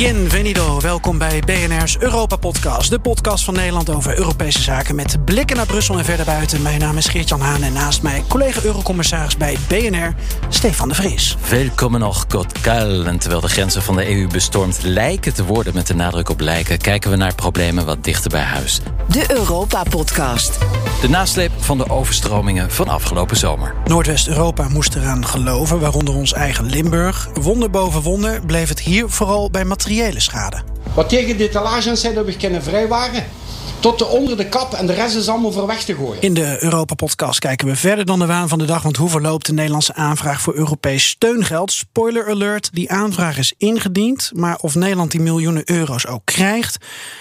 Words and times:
Bienvenido, 0.00 0.80
welkom 0.80 1.18
bij 1.18 1.40
BNR's 1.40 1.98
Europa-podcast. 1.98 2.90
De 2.90 2.98
podcast 2.98 3.44
van 3.44 3.54
Nederland 3.54 3.90
over 3.90 4.18
Europese 4.18 4.62
zaken 4.62 4.94
met 4.94 5.24
blikken 5.24 5.56
naar 5.56 5.66
Brussel 5.66 5.98
en 5.98 6.04
verder 6.04 6.26
buiten. 6.26 6.62
Mijn 6.62 6.80
naam 6.80 6.96
is 6.96 7.06
Geert-Jan 7.06 7.40
Haan 7.40 7.62
en 7.62 7.72
naast 7.72 8.02
mij 8.02 8.22
collega-eurocommissaris 8.28 9.36
bij 9.36 9.56
BNR, 9.68 10.14
Stefan 10.48 10.88
de 10.88 10.94
Vries. 10.94 11.36
Welkom 11.50 11.98
nog, 11.98 12.26
Kuil. 12.60 13.04
En 13.04 13.18
terwijl 13.18 13.40
de 13.40 13.48
grenzen 13.48 13.82
van 13.82 13.96
de 13.96 14.16
EU 14.16 14.26
bestormd 14.26 14.82
lijken 14.82 15.34
te 15.34 15.44
worden 15.44 15.74
met 15.74 15.86
de 15.86 15.94
nadruk 15.94 16.28
op 16.28 16.40
lijken, 16.40 16.78
kijken 16.78 17.10
we 17.10 17.16
naar 17.16 17.34
problemen 17.34 17.86
wat 17.86 18.04
dichter 18.04 18.30
bij 18.30 18.40
huis. 18.40 18.80
De 19.08 19.24
Europa-podcast. 19.28 20.58
De 21.00 21.08
nasleep 21.08 21.52
van 21.58 21.78
de 21.78 21.90
overstromingen 21.90 22.70
van 22.70 22.88
afgelopen 22.88 23.36
zomer. 23.36 23.74
Noordwest-Europa 23.84 24.68
moest 24.68 24.94
eraan 24.94 25.26
geloven, 25.26 25.80
waaronder 25.80 26.14
ons 26.14 26.32
eigen 26.32 26.64
Limburg. 26.64 27.28
Wonder 27.34 27.70
boven 27.70 28.02
wonder 28.02 28.40
bleef 28.46 28.68
het 28.68 28.80
hier 28.80 29.08
vooral 29.08 29.50
bij 29.50 29.64
materiële 29.90 30.20
schade. 30.20 30.62
Wat 30.94 31.08
tegen 31.08 31.36
de 31.36 31.96
zijn 31.96 32.14
dat 32.14 32.24
we 32.24 32.36
kunnen 32.36 32.62
vrijwaren. 32.62 33.24
Tot 33.80 33.98
de 33.98 34.06
onder 34.06 34.36
de 34.36 34.48
kap 34.48 34.72
en 34.72 34.86
de 34.86 34.92
rest 34.92 35.16
is 35.16 35.28
allemaal 35.28 35.52
voor 35.52 35.66
weg 35.66 35.82
te 35.82 35.94
gooien. 35.94 36.22
In 36.22 36.34
de 36.34 36.56
Europa-podcast 36.60 37.38
kijken 37.38 37.66
we 37.66 37.76
verder 37.76 38.04
dan 38.04 38.18
de 38.18 38.26
waan 38.26 38.48
van 38.48 38.58
de 38.58 38.64
dag. 38.64 38.82
Want 38.82 38.96
hoe 38.96 39.08
verloopt 39.08 39.46
de 39.46 39.52
Nederlandse 39.52 39.94
aanvraag 39.94 40.40
voor 40.40 40.54
Europees 40.54 41.08
steungeld? 41.08 41.72
Spoiler 41.72 42.28
alert: 42.28 42.70
die 42.72 42.90
aanvraag 42.90 43.38
is 43.38 43.54
ingediend. 43.58 44.30
Maar 44.34 44.56
of 44.60 44.74
Nederland 44.74 45.10
die 45.10 45.20
miljoenen 45.20 45.70
euro's 45.70 46.06
ook 46.06 46.22
krijgt, 46.24 46.76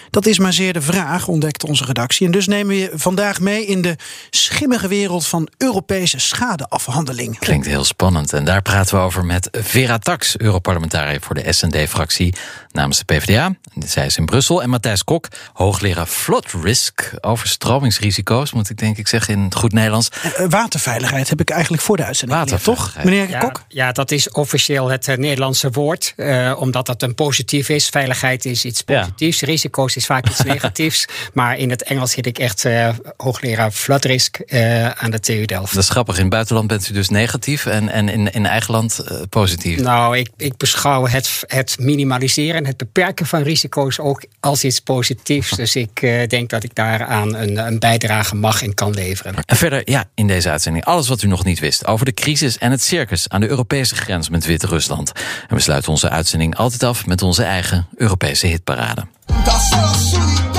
dat 0.09 0.25
is 0.25 0.39
maar 0.39 0.53
zeer 0.53 0.73
de 0.73 0.81
vraag, 0.81 1.27
ontdekte 1.27 1.67
onze 1.67 1.85
redactie. 1.85 2.25
En 2.25 2.31
dus 2.31 2.47
nemen 2.47 2.67
we 2.67 2.79
je 2.79 2.91
vandaag 2.93 3.39
mee 3.39 3.65
in 3.65 3.81
de 3.81 3.95
schimmige 4.29 4.87
wereld 4.87 5.27
van 5.27 5.47
Europese 5.57 6.19
schadeafhandeling. 6.19 7.39
Klinkt 7.39 7.67
heel 7.67 7.83
spannend. 7.83 8.33
En 8.33 8.45
daar 8.45 8.61
praten 8.61 8.97
we 8.97 9.03
over 9.03 9.25
met 9.25 9.49
Vera 9.51 9.97
Tax, 9.97 10.37
Europarlementariër 10.37 11.21
voor 11.21 11.35
de 11.35 11.53
SND-fractie 11.53 12.33
namens 12.71 12.97
de 12.97 13.05
PvdA. 13.05 13.55
Zij 13.85 14.05
is 14.05 14.17
in 14.17 14.25
Brussel. 14.25 14.61
En 14.61 14.69
Matthijs 14.69 15.03
Kok, 15.03 15.27
hoogleraar 15.53 16.05
Flood 16.05 16.45
Risk, 16.63 17.11
overstromingsrisico's, 17.21 18.51
moet 18.51 18.69
ik 18.69 18.77
denk 18.77 18.97
ik 18.97 19.07
zeggen 19.07 19.33
in 19.33 19.39
het 19.39 19.55
goed 19.55 19.71
Nederlands. 19.71 20.09
Uh, 20.39 20.45
waterveiligheid 20.49 21.29
heb 21.29 21.41
ik 21.41 21.49
eigenlijk 21.49 21.83
voor 21.83 21.97
de 21.97 22.03
uitzending. 22.05 22.39
Waterveiligheid. 22.39 22.95
Toch, 22.95 23.03
meneer 23.03 23.29
ja, 23.29 23.39
Kok? 23.39 23.63
Ja, 23.67 23.91
dat 23.91 24.11
is 24.11 24.31
officieel 24.31 24.87
het 24.87 25.07
uh, 25.07 25.15
Nederlandse 25.15 25.69
woord, 25.69 26.13
uh, 26.15 26.55
omdat 26.59 26.85
dat 26.85 27.01
een 27.01 27.15
positief 27.15 27.69
is. 27.69 27.89
Veiligheid 27.89 28.45
is 28.45 28.65
iets 28.65 28.81
positiefs, 28.81 29.39
ja. 29.39 29.47
risico's 29.47 29.95
is 29.99 30.05
vaak 30.05 30.29
iets 30.29 30.43
negatiefs. 30.53 31.05
Maar 31.33 31.57
in 31.57 31.69
het 31.69 31.83
Engels 31.83 32.11
zit 32.11 32.25
ik 32.25 32.39
echt 32.39 32.65
hoogleraar 33.17 33.71
Flood 33.71 34.05
Risk 34.05 34.53
aan 34.93 35.11
de 35.11 35.19
TU 35.19 35.45
Delft. 35.45 35.73
Dat 35.73 35.83
is 35.83 35.89
grappig. 35.89 36.15
In 36.15 36.21
het 36.21 36.29
buitenland 36.29 36.67
bent 36.67 36.89
u 36.89 36.93
dus 36.93 37.09
negatief 37.09 37.65
en, 37.65 37.89
en 37.89 38.09
in, 38.09 38.31
in 38.31 38.45
eigen 38.45 38.73
land 38.73 39.03
positief. 39.29 39.79
Nou, 39.79 40.17
ik, 40.17 40.29
ik 40.37 40.57
beschouw 40.57 41.07
het, 41.07 41.43
het 41.47 41.75
minimaliseren, 41.79 42.65
het 42.65 42.77
beperken 42.77 43.25
van 43.25 43.41
risico's 43.41 43.99
ook 43.99 44.23
als 44.39 44.63
iets 44.63 44.79
positiefs. 44.79 45.49
Dus 45.49 45.75
ik 45.75 45.99
denk 46.27 46.49
dat 46.49 46.63
ik 46.63 46.75
daaraan 46.75 47.35
een, 47.35 47.57
een 47.57 47.79
bijdrage 47.79 48.35
mag 48.35 48.63
en 48.63 48.73
kan 48.73 48.93
leveren. 48.93 49.35
En 49.45 49.55
verder, 49.55 49.81
ja, 49.85 50.05
in 50.15 50.27
deze 50.27 50.49
uitzending 50.49 50.85
alles 50.85 51.07
wat 51.07 51.21
u 51.21 51.27
nog 51.27 51.45
niet 51.45 51.59
wist 51.59 51.85
over 51.85 52.05
de 52.05 52.13
crisis 52.13 52.57
en 52.57 52.71
het 52.71 52.81
circus 52.81 53.29
aan 53.29 53.41
de 53.41 53.47
Europese 53.47 53.95
grens 53.95 54.29
met 54.29 54.45
Wit-Rusland. 54.45 55.11
En 55.47 55.55
we 55.55 55.61
sluiten 55.61 55.91
onze 55.91 56.09
uitzending 56.09 56.55
altijd 56.55 56.83
af 56.83 57.05
met 57.05 57.21
onze 57.21 57.43
eigen 57.43 57.87
Europese 57.95 58.47
hitparade. 58.47 59.05
Tá 59.45 59.59
só 59.59 59.77
a 59.77 59.93
solidão. 59.93 60.58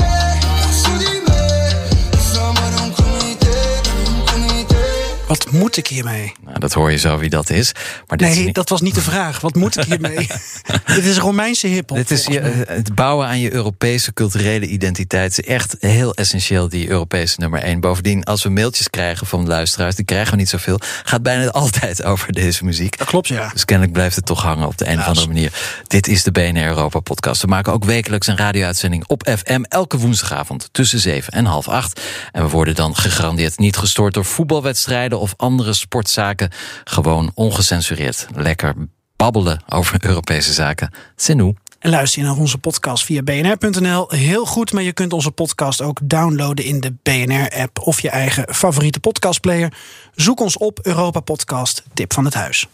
Wat 5.31 5.51
moet 5.51 5.77
ik 5.77 5.87
hiermee? 5.87 6.33
Nou, 6.45 6.59
dat 6.59 6.73
hoor 6.73 6.91
je 6.91 6.97
zo 6.97 7.19
wie 7.19 7.31
dat 7.31 7.51
is. 7.51 7.73
Maar 8.07 8.19
dit 8.19 8.29
nee, 8.29 8.39
is 8.39 8.45
niet... 8.45 8.55
dat 8.55 8.69
was 8.69 8.81
niet 8.81 8.95
de 8.95 9.01
vraag. 9.01 9.41
Wat 9.41 9.55
moet 9.55 9.77
ik 9.77 9.85
hiermee? 9.85 10.29
dit 10.97 11.05
is 11.05 11.19
Romeinse 11.19 11.67
hiphop. 11.67 11.97
Dit 11.97 12.11
is 12.11 12.27
je, 12.27 12.41
het 12.69 12.95
bouwen 12.95 13.27
aan 13.27 13.41
je 13.41 13.53
Europese 13.53 14.13
culturele 14.13 14.67
identiteit. 14.67 15.39
is 15.39 15.45
echt 15.45 15.77
heel 15.79 16.15
essentieel, 16.15 16.69
die 16.69 16.89
Europese 16.89 17.41
nummer 17.41 17.61
één. 17.63 17.81
Bovendien, 17.81 18.25
als 18.25 18.43
we 18.43 18.49
mailtjes 18.49 18.91
krijgen 18.91 19.27
van 19.27 19.47
luisteraars, 19.47 19.95
die 19.95 20.05
krijgen 20.05 20.31
we 20.31 20.37
niet 20.37 20.49
zoveel, 20.49 20.79
gaat 21.05 21.23
bijna 21.23 21.51
altijd 21.63 22.03
over 22.03 22.33
deze 22.33 22.65
muziek. 22.65 22.99
Dat 22.99 23.07
klopt, 23.07 23.29
ja. 23.29 23.51
Dus 23.53 23.65
kennelijk 23.65 23.95
blijft 23.97 24.17
het 24.17 24.27
toch 24.27 24.43
hangen 24.43 24.67
op 24.67 24.79
de 24.79 24.89
een 24.89 24.99
of 24.99 25.07
andere 25.07 25.27
manier. 25.27 25.53
Dit 25.87 26.09
is 26.09 26.23
de 26.23 26.33
BNR 26.33 26.67
Europa 26.67 27.01
podcast. 27.01 27.43
We 27.43 27.49
maken 27.49 27.73
ook 27.73 27.85
wekelijks 27.85 28.27
een 28.27 28.37
radio-uitzending 28.37 29.05
op 29.07 29.31
FM 29.39 29.63
elke 29.63 29.99
woensdagavond 29.99 30.69
tussen 30.73 30.99
7 30.99 31.33
en 31.33 31.45
half 31.45 31.69
8. 31.69 32.01
En 32.33 32.43
we 32.43 32.49
worden 32.49 32.75
dan 32.75 32.97
gegarandeerd 32.97 33.59
niet 33.59 33.77
gestoord 33.77 34.15
door 34.15 34.25
voetbalwedstrijden 34.25 35.19
of 35.21 35.35
andere 35.37 35.73
sportzaken. 35.73 36.51
Gewoon 36.85 37.31
ongecensureerd. 37.35 38.27
Lekker 38.35 38.75
babbelen 39.17 39.63
over 39.69 40.05
Europese 40.05 40.53
zaken. 40.53 40.93
Zenou. 41.17 41.55
En 41.81 41.91
luister 41.91 42.23
je 42.23 42.29
naar 42.29 42.37
onze 42.37 42.59
podcast 42.59 43.05
via 43.05 43.23
bnr.nl. 43.23 44.07
Heel 44.09 44.47
goed, 44.47 44.73
maar 44.73 44.83
je 44.83 44.93
kunt 44.93 45.13
onze 45.13 45.31
podcast 45.31 45.81
ook 45.81 45.99
downloaden 46.03 46.65
in 46.65 46.81
de 46.81 46.95
BNR-app 47.03 47.79
of 47.79 48.01
je 48.01 48.11
eigen 48.11 48.55
favoriete 48.55 49.01
podcastplayer. 49.01 49.73
Zoek 50.15 50.41
ons 50.41 50.57
op 50.57 50.79
Europa 50.83 51.21
Podcast, 51.21 51.83
tip 51.95 52.13
van 52.13 52.25
het 52.25 52.35
huis. 52.35 52.67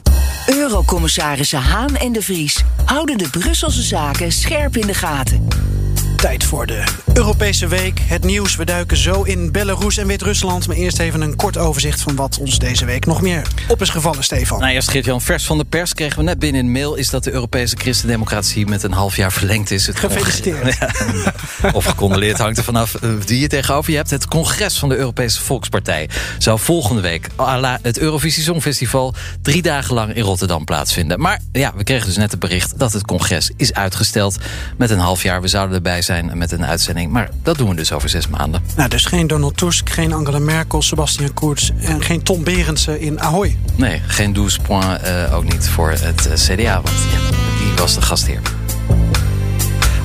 Eurocommissarissen 0.47 1.61
Haan 1.61 1.97
en 1.97 2.13
de 2.13 2.23
Vries 2.23 2.63
houden 2.85 3.19
de 3.19 3.29
Brusselse 3.31 3.83
zaken 3.83 4.33
scherp 4.33 4.77
in 4.77 4.87
de 4.87 4.95
gaten. 4.95 5.49
Tijd 6.27 6.45
voor 6.45 6.67
de 6.67 6.83
Europese 7.13 7.67
Week. 7.67 8.01
Het 8.03 8.25
nieuws, 8.25 8.57
we 8.57 8.65
duiken 8.65 8.97
zo 8.97 9.23
in 9.23 9.53
Belarus 9.53 9.97
en 9.97 10.07
Wit-Rusland. 10.07 10.67
Maar 10.67 10.77
eerst 10.77 10.99
even 10.99 11.21
een 11.21 11.37
kort 11.37 11.59
overzicht 11.59 12.01
van 12.01 12.17
wat 12.17 12.39
ons 12.39 12.59
deze 12.59 12.85
week 12.85 13.07
nog 13.07 13.23
meer 13.23 13.43
op 13.69 13.81
is 13.81 13.89
gevallen, 13.89 14.25
Stefan. 14.25 14.61
Nou, 14.61 14.73
eerst 14.73 14.91
Geert-Jan, 14.91 15.21
vers 15.21 15.45
van 15.45 15.59
de 15.59 15.65
pers 15.65 15.95
kregen 15.95 16.19
we 16.19 16.25
net 16.25 16.39
binnen 16.39 16.65
een 16.65 16.73
mail... 16.73 16.95
is 16.95 17.11
dat 17.11 17.25
de 17.25 17.33
Europese 17.33 17.77
christendemocratie 17.77 18.67
met 18.67 18.83
een 18.83 18.93
half 18.93 19.17
jaar 19.17 19.33
verlengd 19.33 19.71
is. 19.71 19.87
Het 19.87 19.99
Gefeliciteerd. 19.99 20.79
Ja, 21.63 21.71
of 21.73 21.85
gecondoleerd, 21.85 22.39
hangt 22.39 22.59
er 22.59 22.65
vanaf 22.65 22.95
wie 23.27 23.41
je 23.41 23.47
tegenover 23.47 23.91
je 23.91 23.97
hebt. 23.97 24.11
Het 24.11 24.29
congres 24.29 24.79
van 24.79 24.89
de 24.89 24.97
Europese 24.97 25.41
Volkspartij 25.41 26.09
zou 26.39 26.59
volgende 26.59 27.03
week... 27.03 27.29
het 27.83 27.99
Eurovisie 27.99 28.43
Songfestival 28.43 29.15
drie 29.43 29.63
dagen 29.63 29.95
lang 29.95 30.15
in 30.15 30.23
Rotterdam 30.23 30.65
plaatsvinden. 30.65 31.21
Maar 31.21 31.41
ja, 31.53 31.73
we 31.77 31.85
kregen 31.85 32.07
dus 32.07 32.17
net 32.17 32.31
het 32.31 32.41
bericht 32.41 32.79
dat 32.79 32.93
het 32.93 33.05
congres 33.05 33.51
is 33.57 33.73
uitgesteld... 33.73 34.37
met 34.77 34.91
een 34.91 34.99
half 34.99 35.23
jaar. 35.23 35.41
We 35.41 35.49
zouden 35.49 35.77
erbij 35.77 36.03
zijn 36.03 36.16
met 36.25 36.53
een 36.53 36.65
uitzending. 36.65 37.13
Maar 37.13 37.31
dat 37.43 37.59
doen 37.59 37.69
we 37.69 37.75
dus 37.75 37.93
over 37.93 38.09
zes 38.09 38.29
maanden. 38.29 38.63
Nou, 38.77 38.89
dus 38.89 39.05
geen 39.05 39.27
Donald 39.27 39.57
Tusk, 39.57 39.91
geen 39.91 40.13
Angela 40.13 40.39
Merkel, 40.39 40.83
Sebastian 40.83 41.35
Kurz... 41.35 41.71
en 41.81 42.03
geen 42.03 42.23
Tom 42.23 42.45
Berendsen 42.45 43.01
in 43.01 43.21
Ahoy. 43.21 43.59
Nee, 43.75 44.03
geen 44.07 44.33
12 44.33 44.63
point, 44.63 44.85
uh, 45.05 45.35
ook 45.35 45.45
niet 45.45 45.69
voor 45.69 45.91
het 45.91 46.27
uh, 46.27 46.33
CDA. 46.35 46.75
Want 46.75 46.97
ja, 47.13 47.31
die 47.59 47.77
was 47.77 47.95
de 47.95 48.03
gastheer. 48.03 48.41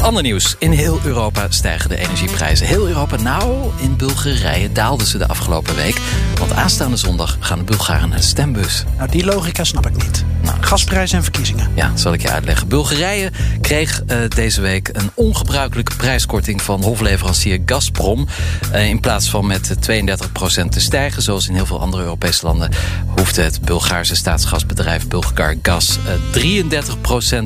Ander 0.01 0.23
nieuws. 0.23 0.55
In 0.59 0.71
heel 0.71 0.99
Europa 1.03 1.45
stijgen 1.49 1.89
de 1.89 1.97
energieprijzen. 1.97 2.67
Heel 2.67 2.87
Europa, 2.87 3.15
nou, 3.15 3.71
in 3.77 3.95
Bulgarije 3.97 4.71
daalden 4.71 5.07
ze 5.07 5.17
de 5.17 5.27
afgelopen 5.27 5.75
week. 5.75 6.01
Want 6.39 6.53
aanstaande 6.53 6.97
zondag 6.97 7.37
gaan 7.39 7.57
de 7.57 7.63
Bulgaren 7.63 8.09
naar 8.09 8.17
de 8.17 8.23
stembus. 8.23 8.83
Nou, 8.97 9.09
die 9.09 9.25
logica 9.25 9.63
snap 9.63 9.87
ik 9.87 10.03
niet. 10.03 10.23
Nou, 10.41 10.57
Gasprijzen 10.61 11.17
en 11.17 11.23
verkiezingen. 11.23 11.71
Ja, 11.75 11.91
zal 11.95 12.13
ik 12.13 12.21
je 12.21 12.29
uitleggen. 12.29 12.67
Bulgarije 12.67 13.31
kreeg 13.61 14.03
uh, 14.07 14.17
deze 14.27 14.61
week 14.61 14.89
een 14.93 15.11
ongebruikelijke 15.13 15.95
prijskorting 15.95 16.61
van 16.61 16.83
hofleverancier 16.83 17.61
Gazprom. 17.65 18.27
Uh, 18.73 18.87
in 18.87 18.99
plaats 18.99 19.29
van 19.29 19.47
met 19.47 19.75
32% 19.75 20.69
te 20.69 20.79
stijgen, 20.79 21.21
zoals 21.21 21.47
in 21.47 21.55
heel 21.55 21.65
veel 21.65 21.79
andere 21.79 22.03
Europese 22.03 22.45
landen, 22.45 22.71
hoefde 23.17 23.41
het 23.41 23.61
Bulgaarse 23.61 24.15
staatsgasbedrijf 24.15 25.07
Bulgar 25.07 25.55
Gas 25.61 25.97
uh, 26.33 26.71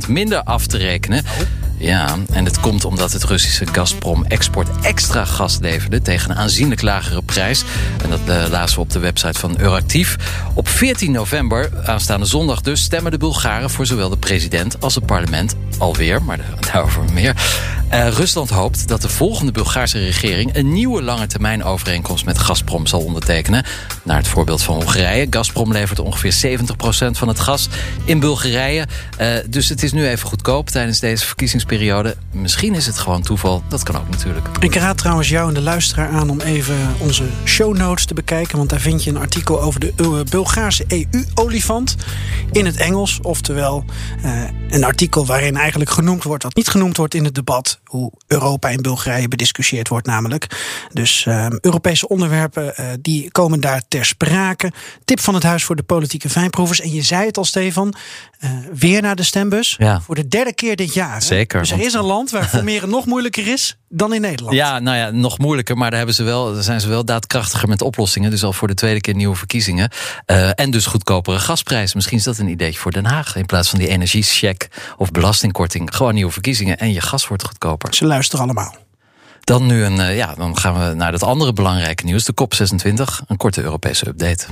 33% 0.06 0.08
minder 0.08 0.44
af 0.44 0.68
te 0.68 0.78
rekenen. 0.78 1.24
Oh. 1.26 1.64
Ja, 1.78 2.16
en 2.32 2.46
het 2.46 2.60
komt 2.60 2.86
omdat 2.86 3.12
het 3.12 3.24
Russische 3.24 3.66
Gazprom 3.72 4.26
export 4.26 4.68
extra 4.82 5.26
gas 5.26 5.58
leverde 5.62 6.02
tegen 6.02 6.32
een 6.32 6.38
aanzienlijk 6.38 6.82
lagere 6.82 7.22
prijs. 7.22 7.64
En 8.04 8.10
dat 8.10 8.20
uh, 8.28 8.46
lazen 8.50 8.76
we 8.76 8.82
op 8.82 8.90
de 8.90 9.00
website 9.00 9.40
van 9.40 9.60
Euractiv. 9.60 10.16
Op 10.54 10.68
14 10.68 11.12
november, 11.12 11.70
aanstaande 11.86 12.26
zondag 12.26 12.62
dus, 12.62 12.82
stemmen 12.82 13.12
de 13.12 13.18
Bulgaren 13.18 13.70
voor 13.70 13.86
zowel 13.86 14.10
de 14.10 14.18
president 14.18 14.82
als 14.82 14.96
het 14.96 15.06
parlement. 15.06 15.56
Alweer, 15.78 16.24
maar 16.24 16.40
daarover 16.72 17.04
meer. 17.14 17.36
Uh, 17.94 18.08
Rusland 18.08 18.50
hoopt 18.50 18.88
dat 18.88 19.02
de 19.02 19.10
volgende 19.10 19.52
Bulgaarse 19.52 20.00
regering 20.00 20.56
een 20.56 20.74
nieuwe 20.74 21.02
lange 21.02 21.28
termijn 21.28 21.64
overeenkomst 21.64 22.26
met 22.26 22.40
Gazprom 22.40 22.88
zal 22.88 23.02
ondertekenen. 23.02 23.66
Naar 24.04 24.18
het 24.18 24.28
voorbeeld 24.28 24.64
van 24.64 24.76
Hongarije. 24.76 25.28
Gazprom 25.30 25.72
levert 25.72 26.00
ongeveer 26.00 26.60
70% 26.60 27.12
van 27.12 27.28
het 27.28 27.40
gas 27.40 27.68
in 28.06 28.20
Bulgarije. 28.20 28.88
Uh, 29.22 29.28
dus 29.50 29.70
het 29.70 29.84
is 29.84 29.92
nu 29.92 30.08
even 30.08 30.28
goedkoop 30.28 30.70
tijdens 30.70 31.00
deze 31.00 31.26
verkiezingsperiode. 31.26 31.75
Misschien 32.32 32.76
is 32.76 32.86
het 32.86 32.98
gewoon 32.98 33.22
toeval. 33.22 33.64
Dat 33.70 33.84
kan 33.84 33.96
ook 33.96 34.10
natuurlijk. 34.10 34.48
Ik 34.60 34.76
raad 34.76 34.98
trouwens 34.98 35.30
jou 35.30 35.48
en 35.48 35.54
de 35.54 35.62
luisteraar 35.62 36.10
aan 36.10 36.30
om 36.30 36.42
even 36.42 36.76
onze 37.00 37.24
show 37.46 37.78
notes 37.78 38.06
te 38.06 38.14
bekijken. 38.14 38.58
Want 38.58 38.70
daar 38.70 38.80
vind 38.80 39.04
je 39.04 39.10
een 39.10 39.18
artikel 39.18 39.62
over 39.62 39.80
de 39.80 40.24
Bulgaarse 40.30 40.86
EU-olifant 40.88 41.96
in 42.52 42.66
het 42.66 42.76
Engels. 42.76 43.20
Oftewel 43.22 43.86
uh, 44.26 44.44
een 44.70 44.84
artikel 44.84 45.26
waarin 45.26 45.58
eigenlijk 45.58 45.90
genoemd 45.90 46.24
wordt 46.24 46.44
wat 46.44 46.56
niet 46.56 46.68
genoemd 46.68 46.98
wordt 46.98 47.14
in 47.14 47.24
het 47.24 47.36
debat. 47.36 47.80
Hoe 47.84 48.12
Europa 48.28 48.70
in 48.70 48.82
Bulgarije 48.82 49.28
bediscussieerd 49.28 49.88
wordt 49.88 50.08
namelijk. 50.08 50.48
Dus 50.94 51.26
uh, 51.26 51.46
Europese 51.62 52.08
onderwerpen 52.08 52.74
die 53.02 53.32
komen 53.32 53.60
daar 53.60 53.82
ter 53.88 54.06
sprake. 54.06 54.72
Tip 55.06 55.20
van 55.20 55.34
het 55.34 55.44
Huis 55.44 55.64
voor 55.64 55.76
de 55.76 55.84
Politieke 55.84 56.30
Fijnproevers. 56.30 56.82
En 56.82 56.94
je 56.94 57.02
zei 57.02 57.26
het 57.26 57.38
al, 57.38 57.46
Stefan. 57.46 57.94
Eh, 58.46 58.52
weer 58.78 59.02
naar 59.02 59.16
de 59.16 59.24
stembus. 59.24 59.76
Ja. 59.78 60.02
Voor 60.02 60.16
de 60.16 60.28
derde 60.28 60.54
keer 60.54 60.76
dit 60.76 60.94
jaar. 60.94 61.14
hè? 61.14 61.22
Zeker, 61.22 61.60
Dus 61.60 61.70
er 61.72 61.76
want- 61.76 61.88
is 61.88 61.94
een 61.96 62.04
land 62.04 62.32
waar 62.32 62.48
formeren 62.58 62.90
nog 62.90 63.06
moeilijker 63.06 63.48
is 63.48 63.78
dan 63.90 64.14
in 64.14 64.22
Nederland. 64.22 64.56
Ja, 64.56 64.80
nou 64.80 64.98
ja, 64.98 65.10
nog 65.12 65.38
moeilijker, 65.38 65.78
maar 65.78 65.88
daar 65.90 65.98
hebben 65.98 66.16
ze 66.16 66.24
wel, 66.24 66.54
daar 66.54 66.64
zijn 66.64 66.82
ze 66.82 66.88
wel 66.88 67.06
daadkrachtiger 67.06 67.68
met 67.68 67.82
oplossingen. 67.82 68.30
Dus 68.32 68.44
al 68.44 68.54
voor 68.54 68.68
de 68.68 68.74
tweede 68.74 69.02
keer 69.02 69.16
nieuwe 69.16 69.36
verkiezingen. 69.36 69.90
Eh, 70.26 70.50
en 70.60 70.72
dus 70.72 70.86
goedkopere 70.86 71.40
gasprijs. 71.40 71.94
Misschien 71.94 72.18
is 72.18 72.24
dat 72.24 72.38
een 72.38 72.48
ideetje 72.50 72.80
voor 72.80 72.92
Den 72.92 73.06
Haag. 73.06 73.36
In 73.36 73.46
plaats 73.46 73.70
van 73.70 73.80
die 73.80 73.88
energiecheck 73.88 74.68
of 74.98 75.12
belastingkorting. 75.12 75.96
Gewoon 75.96 76.14
nieuwe 76.14 76.32
verkiezingen 76.32 76.78
en 76.78 76.94
je 76.94 77.02
gas 77.02 77.28
wordt 77.28 77.44
goedkoper. 77.46 77.94
Ze 77.96 78.06
luisteren 78.06 78.46
allemaal. 78.46 78.76
Dan 79.44 79.66
nu 79.66 79.84
een, 79.84 80.00
eh, 80.00 80.16
ja, 80.18 80.34
dan 80.36 80.58
gaan 80.58 80.88
we 80.90 80.94
naar 80.96 81.12
dat 81.12 81.24
andere 81.24 81.54
belangrijke 81.54 82.06
nieuws. 82.06 82.24
De 82.24 82.34
COP26, 82.34 83.22
een 83.28 83.38
korte 83.38 83.62
Europese 83.62 84.08
update. 84.08 84.46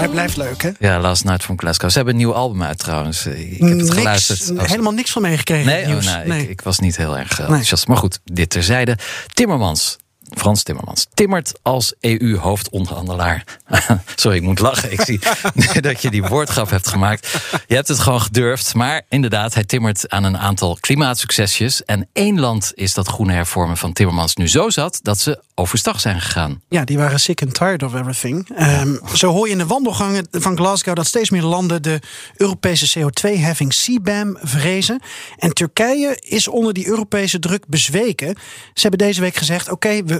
Hij 0.00 0.08
blijft 0.08 0.36
leuk, 0.36 0.62
hè? 0.62 0.70
Ja, 0.78 1.00
Last 1.00 1.24
Night 1.24 1.42
from 1.42 1.58
Glasgow. 1.58 1.90
Ze 1.90 1.96
hebben 1.96 2.14
een 2.14 2.20
nieuw 2.20 2.34
album 2.34 2.62
uit 2.62 2.78
trouwens. 2.78 3.26
Ik 3.26 3.58
heb 3.58 3.78
het 3.78 3.90
geluisterd. 3.90 4.68
Helemaal 4.68 4.92
niks 4.92 5.10
van 5.10 5.22
meegekregen. 5.22 5.66
Nee, 5.66 5.96
oh, 5.96 6.02
nou, 6.02 6.28
nee. 6.28 6.42
Ik, 6.42 6.48
ik 6.48 6.60
was 6.60 6.78
niet 6.78 6.96
heel 6.96 7.18
erg 7.18 7.40
enthousiast. 7.40 7.86
Maar 7.86 7.96
goed, 7.96 8.20
dit 8.24 8.50
terzijde. 8.50 8.98
Timmermans. 9.32 9.96
Frans 10.34 10.62
Timmermans. 10.62 11.06
Timmert 11.14 11.52
als 11.62 11.94
EU-hoofdonderhandelaar. 12.00 13.44
Sorry, 14.16 14.36
ik 14.36 14.42
moet 14.42 14.58
lachen. 14.58 14.92
Ik 14.92 15.00
zie 15.00 15.20
dat 15.80 16.02
je 16.02 16.10
die 16.10 16.24
woordgrap 16.24 16.70
hebt 16.70 16.88
gemaakt. 16.88 17.42
Je 17.66 17.74
hebt 17.74 17.88
het 17.88 17.98
gewoon 17.98 18.20
gedurfd. 18.20 18.74
Maar 18.74 19.02
inderdaad, 19.08 19.54
hij 19.54 19.64
timmert 19.64 20.08
aan 20.08 20.24
een 20.24 20.38
aantal 20.38 20.76
klimaatsuccesjes. 20.80 21.84
En 21.84 22.08
één 22.12 22.40
land 22.40 22.72
is 22.74 22.94
dat 22.94 23.08
groene 23.08 23.32
hervormen 23.32 23.76
van 23.76 23.92
Timmermans 23.92 24.36
nu 24.36 24.48
zo 24.48 24.70
zat... 24.70 25.00
dat 25.02 25.20
ze 25.20 25.42
overstag 25.54 26.00
zijn 26.00 26.20
gegaan. 26.20 26.62
Ja, 26.68 26.84
die 26.84 26.98
waren 26.98 27.20
sick 27.20 27.42
and 27.42 27.54
tired 27.54 27.82
of 27.82 27.94
everything. 27.94 28.48
Ehm, 28.56 28.96
zo 29.14 29.32
hoor 29.32 29.46
je 29.46 29.52
in 29.52 29.58
de 29.58 29.66
wandelgangen 29.66 30.26
van 30.30 30.56
Glasgow 30.56 30.94
dat 30.94 31.06
steeds 31.06 31.30
meer 31.30 31.42
landen 31.42 31.82
de 31.82 32.00
Europese 32.36 32.98
CO2-heffing 32.98 33.74
CBAM 33.74 34.36
vrezen. 34.40 35.02
En 35.38 35.52
Turkije 35.52 36.16
is 36.20 36.48
onder 36.48 36.72
die 36.72 36.86
Europese 36.86 37.38
druk 37.38 37.64
bezweken. 37.68 38.36
Ze 38.74 38.80
hebben 38.80 38.98
deze 38.98 39.20
week 39.20 39.36
gezegd: 39.36 39.70
oké, 39.70 40.04
we 40.04 40.19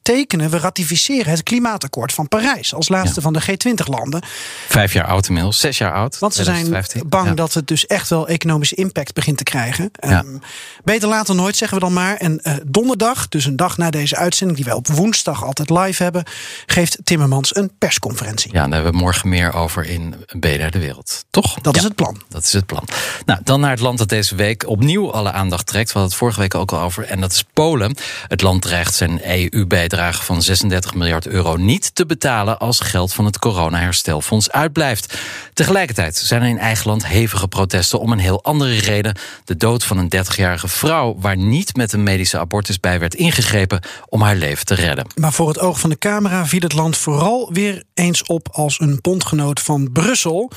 tekenen, 0.01 0.49
we 0.49 0.57
ratificeren 0.59 1.31
het 1.31 1.43
klimaatakkoord 1.43 2.13
van 2.13 2.27
Parijs 2.27 2.73
als 2.73 2.89
laatste 2.89 3.21
van 3.21 3.33
de 3.33 3.41
G20-landen. 3.41 4.23
Vijf 4.67 4.93
jaar 4.93 5.05
oud 5.05 5.27
inmiddels, 5.27 5.59
zes 5.59 5.77
jaar 5.77 5.93
oud. 5.93 6.19
Want 6.19 6.33
ze 6.33 6.43
zijn 6.43 6.55
2015. 6.55 7.09
bang 7.09 7.27
Ja. 7.27 7.33
dat 7.33 7.53
het 7.53 7.67
dus 7.67 7.85
echt 7.85 8.09
wel 8.09 8.27
economische 8.27 8.75
impact 8.75 9.13
begint 9.13 9.37
te 9.37 9.43
krijgen. 9.43 9.91
Ehm, 9.93 10.37
beter 10.83 11.07
later 11.07 11.35
nooit, 11.35 11.55
zeggen 11.57 11.77
we 11.77 11.83
dan 11.83 11.93
maar. 11.93 12.15
En 12.15 12.39
eh, 12.41 12.53
donderdag, 12.65 13.27
dus 13.27 13.45
een 13.45 13.55
dag 13.55 13.77
na 13.77 13.89
deze 13.89 14.15
uitzending, 14.15 14.59
die 14.59 14.67
we 14.69 14.75
op 14.75 14.87
woensdag 14.87 15.43
altijd 15.45 15.69
live 15.69 16.03
hebben, 16.03 16.23
geeft 16.65 16.97
Timmermans 17.03 17.55
een 17.55 17.71
persconferentie. 17.77 18.53
Ja, 18.53 18.63
daar 18.63 18.73
hebben 18.73 18.91
we 18.91 18.97
morgen 18.97 19.29
meer 19.29 19.53
over 19.53 19.85
in 19.85 20.15
BNR 20.39 20.71
De 20.71 20.79
Wereld. 20.79 21.25
Toch? 21.29 21.53
Dat 21.61 21.75
is 21.75 21.81
Ja. 21.81 21.87
het 21.87 21.95
plan. 21.95 22.21
Dat 22.29 22.43
is 22.43 22.53
het 22.53 22.65
plan. 22.65 22.87
Nou, 23.25 23.39
dan 23.43 23.59
naar 23.59 23.69
het 23.71 23.79
land 23.79 23.97
dat 23.97 24.09
deze 24.09 24.35
week 24.35 24.67
opnieuw 24.67 25.11
alle 25.11 25.31
aandacht 25.31 25.65
trekt. 25.65 25.87
We 25.87 25.91
hadden 25.99 26.09
het 26.09 26.19
vorige 26.19 26.39
week 26.39 26.55
ook 26.55 26.71
al 26.71 26.79
over. 26.79 27.03
En 27.05 27.21
dat 27.21 27.31
is 27.31 27.43
Polen. 27.53 27.95
Het 28.27 28.41
land 28.41 28.61
dreigt 28.61 28.93
zijn 28.93 29.19
EU-bijdrage 29.91 30.25
van 30.25 30.41
36 30.41 30.93
miljard 30.93 31.27
euro 31.27 31.55
niet 31.55 31.95
te 31.95 32.05
betalen 32.05 32.59
als 32.59 32.79
geld 32.79 33.13
van 33.13 33.25
het 33.25 33.39
coronaherstelfonds 33.39 34.51
uitblijft. 34.51 35.17
Tegelijkertijd 35.53 36.15
zijn 36.17 36.41
er 36.41 36.47
in 36.47 36.57
eigen 36.57 36.87
land 36.87 37.07
hevige 37.07 37.47
protesten 37.47 37.99
om 37.99 38.11
een 38.11 38.19
heel 38.19 38.43
andere 38.43 38.79
reden. 38.79 39.15
De 39.45 39.55
dood 39.55 39.83
van 39.83 39.97
een 39.97 40.13
30-jarige 40.15 40.67
vrouw 40.67 41.15
waar 41.19 41.37
niet 41.37 41.75
met 41.75 41.93
een 41.93 42.03
medische 42.03 42.37
abortus 42.37 42.79
bij 42.79 42.99
werd 42.99 43.15
ingegrepen 43.15 43.81
om 44.09 44.21
haar 44.21 44.35
leven 44.35 44.65
te 44.65 44.75
redden. 44.75 45.05
Maar 45.15 45.33
voor 45.33 45.47
het 45.47 45.59
oog 45.59 45.79
van 45.79 45.89
de 45.89 45.97
camera 45.97 46.45
viel 46.45 46.61
het 46.61 46.73
land 46.73 46.97
vooral 46.97 47.49
weer 47.53 47.83
eens 47.93 48.23
op 48.23 48.49
als 48.51 48.79
een 48.79 48.99
bondgenoot 49.01 49.59
van 49.59 49.91
Brussel. 49.91 50.51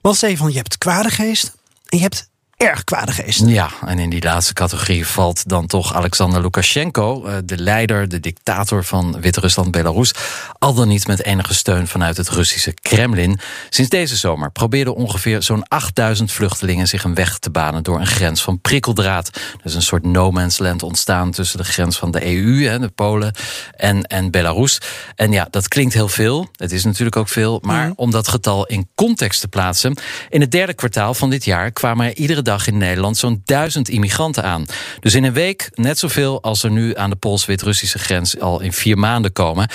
Want 0.00 0.16
Stefan, 0.16 0.50
je 0.50 0.56
hebt 0.56 0.78
kwade 0.78 1.10
geest 1.10 1.56
en 1.88 1.96
je 1.98 2.02
hebt 2.02 2.32
erg 2.56 2.84
kwade 2.84 3.12
geest. 3.12 3.46
Ja, 3.46 3.70
en 3.86 3.98
in 3.98 4.10
die 4.10 4.22
laatste 4.22 4.52
categorie 4.52 5.06
valt 5.06 5.48
dan 5.48 5.66
toch 5.66 5.94
Alexander 5.94 6.40
Lukashenko, 6.40 7.24
eh, 7.24 7.36
de 7.44 7.56
leider, 7.56 8.08
de 8.08 8.20
dictator 8.20 8.84
van 8.84 9.20
Wit-Rusland, 9.20 9.70
Belarus, 9.70 10.14
al 10.58 10.74
dan 10.74 10.88
niet 10.88 11.06
met 11.06 11.24
enige 11.24 11.54
steun 11.54 11.88
vanuit 11.88 12.16
het 12.16 12.28
Russische 12.28 12.74
Kremlin. 12.74 13.38
Sinds 13.70 13.90
deze 13.90 14.16
zomer 14.16 14.50
probeerden 14.50 14.94
ongeveer 14.94 15.42
zo'n 15.42 15.68
8000 15.68 16.32
vluchtelingen 16.32 16.88
zich 16.88 17.04
een 17.04 17.14
weg 17.14 17.38
te 17.38 17.50
banen 17.50 17.82
door 17.82 18.00
een 18.00 18.06
grens 18.06 18.42
van 18.42 18.60
prikkeldraad. 18.60 19.30
Dus 19.62 19.74
een 19.74 19.82
soort 19.82 20.04
no 20.04 20.30
man's 20.30 20.58
land 20.58 20.82
ontstaan 20.82 21.30
tussen 21.30 21.58
de 21.58 21.64
grens 21.64 21.98
van 21.98 22.10
de 22.10 22.26
EU, 22.26 22.64
hè, 22.66 22.78
de 22.78 22.88
Polen, 22.88 23.34
en, 23.76 24.02
en 24.02 24.30
Belarus. 24.30 24.80
En 25.14 25.32
ja, 25.32 25.46
dat 25.50 25.68
klinkt 25.68 25.94
heel 25.94 26.08
veel. 26.08 26.48
Het 26.56 26.72
is 26.72 26.84
natuurlijk 26.84 27.16
ook 27.16 27.28
veel. 27.28 27.58
Maar 27.62 27.92
om 27.96 28.10
dat 28.10 28.28
getal 28.28 28.66
in 28.66 28.88
context 28.94 29.40
te 29.40 29.48
plaatsen. 29.48 29.96
In 30.28 30.40
het 30.40 30.50
derde 30.50 30.74
kwartaal 30.74 31.14
van 31.14 31.30
dit 31.30 31.44
jaar 31.44 31.70
kwamen 31.70 32.06
er 32.06 32.16
iedere 32.16 32.42
dag 32.44 32.66
in 32.66 32.78
Nederland 32.78 33.16
zo'n 33.16 33.42
duizend 33.44 33.88
immigranten 33.88 34.44
aan. 34.44 34.66
Dus 35.00 35.14
in 35.14 35.24
een 35.24 35.32
week 35.32 35.70
net 35.74 35.98
zoveel 35.98 36.42
als 36.42 36.62
er 36.62 36.70
nu 36.70 36.96
aan 36.96 37.10
de 37.10 37.16
Pools-Wit-Russische 37.16 37.98
grens 37.98 38.40
al 38.40 38.60
in 38.60 38.72
vier 38.72 38.98
maanden 38.98 39.32
komen. 39.32 39.68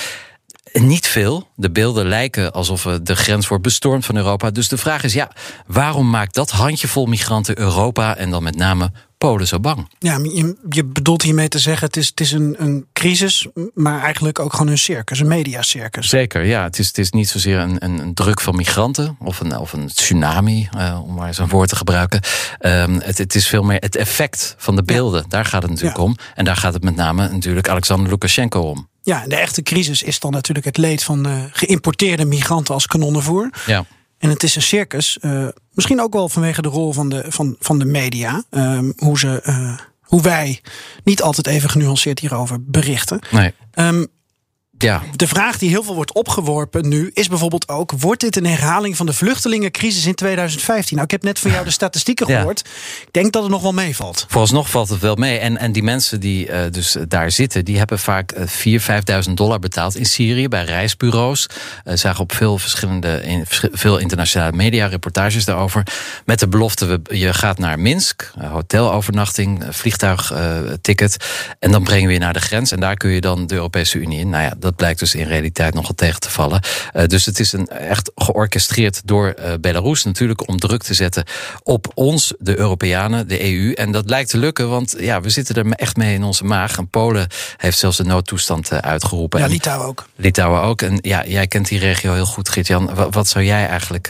Niet 0.74 1.08
veel. 1.08 1.48
De 1.56 1.72
beelden 1.72 2.08
lijken 2.08 2.54
alsof 2.54 2.86
eh, 2.86 2.94
de 3.02 3.16
grens 3.16 3.48
wordt 3.48 3.64
bestormd 3.64 4.06
van 4.06 4.16
Europa. 4.16 4.52
Dus 4.52 4.68
de 4.68 4.78
vraag 4.78 5.04
is, 5.04 5.14
ja, 5.14 5.32
waarom 5.68 6.10
maakt 6.10 6.34
dat 6.34 6.50
handjevol 6.52 7.06
migranten 7.06 7.60
Europa 7.60 8.16
en 8.16 8.30
dan 8.30 8.44
met 8.44 8.56
name 8.56 8.92
Polen 9.18 9.48
zo 9.48 9.60
bang? 9.60 9.88
Ja, 10.00 10.18
je, 10.18 10.58
je 10.70 10.86
bedoelt 10.86 11.22
hiermee 11.22 11.48
te 11.48 11.60
zeggen, 11.60 11.88
het 11.88 11.98
is, 11.98 12.08
het 12.08 12.20
is 12.20 12.32
een, 12.32 12.56
een 12.58 12.86
crisis, 12.94 13.48
maar 13.74 14.02
eigenlijk 14.02 14.40
ook 14.40 14.52
gewoon 14.54 14.68
een 14.68 14.78
circus, 14.78 15.20
een 15.20 15.28
mediacircus. 15.28 16.10
Zeker, 16.10 16.46
ja. 16.46 16.64
Het 16.64 16.80
is, 16.80 16.88
het 16.88 16.98
is 16.98 17.12
niet 17.12 17.30
zozeer 17.30 17.58
een, 17.60 17.76
een, 17.80 18.00
een 18.00 18.14
druk 18.14 18.42
van 18.42 18.56
migranten 18.56 19.18
of 19.20 19.40
een, 19.40 19.58
of 19.58 19.74
een 19.74 19.88
tsunami, 19.88 20.70
eh, 20.78 21.00
om 21.04 21.14
maar 21.14 21.28
eens 21.28 21.38
een 21.38 21.50
woord 21.50 21.70
te 21.70 21.76
gebruiken. 21.76 22.22
Ehm, 22.60 23.00
het, 23.00 23.18
het 23.18 23.36
is 23.36 23.48
veel 23.48 23.64
meer 23.64 23.80
het 23.80 23.96
effect 23.96 24.56
van 24.58 24.76
de 24.76 24.84
beelden. 24.84 25.26
Daar 25.28 25.46
gaat 25.46 25.62
het 25.62 25.72
natuurlijk 25.72 25.98
Ja. 25.98 26.04
om. 26.04 26.16
En 26.36 26.46
daar 26.46 26.58
gaat 26.58 26.74
het 26.74 26.84
met 26.84 26.96
name 26.96 27.30
natuurlijk 27.30 27.70
Alexander 27.70 28.10
Lukashenko 28.10 28.62
om. 28.62 28.89
Ja, 29.02 29.24
de 29.28 29.36
echte 29.36 29.62
crisis 29.62 30.04
is 30.04 30.20
dan 30.20 30.32
natuurlijk 30.32 30.66
het 30.66 30.78
leed 30.78 31.04
van 31.04 31.26
eh, 31.26 31.44
geïmporteerde 31.52 32.26
migranten 32.26 32.74
als 32.74 32.88
kanonnenvoer. 32.88 33.50
Ja. 33.66 33.86
En 34.18 34.30
het 34.30 34.44
is 34.44 34.56
een 34.56 34.62
circus, 34.62 35.20
eh, 35.20 35.48
misschien 35.74 36.02
ook 36.02 36.14
wel 36.14 36.30
vanwege 36.30 36.62
de 36.62 36.70
rol 36.70 36.94
van 36.94 37.10
de, 37.10 37.26
van, 37.28 37.56
van 37.60 37.80
de 37.80 37.86
media. 37.86 38.44
ehm, 38.50 38.92
hoe, 38.98 39.20
ze, 39.20 39.42
eh, 39.42 39.78
hoe 40.02 40.22
wij 40.22 40.62
niet 41.04 41.22
altijd 41.22 41.48
even 41.48 41.70
genuanceerd 41.70 42.20
hierover 42.20 42.64
berichten. 42.64 43.20
Nee. 43.32 43.54
Ehm, 43.72 44.06
Ja. 44.82 45.02
de 45.16 45.28
vraag 45.28 45.58
die 45.58 45.70
heel 45.70 45.84
veel 45.84 45.96
wordt 45.96 46.14
opgeworpen 46.14 46.88
nu 46.88 47.12
is 47.14 47.28
bijvoorbeeld 47.28 47.68
ook: 47.70 47.92
wordt 47.98 48.22
dit 48.22 48.36
een 48.36 48.46
herhaling 48.46 48.98
van 48.98 49.06
de 49.06 49.14
vluchtelingencrisis 49.14 50.06
in 50.06 50.16
2015? 50.16 50.94
Nou, 50.96 51.06
ik 51.06 51.12
heb 51.12 51.24
net 51.24 51.40
van 51.40 51.52
jou 51.52 51.66
de 51.66 51.72
statistieken 51.72 52.28
Ja. 52.28 52.38
gehoord. 52.38 52.60
Ik 53.02 53.08
denk 53.14 53.32
dat 53.34 53.42
het 53.44 53.52
nog 53.52 53.62
wel 53.62 53.74
meevalt. 53.74 54.26
Vooralsnog 54.28 54.70
valt 54.70 54.90
het 54.90 55.00
wel 55.00 55.16
mee. 55.16 55.38
En, 55.38 55.58
en 55.58 55.72
die 55.72 55.84
mensen 55.84 56.20
die 56.20 56.48
eh, 56.52 56.72
dus 56.72 56.98
daar 57.08 57.32
zitten, 57.32 57.66
die 57.66 57.78
hebben 57.78 58.00
vaak 58.00 58.32
eh, 58.32 58.48
4.000, 58.48 59.28
5.000 59.28 59.34
dollar 59.34 59.60
betaald 59.60 59.96
in 59.96 60.06
Syrië 60.06 60.48
bij 60.48 60.64
reisbureaus. 60.64 61.48
Eh 61.84 61.96
zagen 61.96 62.22
op 62.22 62.32
veel 62.34 62.58
verschillende, 62.58 63.22
in, 63.24 63.44
veel 63.72 63.98
internationale 63.98 64.56
media 64.56 64.86
reportages 64.88 65.46
daarover. 65.46 65.84
Met 66.26 66.40
de 66.40 66.48
belofte, 66.48 66.86
we- 66.86 67.18
je 67.18 67.34
gaat 67.34 67.58
naar 67.58 67.80
Minsk, 67.80 68.32
eh, 68.40 68.52
hotelovernachting, 68.52 69.64
eh, 69.64 69.68
vliegtuigticket. 69.72 71.18
en 71.60 71.72
dan 71.72 71.84
brengen 71.84 72.08
we 72.08 72.14
je 72.14 72.20
naar 72.20 72.34
de 72.34 72.40
grens. 72.40 72.72
En 72.72 72.80
daar 72.80 72.96
kun 72.96 73.10
je 73.10 73.22
dan 73.22 73.48
de 73.48 73.56
Europese 73.56 73.98
Unie 74.00 74.20
in. 74.20 74.30
Nou 74.30 74.44
ja, 74.44 74.54
dat 74.58 74.69
blijkt 74.76 75.00
dus 75.00 75.16
in 75.16 75.28
realiteit 75.28 75.74
nogal 75.74 75.96
tegen 75.96 76.20
te 76.20 76.30
vallen. 76.30 76.62
Eh, 76.94 77.06
dus 77.06 77.26
het 77.26 77.40
is 77.40 77.54
een, 77.54 77.68
echt 77.68 78.12
georchestreerd 78.16 79.02
door 79.06 79.28
eh, 79.28 79.54
Belarus 79.62 80.04
natuurlijk 80.04 80.48
om 80.48 80.58
druk 80.58 80.84
te 80.84 80.94
zetten 80.94 81.24
op 81.64 81.92
ons, 81.94 82.34
de 82.40 82.58
Europeanen, 82.58 83.28
de 83.28 83.44
EU. 83.54 83.74
En 83.74 83.92
dat 83.92 84.10
lijkt 84.10 84.30
te 84.30 84.38
lukken, 84.38 84.70
want 84.70 84.96
ja, 85.00 85.22
we 85.22 85.30
zitten 85.30 85.56
er 85.56 85.72
echt 85.72 85.96
mee 85.96 86.14
in 86.14 86.24
onze 86.24 86.44
maag. 86.44 86.78
En 86.78 86.88
Polen 86.88 87.28
heeft 87.58 87.78
zelfs 87.78 87.98
de 87.98 88.04
noodtoestand 88.04 88.72
eh, 88.72 88.78
uitgeroepen. 88.78 89.40
Ja, 89.40 89.46
En 89.46 89.52
Litouwen 89.52 89.88
ook. 89.88 90.08
Litouwen 90.16 90.62
ook. 90.62 90.82
En 90.82 91.00
ja, 91.02 91.26
jij 91.26 91.48
kent 91.48 91.68
die 91.68 91.80
regio 91.80 92.14
heel 92.14 92.26
goed, 92.26 92.50
Gert-Jan. 92.50 92.96
Wat, 92.96 93.14
wat 93.14 93.28
zou 93.28 93.46
jij 93.46 93.68
eigenlijk 93.68 94.10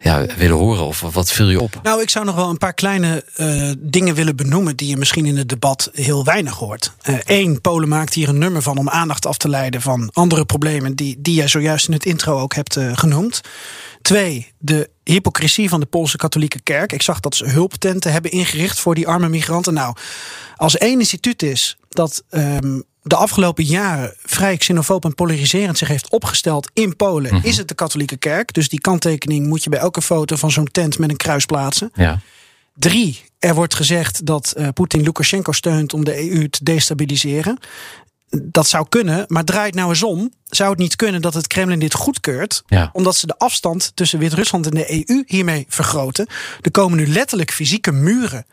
ja, 0.00 0.26
willen 0.36 0.56
horen? 0.56 0.86
Of 0.86 1.00
wat 1.00 1.32
viel 1.32 1.48
je 1.48 1.60
op? 1.60 1.80
Nou, 1.82 2.02
ik 2.02 2.10
zou 2.10 2.24
nog 2.24 2.34
wel 2.34 2.48
een 2.48 2.58
paar 2.58 2.74
kleine 2.74 3.24
dingen 3.78 4.14
willen 4.14 4.36
benoemen 4.36 4.76
die 4.76 4.88
je 4.88 4.96
misschien 4.96 5.26
in 5.26 5.36
het 5.36 5.48
debat 5.48 5.90
heel 5.92 6.24
weinig 6.24 6.54
hoort. 6.54 6.92
Eén, 7.24 7.60
Polen 7.60 7.88
maakt 7.88 8.14
hier 8.14 8.28
een 8.28 8.38
nummer 8.38 8.62
van 8.62 8.78
om 8.78 8.88
aandacht 8.88 9.26
af 9.26 9.36
te 9.36 9.48
leiden 9.48 9.82
van 9.82 9.99
andere 10.12 10.44
problemen 10.44 10.94
die, 10.94 11.16
die 11.18 11.34
jij 11.34 11.48
zojuist 11.48 11.86
in 11.86 11.92
het 11.92 12.04
intro 12.04 12.38
ook 12.38 12.54
hebt 12.54 12.76
eh, 12.76 12.96
genoemd. 12.96 13.40
Twee, 14.02 14.52
de 14.58 14.90
hypocrisie 15.04 15.68
van 15.68 15.80
de 15.80 15.86
Poolse 15.86 16.16
katholieke 16.16 16.60
kerk. 16.60 16.92
Ik 16.92 17.02
zag 17.02 17.20
dat 17.20 17.34
ze 17.34 17.48
hulptenten 17.48 18.12
hebben 18.12 18.30
ingericht 18.30 18.80
voor 18.80 18.94
die 18.94 19.08
arme 19.08 19.28
migranten. 19.28 19.74
Nou, 19.74 19.96
als 20.56 20.76
één 20.76 20.98
instituut 20.98 21.42
is 21.42 21.76
dat 21.88 22.22
ehm, 22.28 22.80
de 23.02 23.16
afgelopen 23.16 23.64
jaren 23.64 24.14
vrij 24.22 24.56
xenofoob 24.56 25.04
en 25.04 25.14
polariserend 25.14 25.78
zich 25.78 25.88
heeft 25.88 26.10
opgesteld 26.10 26.70
in 26.72 26.96
Polen, 26.96 27.44
is 27.44 27.56
het 27.56 27.68
de 27.68 27.74
katholieke 27.74 28.16
kerk. 28.16 28.52
Dus 28.52 28.68
die 28.68 28.80
kanttekening 28.80 29.46
moet 29.46 29.64
je 29.64 29.70
bij 29.70 29.78
elke 29.78 30.02
foto 30.02 30.36
van 30.36 30.50
zo'n 30.50 30.68
tent 30.72 30.98
met 30.98 31.10
een 31.10 31.16
kruis 31.16 31.44
plaatsen. 31.44 31.90
Ja. 31.94 32.20
Drie, 32.74 33.20
er 33.38 33.54
wordt 33.54 33.74
gezegd 33.74 34.26
dat 34.26 34.52
eh, 34.52 34.68
Poetin 34.74 35.02
Lukashenko 35.02 35.52
steunt 35.52 35.94
om 35.94 36.04
de 36.04 36.30
EU 36.30 36.48
te 36.48 36.64
destabiliseren. 36.64 37.58
Dat 38.30 38.68
zou 38.68 38.86
kunnen, 38.88 39.24
maar 39.28 39.44
draai 39.44 39.66
het 39.66 39.74
nou 39.74 39.88
eens 39.88 40.02
om. 40.02 40.32
Zou 40.48 40.70
het 40.70 40.78
niet 40.78 40.96
kunnen 40.96 41.22
dat 41.22 41.34
het 41.34 41.46
Kremlin 41.46 41.78
dit 41.78 41.94
goedkeurt? 41.94 42.62
Ja. 42.66 42.90
Omdat 42.92 43.16
ze 43.16 43.26
de 43.26 43.38
afstand 43.38 43.92
tussen 43.94 44.18
Wit-Rusland 44.18 44.66
en 44.66 44.74
de 44.74 45.08
EU 45.08 45.22
hiermee 45.26 45.66
vergroten. 45.68 46.26
Er 46.60 46.70
komen 46.70 46.98
nu 46.98 47.06
letterlijk 47.06 47.52
fysieke 47.52 47.92
muren 47.92 48.46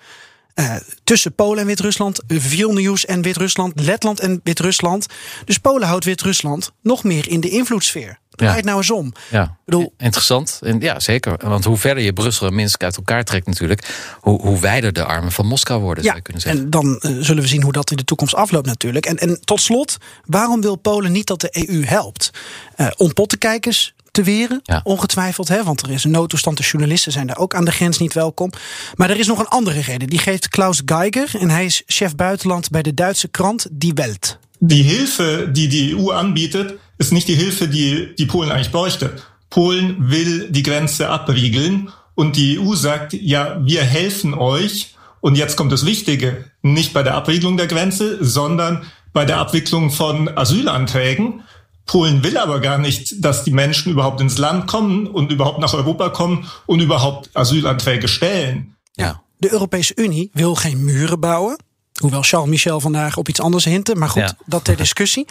eh, 0.54 0.76
tussen 1.04 1.34
Polen 1.34 1.60
en 1.60 1.66
Wit-Rusland, 1.66 2.22
Vilnius 2.28 3.06
en 3.06 3.22
Wit-Rusland, 3.22 3.80
Letland 3.80 4.20
en 4.20 4.42
Wit-Rusland. 4.44 5.06
Dus 5.46 5.58
Polen 5.58 5.88
houdt 5.88 6.06
Wit-Rusland 6.06 6.72
nog 6.82 7.04
meer 7.04 7.30
in 7.30 7.40
de 7.40 7.50
invloedssfeer. 7.50 8.20
Draai 8.38 8.52
Ja. 8.52 8.58
het 8.58 8.66
nou 8.66 8.78
eens 8.78 8.92
om. 8.92 9.14
Ja, 9.30 9.58
bedoel, 9.66 9.94
interessant. 9.98 10.60
En 10.64 10.80
ja, 10.80 11.00
zeker. 11.00 11.36
Want 11.38 11.66
hoe 11.66 11.78
verder 11.78 12.04
je 12.04 12.14
Brussel 12.14 12.48
en 12.48 12.56
Minsk 12.56 12.84
uit 12.84 12.96
elkaar 12.98 13.24
trekt 13.24 13.48
natuurlijk... 13.48 13.88
hoe, 14.20 14.42
hoe 14.42 14.60
wijder 14.60 14.94
de 14.94 15.04
armen 15.04 15.32
van 15.32 15.46
Moskou 15.46 15.82
worden, 15.82 16.04
zou 16.04 16.16
ja, 16.16 16.22
je 16.24 16.24
kunnen 16.24 16.42
zeggen. 16.42 16.62
en 16.64 16.70
dan 16.70 16.98
eh, 17.00 17.12
zullen 17.20 17.44
we 17.44 17.50
zien 17.50 17.64
hoe 17.64 17.72
dat 17.72 17.92
in 17.92 17.98
de 17.98 18.04
toekomst 18.04 18.36
afloopt 18.36 18.66
natuurlijk. 18.66 19.06
En, 19.06 19.18
en 19.18 19.40
tot 19.44 19.62
slot, 19.62 19.98
waarom 20.26 20.62
wil 20.62 20.76
Polen 20.76 21.12
niet 21.12 21.28
dat 21.28 21.42
de 21.42 21.68
EU 21.70 21.86
helpt? 21.86 22.30
Eh 22.76 22.88
om 22.98 23.14
pottenkijkers 23.14 23.94
te 24.12 24.24
weren, 24.24 24.60
Ja. 24.64 24.82
ongetwijfeld. 24.84 25.48
Hè, 25.48 25.64
want 25.64 25.82
er 25.82 25.92
is 25.92 26.04
een 26.04 26.12
noodtoestand, 26.12 26.58
de 26.58 26.64
journalisten 26.64 27.12
zijn 27.12 27.28
daar 27.28 27.38
ook 27.38 27.54
aan 27.56 27.66
de 27.66 27.72
grens 27.72 27.98
niet 27.98 28.14
welkom. 28.14 28.52
Maar 28.96 29.10
er 29.10 29.20
is 29.20 29.28
nog 29.28 29.40
een 29.40 29.48
andere 29.48 29.80
reden. 29.80 30.08
Die 30.10 30.20
geeft 30.20 30.50
Klaus 30.50 30.82
Geiger 30.86 31.30
en 31.40 31.50
hij 31.50 31.66
is 31.66 31.84
chef 31.86 32.16
buitenland 32.16 32.70
bij 32.70 32.82
de 32.82 32.94
Duitse 32.94 33.28
krant 33.28 33.68
Die 33.72 33.94
Welt. 33.94 34.38
die 34.60 34.84
Hilfe, 34.84 35.50
die 35.54 35.68
die 35.68 35.96
EU 35.98 36.12
anbietet, 36.12 36.74
ist 36.98 37.14
nicht 37.14 37.28
die 37.28 37.36
Hilfe, 37.36 37.68
die, 37.68 38.16
die 38.16 38.26
Polen 38.26 38.52
eigentlich 38.52 38.72
bräuchte. 38.72 39.16
Polen 39.50 40.10
will 40.10 40.50
die 40.50 40.64
Grenze 40.64 41.10
abriegeln 41.10 41.90
und 42.16 42.36
die 42.36 42.60
EU 42.60 42.76
sagt, 42.76 43.14
ja, 43.14 43.60
wir 43.64 43.84
helfen 43.84 44.34
euch. 44.34 44.96
Und 45.22 45.36
jetzt 45.36 45.56
kommt 45.56 45.72
das 45.72 45.86
Wichtige, 45.86 46.46
nicht 46.62 46.94
bei 46.94 47.04
der 47.04 47.16
Abriegelung 47.16 47.58
der 47.58 47.68
Grenze, 47.68 48.24
sondern 48.24 48.86
bei 49.14 49.26
der 49.26 49.38
Abwicklung 49.38 49.90
von 49.90 50.30
Asylanträgen. 50.38 51.42
Polen 51.86 52.24
will 52.24 52.38
aber 52.38 52.60
gar 52.60 52.78
nicht, 52.78 53.24
dass 53.24 53.44
die 53.44 53.52
Menschen 53.52 53.92
überhaupt 53.92 54.20
ins 54.22 54.38
Land 54.38 54.68
kommen 54.68 55.08
und 55.08 55.32
überhaupt 55.32 55.60
nach 55.60 55.74
Europa 55.74 56.10
kommen 56.10 56.48
und 56.66 56.82
überhaupt 56.82 57.30
Asylanträge 57.34 58.08
stellen. 58.08 58.76
Ja. 58.98 59.22
De 59.40 59.52
Europese 59.52 59.94
Unie 60.00 60.32
wil 60.34 60.56
geen 60.56 60.84
muren 60.84 61.22
bouwen. 61.22 61.58
Hoewel 61.98 62.22
Charles 62.22 62.50
Michel 62.50 62.80
vandaag 62.80 63.18
op 63.18 63.30
iets 63.30 63.40
anders 63.42 63.66
hintte. 63.66 63.96
Maar 63.96 64.10
goed, 64.10 64.22
Ja. 64.22 64.38
dat 64.46 64.64
ter 64.64 64.78
discussie. 64.78 65.28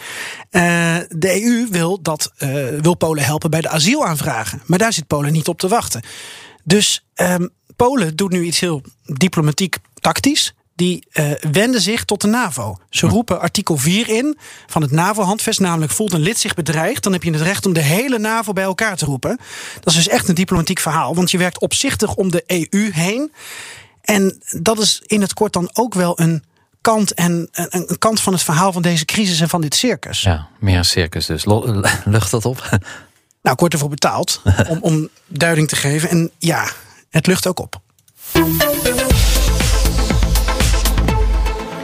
Eh, 0.49 0.95
de 1.09 1.43
EU 1.43 1.67
wil, 1.69 2.01
dat, 2.01 2.31
eh, 2.37 2.49
wil 2.81 2.93
Polen 2.93 3.23
helpen 3.23 3.49
bij 3.49 3.61
de 3.61 3.69
asielaanvragen. 3.69 4.61
Maar 4.65 4.77
daar 4.79 4.93
zit 4.93 5.07
Polen 5.07 5.31
niet 5.31 5.47
op 5.47 5.59
te 5.59 5.67
wachten. 5.67 6.01
Dus 6.63 7.05
ehm, 7.13 7.47
Polen 7.75 8.15
doet 8.15 8.31
nu 8.31 8.43
iets 8.43 8.59
heel 8.59 8.81
diplomatiek 9.05 9.77
tactisch. 9.93 10.53
Die 10.75 11.05
eh 11.11 11.31
wenden 11.51 11.81
zich 11.81 12.05
tot 12.05 12.21
de 12.21 12.27
NAVO. 12.27 12.77
Ze 12.89 13.07
roepen 13.07 13.39
artikel 13.41 13.77
4 13.77 14.09
in 14.09 14.37
van 14.67 14.81
het 14.81 14.91
NAVO-handvest. 14.91 15.59
Namelijk 15.59 15.91
voelt 15.91 16.13
een 16.13 16.19
lid 16.19 16.39
zich 16.39 16.53
bedreigd. 16.53 17.03
Dan 17.03 17.13
heb 17.13 17.23
je 17.23 17.31
het 17.31 17.41
recht 17.41 17.65
om 17.65 17.73
de 17.73 17.81
hele 17.81 18.19
NAVO 18.19 18.53
bij 18.53 18.63
elkaar 18.63 18.97
te 18.97 19.05
roepen. 19.05 19.37
Dat 19.79 19.85
is 19.85 19.95
dus 19.95 20.07
echt 20.07 20.27
een 20.27 20.35
diplomatiek 20.35 20.79
verhaal. 20.79 21.15
Want 21.15 21.31
je 21.31 21.37
werkt 21.37 21.59
opzichtig 21.59 22.15
om 22.15 22.31
de 22.31 22.43
EU 22.47 22.91
heen. 22.93 23.31
En 24.01 24.41
dat 24.61 24.79
is 24.79 25.01
in 25.05 25.21
het 25.21 25.33
kort 25.33 25.53
dan 25.53 25.69
ook 25.73 25.93
wel 25.93 26.19
een 26.19 26.43
kant, 26.93 27.13
en, 27.13 27.49
een, 27.51 27.89
een 27.89 27.97
kant 27.97 28.21
van 28.21 28.33
het 28.33 28.43
verhaal 28.43 28.71
van 28.71 28.81
deze 28.81 29.05
crisis 29.05 29.41
en 29.41 29.49
van 29.49 29.61
dit 29.61 29.75
circus. 29.75 30.21
ja, 30.21 30.47
meer 30.59 30.77
een 30.77 30.85
circus 30.85 31.25
dus. 31.25 31.45
Lucht 32.05 32.31
dat 32.31 32.45
op? 32.45 32.63
Nou, 33.41 33.59
ik 33.59 33.59
word 33.59 33.73
ervoor 33.73 33.89
betaald 33.89 34.41
om, 34.67 34.77
om 34.81 35.09
duiding 35.27 35.67
te 35.67 35.75
geven. 35.75 36.09
En 36.09 36.31
ja, 36.37 36.69
het 37.09 37.27
lucht 37.27 37.47
ook 37.47 37.59
op. 37.59 37.81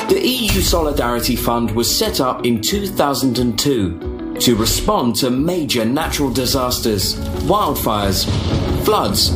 The 0.07 0.23
EU 0.23 0.61
Solidarity 0.61 1.37
Fund 1.37 1.71
was 1.71 1.97
set 1.97 2.19
up 2.19 2.37
in 2.41 2.61
2002 2.61 3.97
to 4.39 4.55
respond 4.55 5.19
to 5.19 5.29
major 5.29 5.87
natural 5.87 6.33
disasters, 6.33 7.15
wildfires, 7.45 8.27
floods, 8.83 9.31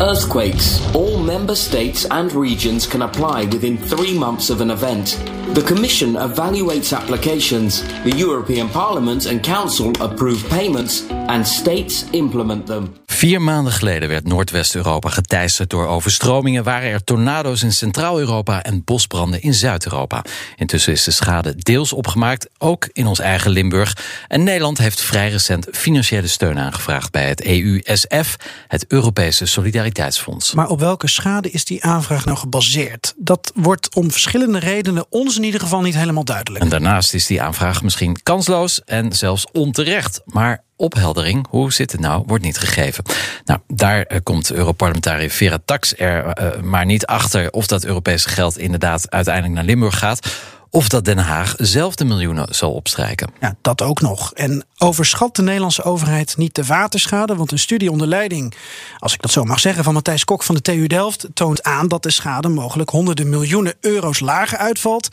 earthquakes. 0.00 0.80
All 0.94 1.18
member 1.18 1.54
states 1.54 2.06
and 2.10 2.32
regions 2.32 2.86
can 2.86 3.02
apply 3.02 3.44
within 3.44 3.76
three 3.76 4.18
months 4.18 4.48
of 4.48 4.60
an 4.60 4.70
event. 4.70 5.39
The 5.52 5.62
Commission 5.62 6.16
evaluates 6.16 6.92
applications, 6.92 7.82
the 8.04 8.16
European 8.16 8.70
Parliament 8.70 9.26
and 9.26 9.40
Council 9.40 9.90
approve 9.98 10.48
payments, 10.48 11.02
and 11.26 11.48
states 11.48 12.04
implement 12.10 12.66
them. 12.66 12.92
Vier 13.06 13.42
maanden 13.42 13.72
geleden 13.72 14.08
werd 14.08 14.26
Noordwest-Europa 14.26 15.08
geteisterd 15.08 15.70
door 15.70 15.86
overstromingen. 15.86 16.64
Waren 16.64 16.90
er 16.90 17.04
tornado's 17.04 17.62
in 17.62 17.72
Centraal-Europa 17.72 18.62
en 18.62 18.84
bosbranden 18.84 19.42
in 19.42 19.54
Zuid-Europa. 19.54 20.24
Intussen 20.56 20.92
is 20.92 21.04
de 21.04 21.10
schade 21.10 21.54
deels 21.56 21.92
opgemaakt, 21.92 22.48
ook 22.58 22.88
in 22.92 23.06
ons 23.06 23.18
eigen 23.18 23.50
Limburg. 23.50 23.96
En 24.28 24.42
Nederland 24.42 24.78
heeft 24.78 25.00
vrij 25.00 25.30
recent 25.30 25.66
financiële 25.72 26.26
steun 26.26 26.58
aangevraagd 26.58 27.10
bij 27.10 27.28
het 27.28 27.42
EUSF, 27.42 28.36
het 28.68 28.84
Europese 28.88 29.46
Solidariteitsfonds. 29.46 30.54
Maar 30.54 30.68
op 30.68 30.80
welke 30.80 31.08
schade 31.08 31.50
is 31.50 31.64
die 31.64 31.84
aanvraag 31.84 32.24
nou 32.24 32.38
gebaseerd? 32.38 33.14
Dat 33.16 33.52
wordt 33.54 33.94
om 33.94 34.10
verschillende 34.10 34.58
redenen 34.58 35.04
ons 35.08 35.38
in 35.40 35.46
ieder 35.46 35.60
geval 35.60 35.80
niet 35.80 35.94
helemaal 35.94 36.24
duidelijk. 36.24 36.64
En 36.64 36.70
daarnaast 36.70 37.14
is 37.14 37.26
die 37.26 37.42
aanvraag 37.42 37.82
misschien 37.82 38.22
kansloos 38.22 38.84
en 38.84 39.12
zelfs 39.12 39.46
onterecht. 39.52 40.20
Maar 40.24 40.62
opheldering, 40.76 41.46
hoe 41.50 41.72
zit 41.72 41.92
het 41.92 42.00
nou, 42.00 42.22
wordt 42.26 42.44
niet 42.44 42.58
gegeven. 42.58 43.04
Nou, 43.44 43.60
daar 43.66 44.02
eh, 44.02 44.18
komt 44.22 44.52
Europarlementariër 44.52 45.30
Vera 45.30 45.58
Tax 45.64 45.96
er 45.96 46.24
eh, 46.26 46.60
maar 46.60 46.84
niet 46.84 47.06
achter... 47.06 47.50
of 47.50 47.66
dat 47.66 47.84
Europese 47.84 48.28
geld 48.28 48.58
inderdaad 48.58 49.10
uiteindelijk 49.10 49.54
naar 49.54 49.64
Limburg 49.64 49.98
gaat... 49.98 50.28
of 50.70 50.88
dat 50.88 51.04
Den 51.04 51.18
Haag 51.18 51.54
zelf 51.58 51.94
de 51.94 52.04
miljoenen 52.04 52.54
zal 52.54 52.72
opstrijken. 52.72 53.30
Ja, 53.40 53.54
dat 53.62 53.82
ook 53.82 54.00
nog. 54.00 54.32
En 54.32 54.64
overschat 54.78 55.36
de 55.36 55.42
Nederlandse 55.42 55.82
overheid 55.82 56.36
niet 56.36 56.54
de 56.54 56.64
waterschade? 56.64 57.36
Want 57.36 57.52
een 57.52 57.58
studie 57.58 57.90
onder 57.90 58.06
leiding, 58.06 58.54
als 58.98 59.14
ik 59.14 59.22
dat 59.22 59.30
zo 59.30 59.44
mag 59.44 59.60
zeggen, 59.60 59.84
van 59.84 59.94
Matthijs 59.94 60.24
Kok 60.24 60.42
van 60.42 60.54
de 60.54 60.60
TU 60.60 60.86
Delft 60.86 61.26
toont 61.34 61.62
aan 61.62 61.88
dat 61.88 62.02
de 62.02 62.10
schade 62.10 62.48
mogelijk 62.48 62.90
honderden 62.90 63.28
miljoenen 63.28 63.74
euro's 63.80 64.20
lager 64.20 64.58
uitvalt 64.58 65.08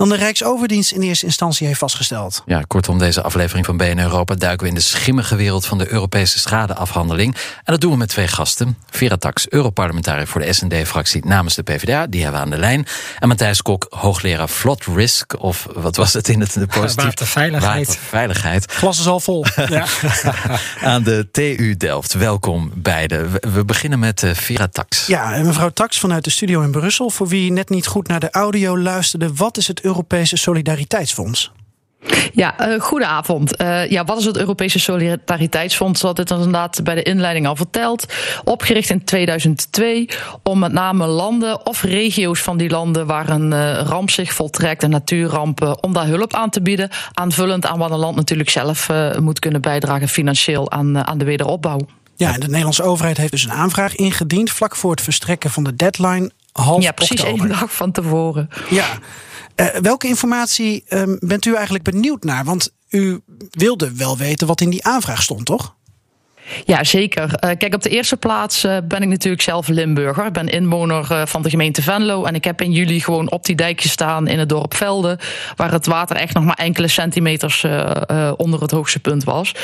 dan 0.00 0.08
de 0.08 0.16
Rijksoverdienst 0.16 0.92
in 0.92 1.00
eerste 1.00 1.24
instantie 1.26 1.66
heeft 1.66 1.78
vastgesteld. 1.78 2.42
Ja, 2.46 2.62
kortom, 2.66 2.98
deze 2.98 3.22
aflevering 3.22 3.66
van 3.66 3.76
BN 3.76 3.98
Europa 3.98 4.34
duiken 4.34 4.62
we 4.62 4.68
in 4.68 4.74
de 4.74 4.80
schimmige 4.84 5.36
wereld 5.36 5.66
van 5.66 5.78
de 5.78 5.92
Europese 5.92 6.38
schadeafhandeling. 6.38 7.34
En 7.34 7.72
dat 7.72 7.80
doen 7.80 7.90
we 7.90 7.96
met 7.96 8.08
twee 8.08 8.28
gasten. 8.28 8.76
Vera 8.90 9.16
Tax, 9.16 9.48
Europarlementariër 9.48 10.26
voor 10.26 10.40
de 10.40 10.52
SND-fractie 10.52 11.26
namens 11.26 11.54
de 11.54 11.62
PvdA, 11.62 12.06
die 12.06 12.22
hebben 12.22 12.40
we 12.40 12.46
aan 12.46 12.52
de 12.52 12.58
lijn. 12.58 12.86
En 13.18 13.28
Matthijs 13.28 13.62
Kok, 13.62 13.86
hoogleraar 13.90 14.48
Flot 14.48 14.84
Risk, 14.94 15.42
of 15.42 15.66
wat 15.74 15.96
was 15.96 16.12
het 16.12 16.28
in 16.28 16.40
het 16.40 16.52
de 16.52 16.66
positief? 16.80 17.04
Waterveiligheid. 17.04 17.86
Waterveiligheid. 17.86 18.72
Glas 18.72 18.98
is 18.98 19.06
al 19.06 19.20
vol. 19.20 19.44
Ja. 19.68 19.84
aan 20.82 21.02
de 21.02 21.28
TU 21.32 21.76
Delft. 21.76 22.12
Welkom 22.12 22.72
beiden. 22.74 23.32
We- 23.32 23.50
We 23.52 23.64
beginnen 23.64 23.98
met 23.98 24.22
eh, 24.22 24.34
Vera 24.34 24.68
Tax. 24.68 25.06
ja, 25.06 25.32
en 25.34 25.46
mevrouw 25.46 25.70
Tax 25.70 25.98
vanuit 25.98 26.24
de 26.24 26.30
studio 26.30 26.60
in 26.60 26.70
Brussel. 26.70 27.10
Voor 27.10 27.28
wie 27.28 27.52
net 27.52 27.68
niet 27.68 27.86
goed 27.86 28.08
naar 28.08 28.20
de 28.20 28.30
audio 28.30 28.78
luisterde, 28.78 29.34
wat 29.34 29.56
is 29.56 29.66
het 29.68 29.80
Europese 29.90 30.36
Solidariteitsfonds? 30.36 31.52
Ja, 32.32 32.58
eh 32.58 32.80
goedenavond. 32.80 33.56
Eh, 33.56 33.90
ja, 33.90 34.04
wat 34.04 34.18
is 34.18 34.24
het 34.24 34.36
Europese 34.36 34.78
Solidariteitsfonds? 34.78 36.00
Dat 36.00 36.16
het 36.16 36.30
inderdaad 36.30 36.80
bij 36.82 36.94
de 36.94 37.02
inleiding 37.02 37.46
al 37.46 37.56
verteld. 37.56 38.12
Opgericht 38.44 38.90
in 38.90 39.04
2002 39.04 40.08
om 40.42 40.58
met 40.58 40.72
name 40.72 41.06
landen 41.06 41.66
of 41.66 41.82
regio's 41.82 42.40
van 42.40 42.56
die 42.56 42.70
landen 42.70 43.06
waar 43.06 43.28
een 43.28 43.52
eh, 43.52 43.80
ramp 43.86 44.10
zich 44.10 44.32
voltrekt, 44.32 44.82
een 44.82 44.90
natuurramp, 44.90 45.78
om 45.80 45.92
daar 45.92 46.06
hulp 46.06 46.34
aan 46.34 46.50
te 46.50 46.62
bieden. 46.62 46.88
Aanvullend 47.12 47.66
aan 47.66 47.78
wat 47.78 47.90
een 47.90 47.98
land 47.98 48.16
natuurlijk 48.16 48.50
zelf 48.50 48.88
moet 49.20 49.38
kunnen 49.38 49.60
bijdragen 49.60 50.08
financieel 50.08 50.70
aan, 50.70 51.06
aan 51.06 51.18
de 51.18 51.24
wederopbouw. 51.24 51.80
Ja, 52.16 52.34
en 52.34 52.40
de 52.40 52.46
Nederlandse 52.46 52.82
overheid 52.82 53.16
heeft 53.16 53.30
dus 53.30 53.44
een 53.44 53.52
aanvraag 53.52 53.96
ingediend 53.96 54.50
vlak 54.50 54.76
voor 54.76 54.90
het 54.90 55.00
verstrekken 55.00 55.50
van 55.50 55.64
de 55.64 55.76
deadline 55.76 56.30
half 56.52 56.82
ja, 56.82 56.92
precies 56.92 57.22
één 57.22 57.48
dag 57.48 57.72
van 57.72 57.92
tevoren. 57.92 58.48
Ja. 58.70 58.86
Eh, 59.60 59.80
welke 59.80 60.06
informatie 60.06 60.84
ehm, 60.88 61.16
bent 61.18 61.44
u 61.44 61.54
eigenlijk 61.54 61.84
benieuwd 61.84 62.24
naar? 62.24 62.44
Want 62.44 62.74
u 62.88 63.20
wilde 63.50 63.94
wel 63.94 64.16
weten 64.16 64.46
wat 64.46 64.60
in 64.60 64.70
die 64.70 64.84
aanvraag 64.84 65.22
stond, 65.22 65.46
toch? 65.46 65.76
Ja, 66.64 66.84
zeker. 66.84 67.34
Eh, 67.34 67.50
kijk, 67.58 67.74
op 67.74 67.82
de 67.82 67.88
eerste 67.88 68.16
plaats 68.16 68.64
eh, 68.64 68.76
ben 68.84 69.02
ik 69.02 69.08
natuurlijk 69.08 69.42
zelf 69.42 69.68
Limburger. 69.68 70.26
Ik 70.26 70.32
ben 70.32 70.48
inwoner 70.48 71.06
eh, 71.10 71.22
van 71.26 71.42
de 71.42 71.50
gemeente 71.50 71.82
Venlo. 71.82 72.24
En 72.24 72.34
ik 72.34 72.44
heb 72.44 72.62
in 72.62 72.72
juli 72.72 73.00
gewoon 73.00 73.30
op 73.30 73.44
die 73.44 73.56
dijk 73.56 73.80
gestaan 73.80 74.28
in 74.28 74.38
het 74.38 74.48
dorp 74.48 74.74
Velde. 74.74 75.18
Waar 75.56 75.72
het 75.72 75.86
water 75.86 76.16
echt 76.16 76.34
nog 76.34 76.44
maar 76.44 76.56
enkele 76.58 76.88
centimeters 76.88 77.64
onder 78.36 78.60
het 78.60 78.70
hoogste 78.70 78.98
punt 78.98 79.24
was. 79.24 79.54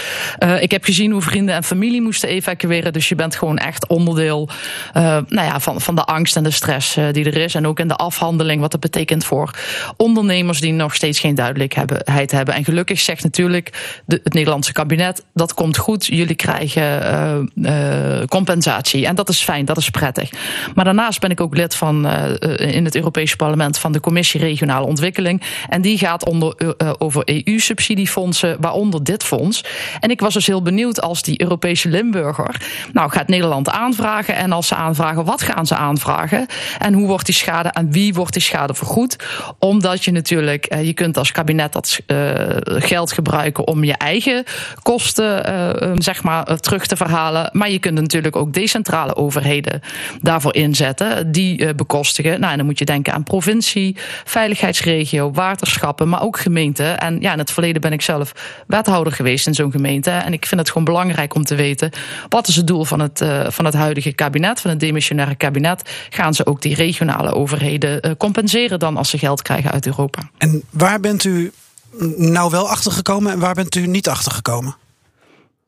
Ik 0.61 0.71
heb 0.71 0.85
gezien 0.85 1.11
hoe 1.13 1.23
vrienden 1.23 1.55
en 1.55 1.65
familie 1.65 2.03
moesten 2.03 2.29
evacueren. 2.29 2.93
Dus 2.93 3.09
je 3.09 3.15
bent 3.15 3.37
gewoon 3.37 3.59
echt 3.59 3.87
onderdeel 3.87 4.49
nou 4.93 5.27
ja, 5.29 5.61
van, 5.61 5.81
van 5.81 5.95
de 5.95 6.05
angst 6.05 6.37
en 6.37 6.43
de 6.43 6.51
stress 6.51 6.95
die 7.13 7.25
er 7.25 7.37
is. 7.37 7.55
En 7.55 7.67
ook 7.67 7.81
in 7.81 7.89
de 7.89 7.97
afhandeling 7.97 8.61
wat 8.61 8.71
dat 8.71 8.81
betekent 8.81 9.25
voor 9.25 9.51
ondernemers 9.97 10.61
die 10.61 10.73
nog 10.73 10.95
steeds 10.95 11.21
geen 11.21 11.35
duidelijkheid 11.35 12.31
hebben. 12.31 12.55
En 12.55 12.65
gelukkig 12.65 13.01
zegt 13.01 13.23
natuurlijk 13.23 14.01
het 14.07 14.33
Nederlandse 14.33 14.73
kabinet: 14.73 15.25
dat 15.35 15.55
komt 15.55 15.77
goed. 15.77 16.07
Jullie 16.07 16.35
krijgen 16.35 16.76
uh, 16.77 17.35
uh, 17.55 18.25
compensatie. 18.27 19.07
En 19.07 19.15
dat 19.15 19.29
is 19.29 19.43
fijn, 19.43 19.65
dat 19.65 19.77
is 19.77 19.91
prettig. 19.91 20.31
Maar 20.75 20.85
daarnaast 20.85 21.21
ben 21.21 21.31
ik 21.31 21.41
ook 21.41 21.57
lid 21.57 21.75
van 21.75 22.07
uh, 22.07 22.31
in 22.75 22.85
het 22.85 22.95
Europese 22.95 23.37
parlement 23.37 23.79
van 23.79 23.93
de 23.93 24.01
Commissie 24.01 24.41
Regionale 24.41 24.87
Ontwikkeling. 24.87 25.43
En 25.69 25.83
die 25.83 25.99
gaat 25.99 26.25
onder, 26.29 26.55
over 26.99 27.23
EU-subsidiefondsen, 27.25 28.57
waaronder 28.61 29.05
dit 29.05 29.25
fonds. 29.25 29.65
En 30.01 30.11
ik 30.11 30.21
was 30.21 30.35
dus 30.35 30.47
heel 30.47 30.63
benieuwd 30.63 31.01
als 31.01 31.23
die 31.23 31.41
Europese 31.41 31.89
Limburger. 31.89 32.67
Nou, 32.93 33.11
gaat 33.11 33.29
Nederland 33.29 33.71
aanvragen. 33.71 34.37
En 34.37 34.53
als 34.53 34.69
ze 34.69 34.75
aanvragen, 34.75 35.25
wat 35.25 35.43
gaan 35.43 35.67
ze 35.67 35.75
aanvragen? 35.75 36.47
En 36.79 36.93
hoe 36.93 37.07
wordt 37.07 37.27
die 37.27 37.35
schade, 37.35 37.75
aan 37.75 37.93
wie 37.93 38.15
wordt 38.15 38.33
die 38.33 38.43
schade 38.43 38.75
vergoed? 38.75 39.17
Omdat 39.59 40.05
je 40.05 40.13
natuurlijk, 40.13 40.75
je 40.83 40.93
kunt 40.93 41.17
als 41.17 41.33
kabinet 41.33 41.73
dat 41.73 42.01
geld 42.67 43.13
gebruiken 43.13 43.67
om 43.67 43.85
je 43.85 43.97
eigen 43.97 44.45
kosten, 44.83 45.45
zeg 46.03 46.23
maar, 46.23 46.56
terug 46.61 46.87
te 46.87 46.97
verhalen. 46.97 47.49
Maar 47.53 47.71
je 47.71 47.79
kunt 47.79 48.01
natuurlijk 48.01 48.37
ook 48.37 48.53
decentrale 48.53 49.17
overheden 49.17 49.81
daarvoor 50.23 50.55
inzetten, 50.55 51.33
die 51.33 51.61
uh, 51.61 51.75
bekostigen. 51.75 52.41
Nou, 52.41 52.53
en 52.53 52.57
dan 52.57 52.67
moet 52.67 52.79
je 52.79 52.85
denken 52.85 53.13
aan 53.13 53.23
provincie, 53.23 53.97
veiligheidsregio, 54.25 55.31
waterschappen, 55.31 56.09
maar 56.09 56.23
ook 56.23 56.39
gemeenten. 56.39 56.99
En 56.99 57.21
ja, 57.21 57.33
in 57.33 57.39
het 57.39 57.51
verleden 57.51 57.81
ben 57.81 57.93
ik 57.93 58.03
zelf 58.03 58.33
wethouder 58.67 59.13
geweest 59.13 59.47
in 59.47 59.55
zo'n 59.55 59.71
gemeente. 59.71 60.11
En 60.11 60.33
ik 60.33 60.47
vind 60.47 60.61
het 60.61 60.69
gewoon 60.69 60.85
belangrijk 60.85 61.35
om 61.35 61.45
te 61.45 61.55
weten 61.55 61.91
wat 62.29 62.49
is 62.49 62.57
het 62.57 62.67
doel 62.67 62.85
van 62.85 63.01
het, 63.01 63.21
uh, 63.21 63.47
van 63.49 63.65
het 63.65 63.75
huidige 63.75 64.13
kabinet, 64.13 64.61
van 64.61 64.71
het 64.71 64.81
demissionaire 64.81 65.35
kabinet. 65.35 65.91
Gaan 66.11 66.35
ze 66.35 66.47
ook 66.47 66.63
die 66.63 66.75
regionale 66.75 67.33
overheden 67.33 68.17
compenseren 68.17 68.79
dan 68.79 68.97
als 68.97 69.11
ze 69.11 69.19
geld 69.19 69.43
krijgen 69.43 69.71
uit 69.71 69.87
Europa? 69.87 70.31
En 70.39 70.63
waar 70.71 71.01
bent 71.01 71.25
u 71.25 71.53
nou 72.17 72.51
wel 72.51 72.69
achtergekomen 72.69 73.33
en 73.33 73.39
waar 73.39 73.55
bent 73.55 73.75
u 73.75 73.87
niet 73.87 74.09
achtergekomen? 74.09 74.77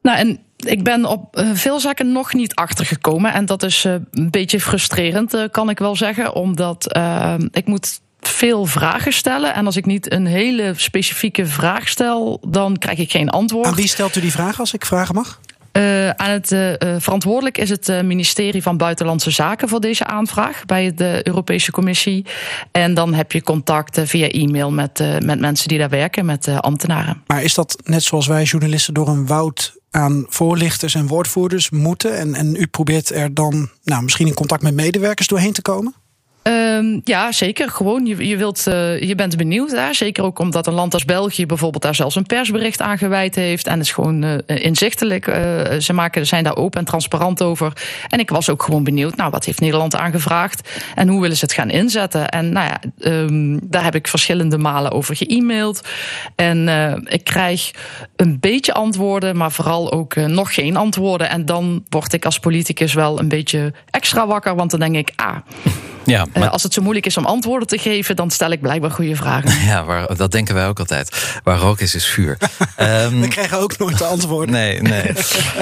Nou, 0.03 0.19
en 0.19 0.39
ik 0.67 0.83
ben 0.83 1.05
op 1.05 1.43
veel 1.53 1.81
zaken 1.81 2.13
nog 2.13 2.35
niet 2.35 2.55
achtergekomen. 2.55 3.33
En 3.33 3.47
dat 3.47 3.63
is 3.63 3.85
een 3.85 4.31
beetje 4.31 4.61
frustrerend, 4.61 5.49
kan 5.51 5.71
ik 5.71 5.79
wel 5.79 5.97
zeggen. 5.97 6.35
Omdat 6.35 6.97
uh, 6.97 7.35
ik 7.51 7.67
moet 7.67 8.01
veel 8.21 8.65
vragen 8.67 9.13
stellen. 9.13 9.55
En 9.55 9.67
als 9.67 9.77
ik 9.77 9.87
niet 9.87 10.13
een 10.13 10.27
hele 10.27 10.73
specifieke 10.77 11.47
vraag 11.47 11.89
stel, 11.89 12.41
dan 12.49 12.77
krijg 12.77 12.99
ik 12.99 13.11
geen 13.11 13.31
antwoord. 13.31 13.67
Aan 13.67 13.75
wie 13.75 13.89
stelt 13.89 14.17
u 14.17 14.21
die 14.21 14.33
vraag, 14.33 14.61
als 14.61 14.75
ik 14.75 14.85
vragen 14.85 15.15
mag? 15.15 15.41
Uh, 15.73 16.11
aan 16.11 16.31
het 16.31 16.51
uh, 16.51 16.73
verantwoordelijk 16.99 17.59
is 17.59 17.71
het 17.71 18.03
ministerie 18.05 18.63
van 18.63 18.77
Buitenlandse 18.77 19.31
Zaken 19.31 19.69
voor 19.69 19.81
deze 19.81 20.05
aanvraag 20.05 20.65
bij 20.65 20.95
de 20.95 21.21
Europese 21.23 21.71
Commissie. 21.71 22.27
En 22.73 22.95
dan 22.95 23.15
heb 23.15 23.33
je 23.33 23.43
contact 23.43 24.01
via 24.05 24.29
e-mail 24.29 24.71
met, 24.71 25.01
uh, 25.01 25.19
met 25.19 25.41
mensen 25.41 25.69
die 25.69 25.79
daar 25.79 25.89
werken, 25.89 26.27
met 26.27 26.49
ambtenaren. 26.49 27.23
Maar 27.27 27.43
is 27.43 27.55
dat 27.55 27.79
net 27.85 28.03
zoals 28.03 28.27
wij 28.27 28.43
journalisten 28.43 28.95
door 28.95 29.09
een 29.09 29.27
woud 29.27 29.78
aan 29.91 30.27
voorlichters 30.29 30.95
en 30.95 31.07
woordvoerders 31.07 31.71
moeten? 31.71 32.17
En, 32.17 32.35
en 32.35 32.55
u 32.55 32.67
probeert 32.67 33.11
er 33.11 33.35
dan 33.35 33.69
nou, 33.85 34.03
misschien 34.03 34.27
in 34.27 34.35
contact 34.35 34.63
met 34.63 34.75
medewerkers 34.75 35.29
doorheen 35.29 35.53
te 35.53 35.63
komen? 35.63 35.95
Um, 36.49 37.01
ja, 37.05 37.33
zeker. 37.33 37.71
Gewoon, 37.71 38.07
je, 38.07 38.29
je, 38.29 38.37
wilt, 38.37 38.65
uh, 38.69 39.01
je 39.01 39.15
bent 39.15 39.37
benieuwd 39.37 39.71
daar. 39.71 39.95
Zeker 39.95 40.25
ook 40.25 40.39
omdat 40.39 40.67
een 40.67 40.73
land 40.73 40.95
als 40.95 41.05
België 41.05 41.47
bijvoorbeeld 41.47 41.83
daar 41.83 41.95
zelfs 41.95 42.15
een 42.15 42.27
persbericht 42.27 42.81
aan 42.81 42.99
gewijd 42.99 43.35
heeft. 43.35 43.67
En 43.67 43.73
het 43.73 43.83
is 43.83 43.93
gewoon 43.93 44.25
uh, 44.25 44.37
inzichtelijk. 44.47 45.27
Uh, 45.27 45.35
ze 45.79 45.93
maken, 45.93 46.27
zijn 46.27 46.45
daar 46.45 46.57
open 46.57 46.81
en 46.81 46.87
transparant 46.87 47.43
over. 47.43 47.73
En 48.09 48.19
ik 48.19 48.31
was 48.31 48.51
ook 48.51 48.63
gewoon 48.63 48.85
benieuwd, 48.85 49.17
nou, 49.17 49.31
wat 49.31 49.45
heeft 49.45 49.61
Nederland 49.61 49.97
aangevraagd? 49.97 50.69
En 50.95 51.09
hoe 51.09 51.21
willen 51.21 51.37
ze 51.37 51.45
het 51.45 51.55
gaan 51.55 51.71
inzetten? 51.71 52.29
En 52.29 52.53
nou 52.53 52.69
ja, 52.69 52.81
um, 53.11 53.61
daar 53.63 53.85
heb 53.85 53.95
ik 53.95 54.09
verschillende 54.09 54.59
malen 54.59 54.93
over 54.93 55.17
ge-mailed. 55.17 55.83
En 56.35 56.69
ik 57.09 57.25
krijg 57.25 57.71
een 58.17 58.41
beetje 58.41 58.75
antwoorden, 58.75 59.37
maar 59.37 59.53
vooral 59.53 59.93
ook 59.93 60.17
nog 60.17 60.55
geen 60.55 60.77
antwoorden. 60.77 61.29
En 61.29 61.45
dan 61.45 61.85
word 61.89 62.13
ik 62.13 62.25
als 62.25 62.39
politicus 62.39 62.95
wel 62.95 63.19
een 63.19 63.29
beetje 63.29 63.73
extra 63.91 64.27
wakker, 64.27 64.55
want 64.55 64.71
dan 64.71 64.81
denk 64.81 64.97
ik, 64.97 65.13
ah. 65.17 65.37
Ja, 66.09 66.27
maar... 66.35 66.49
als 66.49 66.63
het 66.63 66.73
zo 66.73 66.83
moeilijk 66.83 67.07
is 67.07 67.17
om 67.17 67.25
antwoorden 67.25 67.69
te 67.69 67.79
geven, 67.79 68.17
dan 68.17 68.31
stel 68.31 68.51
ik 68.51 68.61
blijkbaar 68.61 68.91
goede 68.91 69.17
vragen. 69.17 69.57
Ja, 69.69 69.85
waar, 69.85 70.17
dat 70.17 70.33
denken 70.33 70.55
wij 70.55 70.69
ook 70.69 70.79
altijd. 70.79 71.39
Waar 71.45 71.59
rook 71.59 71.81
is, 71.81 71.95
is 71.95 72.07
vuur. 72.07 72.39
um, 72.81 73.21
We 73.21 73.29
krijgen 73.29 73.59
ook 73.59 73.79
nooit 73.79 73.99
de 73.99 74.05
antwoorden. 74.05 74.55
Nee, 74.55 74.83
nee. 74.83 75.13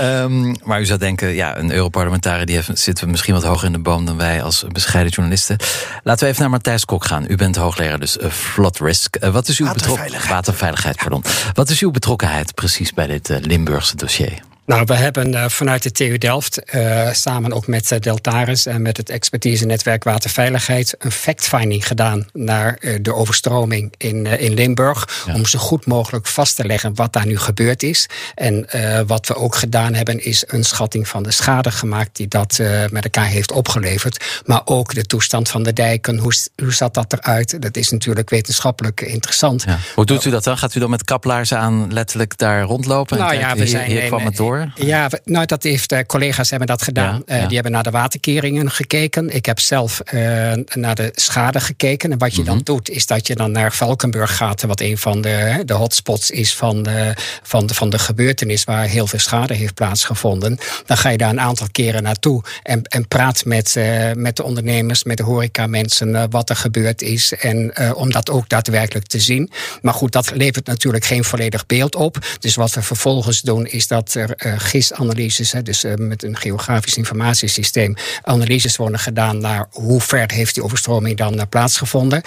um, 0.00 0.56
maar 0.68 0.80
u 0.80 0.84
zou 0.84 0.98
denken, 0.98 1.34
ja, 1.34 1.58
een 1.58 1.72
Europarlementariër 1.72 2.46
die 2.46 2.54
heeft, 2.54 2.78
zit 2.78 3.06
misschien 3.06 3.34
wat 3.34 3.42
hoger 3.42 3.66
in 3.66 3.72
de 3.72 3.78
boom 3.78 4.04
dan 4.04 4.16
wij 4.16 4.42
als 4.42 4.64
bescheiden 4.72 5.12
journalisten. 5.12 5.56
Laten 6.02 6.24
we 6.24 6.30
even 6.30 6.42
naar 6.42 6.50
Matthijs 6.50 6.84
Kok 6.84 7.04
gaan. 7.04 7.24
U 7.28 7.36
bent 7.36 7.56
hoogleraar, 7.56 7.98
dus 7.98 8.16
uh, 8.16 8.30
flood 8.30 8.78
risk. 8.78 9.16
Uh, 9.20 9.30
wat 9.30 9.48
is 9.48 9.58
uw 9.58 9.66
Waterveiligheid. 9.66 10.32
Waterveiligheid, 10.32 10.96
pardon. 10.96 11.22
Wat 11.52 11.70
is 11.70 11.80
uw 11.80 11.90
betrokkenheid 11.90 12.54
precies 12.54 12.92
bij 12.92 13.06
dit 13.06 13.30
uh, 13.30 13.36
Limburgse 13.40 13.96
dossier? 13.96 14.42
Nou, 14.66 14.82
we 14.84 14.94
hebben 14.94 15.32
uh, 15.32 15.48
vanuit 15.48 15.82
de 15.82 15.92
TU 15.92 16.18
Delft 16.18 16.60
uh, 16.74 17.12
samen 17.12 17.52
ook 17.52 17.66
met 17.66 17.90
uh, 17.90 17.98
Deltaris 17.98 18.66
en 18.66 18.82
met 18.82 18.96
het 18.96 19.10
expertise-netwerk 19.10 20.04
Waterveiligheid 20.04 20.94
een 20.98 21.12
fact-finding 21.12 21.86
gedaan 21.86 22.26
naar 22.32 22.78
de 23.00 23.14
overstroming 23.14 23.94
in, 23.96 24.26
in 24.26 24.54
Limburg. 24.54 25.24
Ja. 25.26 25.34
Om 25.34 25.46
zo 25.46 25.58
goed 25.58 25.86
mogelijk 25.86 26.26
vast 26.26 26.56
te 26.56 26.64
leggen 26.64 26.94
wat 26.94 27.12
daar 27.12 27.26
nu 27.26 27.38
gebeurd 27.38 27.82
is. 27.82 28.08
En 28.34 28.68
wat 29.06 29.26
we 29.26 29.36
ook 29.36 29.54
gedaan 29.54 29.94
hebben, 29.94 30.24
is 30.24 30.44
een 30.46 30.64
schatting 30.64 31.08
van 31.08 31.22
de 31.22 31.30
schade 31.30 31.70
gemaakt 31.70 32.16
die 32.16 32.28
dat 32.28 32.60
met 32.90 33.04
elkaar 33.04 33.26
heeft 33.26 33.52
opgeleverd. 33.52 34.42
Maar 34.44 34.62
ook 34.64 34.94
de 34.94 35.04
toestand 35.04 35.48
van 35.48 35.62
de 35.62 35.72
dijken. 35.72 36.18
Hoe, 36.18 36.32
hoe 36.56 36.72
zat 36.72 36.94
dat 36.94 37.12
eruit? 37.12 37.62
Dat 37.62 37.76
is 37.76 37.90
natuurlijk 37.90 38.30
wetenschappelijk 38.30 39.00
interessant. 39.00 39.62
Ja. 39.62 39.78
Hoe 39.94 40.04
doet 40.04 40.24
u 40.24 40.30
dat 40.30 40.44
dan? 40.44 40.58
Gaat 40.58 40.74
u 40.74 40.80
dan 40.80 40.90
met 40.90 41.04
kaplaarzen 41.04 41.58
aan 41.58 41.92
letterlijk 41.92 42.38
daar 42.38 42.62
rondlopen? 42.62 43.18
Nou 43.18 43.34
ja, 43.34 43.56
we 43.56 43.66
zijn 43.66 43.86
hier, 43.86 44.00
hier 44.00 44.08
kwam 44.08 44.24
het 44.24 44.36
door. 44.36 44.55
Ja, 44.74 45.10
nou, 45.24 45.46
dat 45.46 45.62
heeft 45.62 45.92
uh, 45.92 45.98
collega's 46.06 46.50
hebben 46.50 46.68
dat 46.68 46.82
gedaan. 46.82 47.22
Ja, 47.26 47.34
ja. 47.34 47.40
Uh, 47.40 47.46
die 47.46 47.54
hebben 47.54 47.72
naar 47.72 47.82
de 47.82 47.90
waterkeringen 47.90 48.70
gekeken. 48.70 49.30
Ik 49.30 49.46
heb 49.46 49.60
zelf 49.60 50.02
uh, 50.14 50.52
naar 50.74 50.94
de 50.94 51.10
schade 51.14 51.60
gekeken. 51.60 52.12
En 52.12 52.18
wat 52.18 52.34
je 52.34 52.40
mm 52.40 52.46
-hmm. 52.46 52.56
dan 52.56 52.64
doet, 52.64 52.90
is 52.90 53.06
dat 53.06 53.26
je 53.26 53.34
dan 53.34 53.50
naar 53.50 53.72
Valkenburg 53.72 54.36
gaat, 54.36 54.62
wat 54.62 54.80
een 54.80 54.98
van 54.98 55.20
de, 55.20 55.62
de 55.64 55.72
hotspots 55.72 56.30
is 56.30 56.54
van 56.54 56.82
de, 56.82 57.14
van, 57.42 57.66
de, 57.66 57.74
van 57.74 57.90
de 57.90 57.98
gebeurtenis 57.98 58.64
waar 58.64 58.84
heel 58.84 59.06
veel 59.06 59.18
schade 59.18 59.54
heeft 59.54 59.74
plaatsgevonden. 59.74 60.58
Dan 60.86 60.96
ga 60.96 61.08
je 61.08 61.18
daar 61.18 61.30
een 61.30 61.40
aantal 61.40 61.66
keren 61.72 62.02
naartoe 62.02 62.42
en, 62.62 62.82
en 62.82 63.08
praat 63.08 63.44
met, 63.44 63.76
met 64.14 64.36
de 64.36 64.42
ondernemers, 64.42 65.04
met 65.04 65.16
de 65.16 65.22
horecamensen, 65.22 66.30
wat 66.30 66.50
er 66.50 66.56
gebeurd 66.56 67.02
is. 67.02 67.32
En 67.32 67.72
om 67.94 68.12
dat 68.12 68.30
ook 68.30 68.48
daadwerkelijk 68.48 69.06
te 69.06 69.20
zien. 69.20 69.50
Maar 69.82 69.94
goed, 69.94 70.12
dat 70.12 70.30
levert 70.34 70.66
natuurlijk 70.66 71.04
geen 71.04 71.24
volledig 71.24 71.66
beeld 71.66 71.94
op. 71.94 72.18
Dus 72.38 72.54
wat 72.54 72.74
we 72.74 72.82
vervolgens 72.82 73.40
doen, 73.40 73.66
is 73.66 73.86
dat 73.86 74.14
er 74.14 74.34
GIS-analyses, 74.56 75.54
dus 75.62 75.84
uh, 75.84 75.94
met 75.94 76.22
een 76.22 76.36
geografisch 76.36 76.96
informatiesysteem, 76.96 77.94
analyses 78.22 78.76
worden 78.76 78.98
gedaan 78.98 79.38
naar 79.38 79.66
hoe 79.70 80.00
ver 80.00 80.30
heeft 80.32 80.54
die 80.54 80.62
overstroming 80.62 81.16
dan 81.16 81.34
uh, 81.34 81.42
plaatsgevonden, 81.48 82.22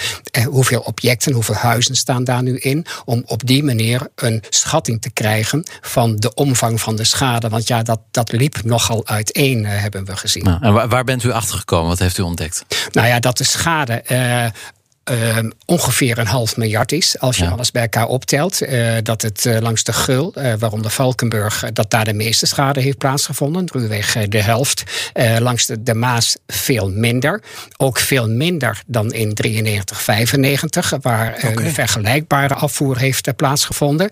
hoeveel 0.48 0.80
objecten, 0.80 1.34
hoeveel 1.34 1.56
huizen 1.56 1.96
staan 1.96 2.24
daar 2.24 2.44
nu 2.44 2.58
in, 2.58 2.86
om 3.06 3.24
op 3.26 3.48
die 3.48 3.64
manier 3.64 4.08
een 4.16 4.44
schatting 4.50 5.02
te 5.02 5.12
krijgen 5.12 5.64
van 5.82 6.16
de 6.16 6.34
omvang 6.34 6.82
van 6.82 6.96
de 6.96 7.04
schade. 7.04 7.50
Want 7.50 7.68
ja, 7.68 7.84
dat, 7.84 8.00
dat 8.12 8.32
liep 8.32 8.64
nogal 8.64 9.08
uiteen, 9.08 9.66
hebben 9.66 10.06
we 10.06 10.16
gezien. 10.16 10.44
Nou, 10.44 10.64
en 10.64 10.74
waar, 10.74 10.88
waar, 10.88 11.04
bent 11.04 11.24
u 11.24 11.32
achter 11.32 11.58
gekomen? 11.58 11.88
Wat 11.88 12.00
heeft 12.00 12.18
u 12.18 12.22
ontdekt? 12.22 12.66
Nou 12.92 13.08
ja, 13.08 13.20
dat 13.20 13.38
de 13.38 13.44
schade 13.44 14.04
uh, 15.12 15.38
ongeveer 15.66 16.18
een 16.18 16.28
half 16.28 16.58
miljard 16.58 16.92
is. 16.92 17.20
Als 17.20 17.38
je 17.38 17.44
ja. 17.44 17.50
alles 17.50 17.72
bij 17.72 17.82
elkaar 17.82 18.08
optelt. 18.08 18.62
Uh, 18.62 18.98
dat 19.04 19.22
het 19.22 19.46
uh, 19.46 19.60
langs 19.60 19.84
de 19.84 19.94
Gul, 19.94 20.34
waaronder 20.60 20.92
Valkenburg, 20.92 21.66
dat 21.74 21.92
daar 21.92 22.06
de 22.06 22.14
meeste 22.14 22.46
schade 22.46 22.82
heeft 22.82 22.98
plaatsgevonden. 22.98 23.68
Ruwweg 23.72 24.28
de 24.28 24.42
helft. 24.42 24.84
langs 25.40 25.66
de, 25.66 25.84
de, 25.84 25.94
Maas 25.94 26.38
veel 26.48 26.90
minder. 26.90 27.42
Ook 27.78 28.00
veel 28.00 28.30
minder 28.30 28.82
dan 28.86 29.14
in 29.14 29.34
93, 29.34 30.02
95, 30.02 30.94
waar 31.02 31.34
okay. 31.36 31.66
een 31.66 31.72
vergelijkbare 31.72 32.54
afvoer 32.54 32.98
heeft 32.98 33.36
plaatsgevonden. 33.36 34.10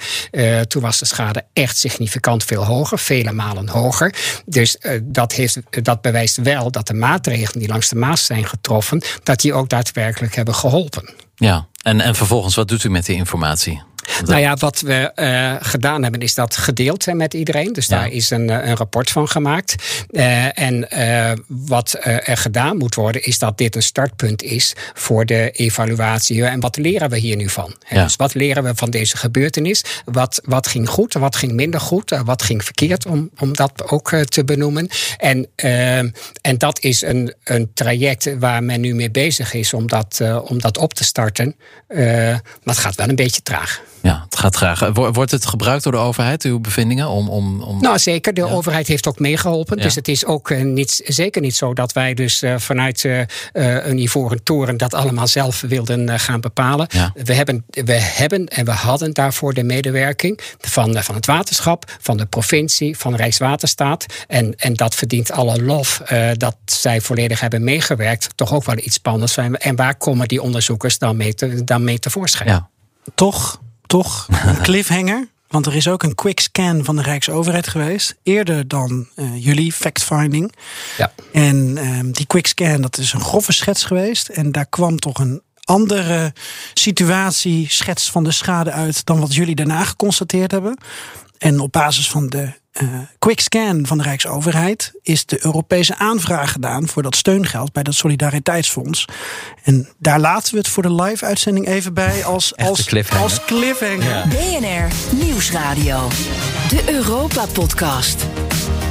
toen 0.67 0.81
was 0.81 0.99
de 0.99 1.05
schade 1.05 1.43
echt 1.53 1.77
significant 1.77 2.43
veel 2.43 2.65
hoger, 2.65 2.99
vele 2.99 3.31
malen 3.31 3.69
hoger. 3.69 4.13
Dus 4.45 4.77
dat, 5.03 5.33
heeft, 5.33 5.59
dat 5.69 6.01
bewijst 6.01 6.37
wel 6.37 6.71
dat 6.71 6.87
de 6.87 6.93
maatregelen 6.93 7.59
die 7.59 7.67
langs 7.67 7.89
de 7.89 7.95
Maas 7.95 8.25
zijn 8.25 8.45
getroffen, 8.45 9.01
dat 9.23 9.39
die 9.39 9.53
ook 9.53 9.69
daadwerkelijk 9.69 10.35
hebben 10.35 10.55
geholpen. 10.55 10.86
Ja, 11.35 11.67
en, 11.81 12.01
en 12.01 12.15
vervolgens, 12.15 12.55
wat 12.55 12.67
doet 12.67 12.83
u 12.83 12.89
met 12.89 13.05
die 13.05 13.15
informatie? 13.15 13.81
Nou 14.25 14.39
ja, 14.39 14.55
wat 14.55 14.81
we 14.81 15.11
uh, 15.15 15.55
gedaan 15.59 16.03
hebben, 16.03 16.21
is 16.21 16.33
dat 16.33 16.55
gedeeld 16.55 17.05
hè, 17.05 17.13
met 17.13 17.33
iedereen. 17.33 17.73
Dus 17.73 17.85
ja. 17.85 17.99
daar 17.99 18.11
is 18.11 18.29
een, 18.29 18.49
een 18.49 18.75
rapport 18.75 19.09
van 19.09 19.27
gemaakt. 19.27 19.75
Uh, 20.11 20.59
en 20.59 20.87
uh, 20.93 21.31
wat 21.47 21.97
er 22.01 22.37
gedaan 22.37 22.77
moet 22.77 22.95
worden, 22.95 23.23
is 23.23 23.39
dat 23.39 23.57
dit 23.57 23.75
een 23.75 23.81
startpunt 23.81 24.43
is 24.43 24.73
voor 24.93 25.25
de 25.25 25.51
evaluatie. 25.51 26.45
En 26.45 26.59
wat 26.59 26.77
leren 26.77 27.09
we 27.09 27.17
hier 27.17 27.35
nu 27.35 27.49
van? 27.49 27.75
Ja. 27.89 28.03
Dus 28.03 28.15
wat 28.15 28.33
leren 28.33 28.63
we 28.63 28.75
van 28.75 28.89
deze 28.89 29.17
gebeurtenis? 29.17 29.83
Wat, 30.05 30.41
wat 30.43 30.67
ging 30.67 30.89
goed, 30.89 31.13
wat 31.13 31.35
ging 31.35 31.51
minder 31.51 31.79
goed, 31.79 32.21
wat 32.25 32.41
ging 32.41 32.63
verkeerd, 32.63 33.05
om, 33.05 33.29
om 33.37 33.53
dat 33.53 33.89
ook 33.89 34.15
te 34.15 34.43
benoemen. 34.43 34.89
En, 35.17 35.47
en 36.41 36.57
dat 36.57 36.79
is 36.79 37.01
een, 37.01 37.33
een 37.43 37.71
traject 37.73 38.37
waar 38.39 38.63
men 38.63 38.81
nu 38.81 38.95
mee 38.95 39.11
bezig 39.11 39.53
is 39.53 39.73
om 39.73 39.87
dat, 39.87 40.21
om 40.43 40.61
dat 40.61 40.77
op 40.77 40.93
te 40.93 41.03
starten. 41.03 41.55
maar 41.87 42.41
het 42.63 42.77
gaat 42.77 42.95
wel 42.95 43.09
een 43.09 43.15
beetje 43.15 43.41
traag. 43.41 43.81
Ja, 44.07 44.23
het 44.29 44.37
gaat 44.39 44.55
graag. 44.55 44.89
Wo- 44.93 45.11
Wordt 45.11 45.31
het 45.31 45.45
gebruikt 45.45 45.83
door 45.83 45.91
de 45.91 45.97
overheid, 45.97 46.43
uw 46.43 46.59
bevindingen? 46.59 47.07
Om, 47.07 47.29
om, 47.29 47.61
om... 47.61 47.81
Nou, 47.81 47.99
zeker. 47.99 48.33
De 48.33 48.45
overheid 48.49 48.87
heeft 48.87 49.07
ook 49.07 49.19
meegeholpen. 49.19 49.77
Ja. 49.77 49.83
Dus 49.83 49.95
het 49.95 50.07
is 50.07 50.25
ook 50.25 50.49
eh, 50.49 50.63
niet, 50.63 51.01
zeker 51.05 51.41
niet 51.41 51.55
zo 51.55 51.73
dat 51.73 51.93
wij 51.93 52.13
dus 52.13 52.41
eh, 52.41 52.55
vanuit 52.57 53.05
eh, 53.05 53.19
een 53.51 53.97
ivoren 53.97 54.43
toren 54.43 54.77
dat 54.77 54.93
allemaal 54.93 55.27
zelf 55.27 55.61
wilden 55.61 56.19
gaan 56.19 56.41
bepalen. 56.41 56.87
Ja. 56.89 57.11
We, 57.23 57.33
hebben, 57.33 57.65
we 57.69 57.93
hebben 57.93 58.47
en 58.47 58.65
we 58.65 58.71
hadden 58.71 59.13
daarvoor 59.13 59.53
de 59.53 59.63
medewerking 59.63 60.39
van, 60.59 61.03
van 61.03 61.15
het 61.15 61.25
waterschap, 61.25 61.91
van 62.01 62.17
de 62.17 62.25
provincie, 62.25 62.97
van 62.97 63.15
Rijkswaterstaat. 63.15 64.05
En, 64.27 64.55
en 64.55 64.73
dat 64.73 64.95
verdient 64.95 65.31
alle 65.31 65.63
lof 65.63 66.01
dat 66.33 66.55
zij 66.65 67.01
volledig 67.01 67.39
hebben 67.39 67.63
meegewerkt. 67.63 68.29
Toch 68.35 68.53
ook 68.53 68.63
wel 68.65 68.77
iets 68.77 68.95
spannends. 68.95 69.33
zijn. 69.33 69.55
En 69.57 69.75
waar 69.75 69.95
komen 69.95 70.27
die 70.27 70.41
onderzoekers 70.41 70.97
dan 70.97 71.17
mee, 71.17 71.33
te, 71.33 71.63
dan 71.63 71.83
mee 71.83 71.99
tevoorschijn? 71.99 72.49
Ja. 72.49 72.69
toch, 73.15 73.61
toch 73.87 74.27
een 74.45 74.61
cliffhanger. 74.67 75.27
Want 75.47 75.65
er 75.65 75.75
is 75.75 75.87
ook 75.87 76.03
een 76.03 76.15
quick 76.15 76.39
scan 76.39 76.83
van 76.83 76.95
de 76.95 77.01
Rijksoverheid 77.01 77.67
geweest. 77.67 78.15
Eerder 78.23 78.67
dan 78.67 79.07
eh, 79.15 79.45
jullie 79.45 79.71
fact-finding. 79.71 80.53
Ja. 80.97 81.11
En 81.33 81.77
ehm, 81.77 82.11
die 82.11 82.25
quick 82.25 82.47
scan, 82.47 82.81
dat 82.81 82.97
is 82.97 83.13
een 83.13 83.21
grove 83.21 83.51
schets 83.51 83.83
geweest. 83.83 84.27
En 84.27 84.51
daar 84.51 84.65
kwam 84.65 84.99
toch 84.99 85.19
een 85.19 85.41
andere 85.63 86.33
situatie, 86.73 87.65
schets 87.69 88.11
van 88.11 88.23
de 88.23 88.31
schade 88.31 88.71
uit... 88.71 89.05
dan 89.05 89.19
wat 89.19 89.35
jullie 89.35 89.55
daarna 89.55 89.83
geconstateerd 89.83 90.51
hebben. 90.51 90.77
En 91.37 91.59
op 91.59 91.71
basis 91.71 92.09
van 92.09 92.27
de 92.27 92.51
eh, 92.77 92.87
quick 93.19 93.39
scan 93.39 93.85
van 93.85 93.97
de 93.97 94.03
Rijksoverheid... 94.03 94.91
is 95.01 95.25
de 95.25 95.45
Europese 95.45 95.97
aanvraag 95.97 96.51
gedaan 96.51 96.87
voor 96.87 97.03
dat 97.03 97.15
steungeld 97.15 97.71
bij 97.71 97.83
dat 97.83 97.93
Solidariteitsfonds. 97.93 99.05
En 99.63 99.87
daar 99.97 100.19
laten 100.19 100.51
we 100.51 100.57
het 100.57 100.67
voor 100.67 100.83
de 100.83 100.93
live-uitzending 100.93 101.67
even 101.67 101.93
bij 101.93 102.25
als, 102.25 102.53
Echte 102.55 102.69
als, 102.71 102.83
cliffhanger. 102.83 103.23
als 103.23 103.45
cliffhanger. 103.45 104.27
BNR 104.27 105.15
Nieuwsradio. 105.25 106.07
De 106.69 106.83
Europa-podcast. 106.93 108.25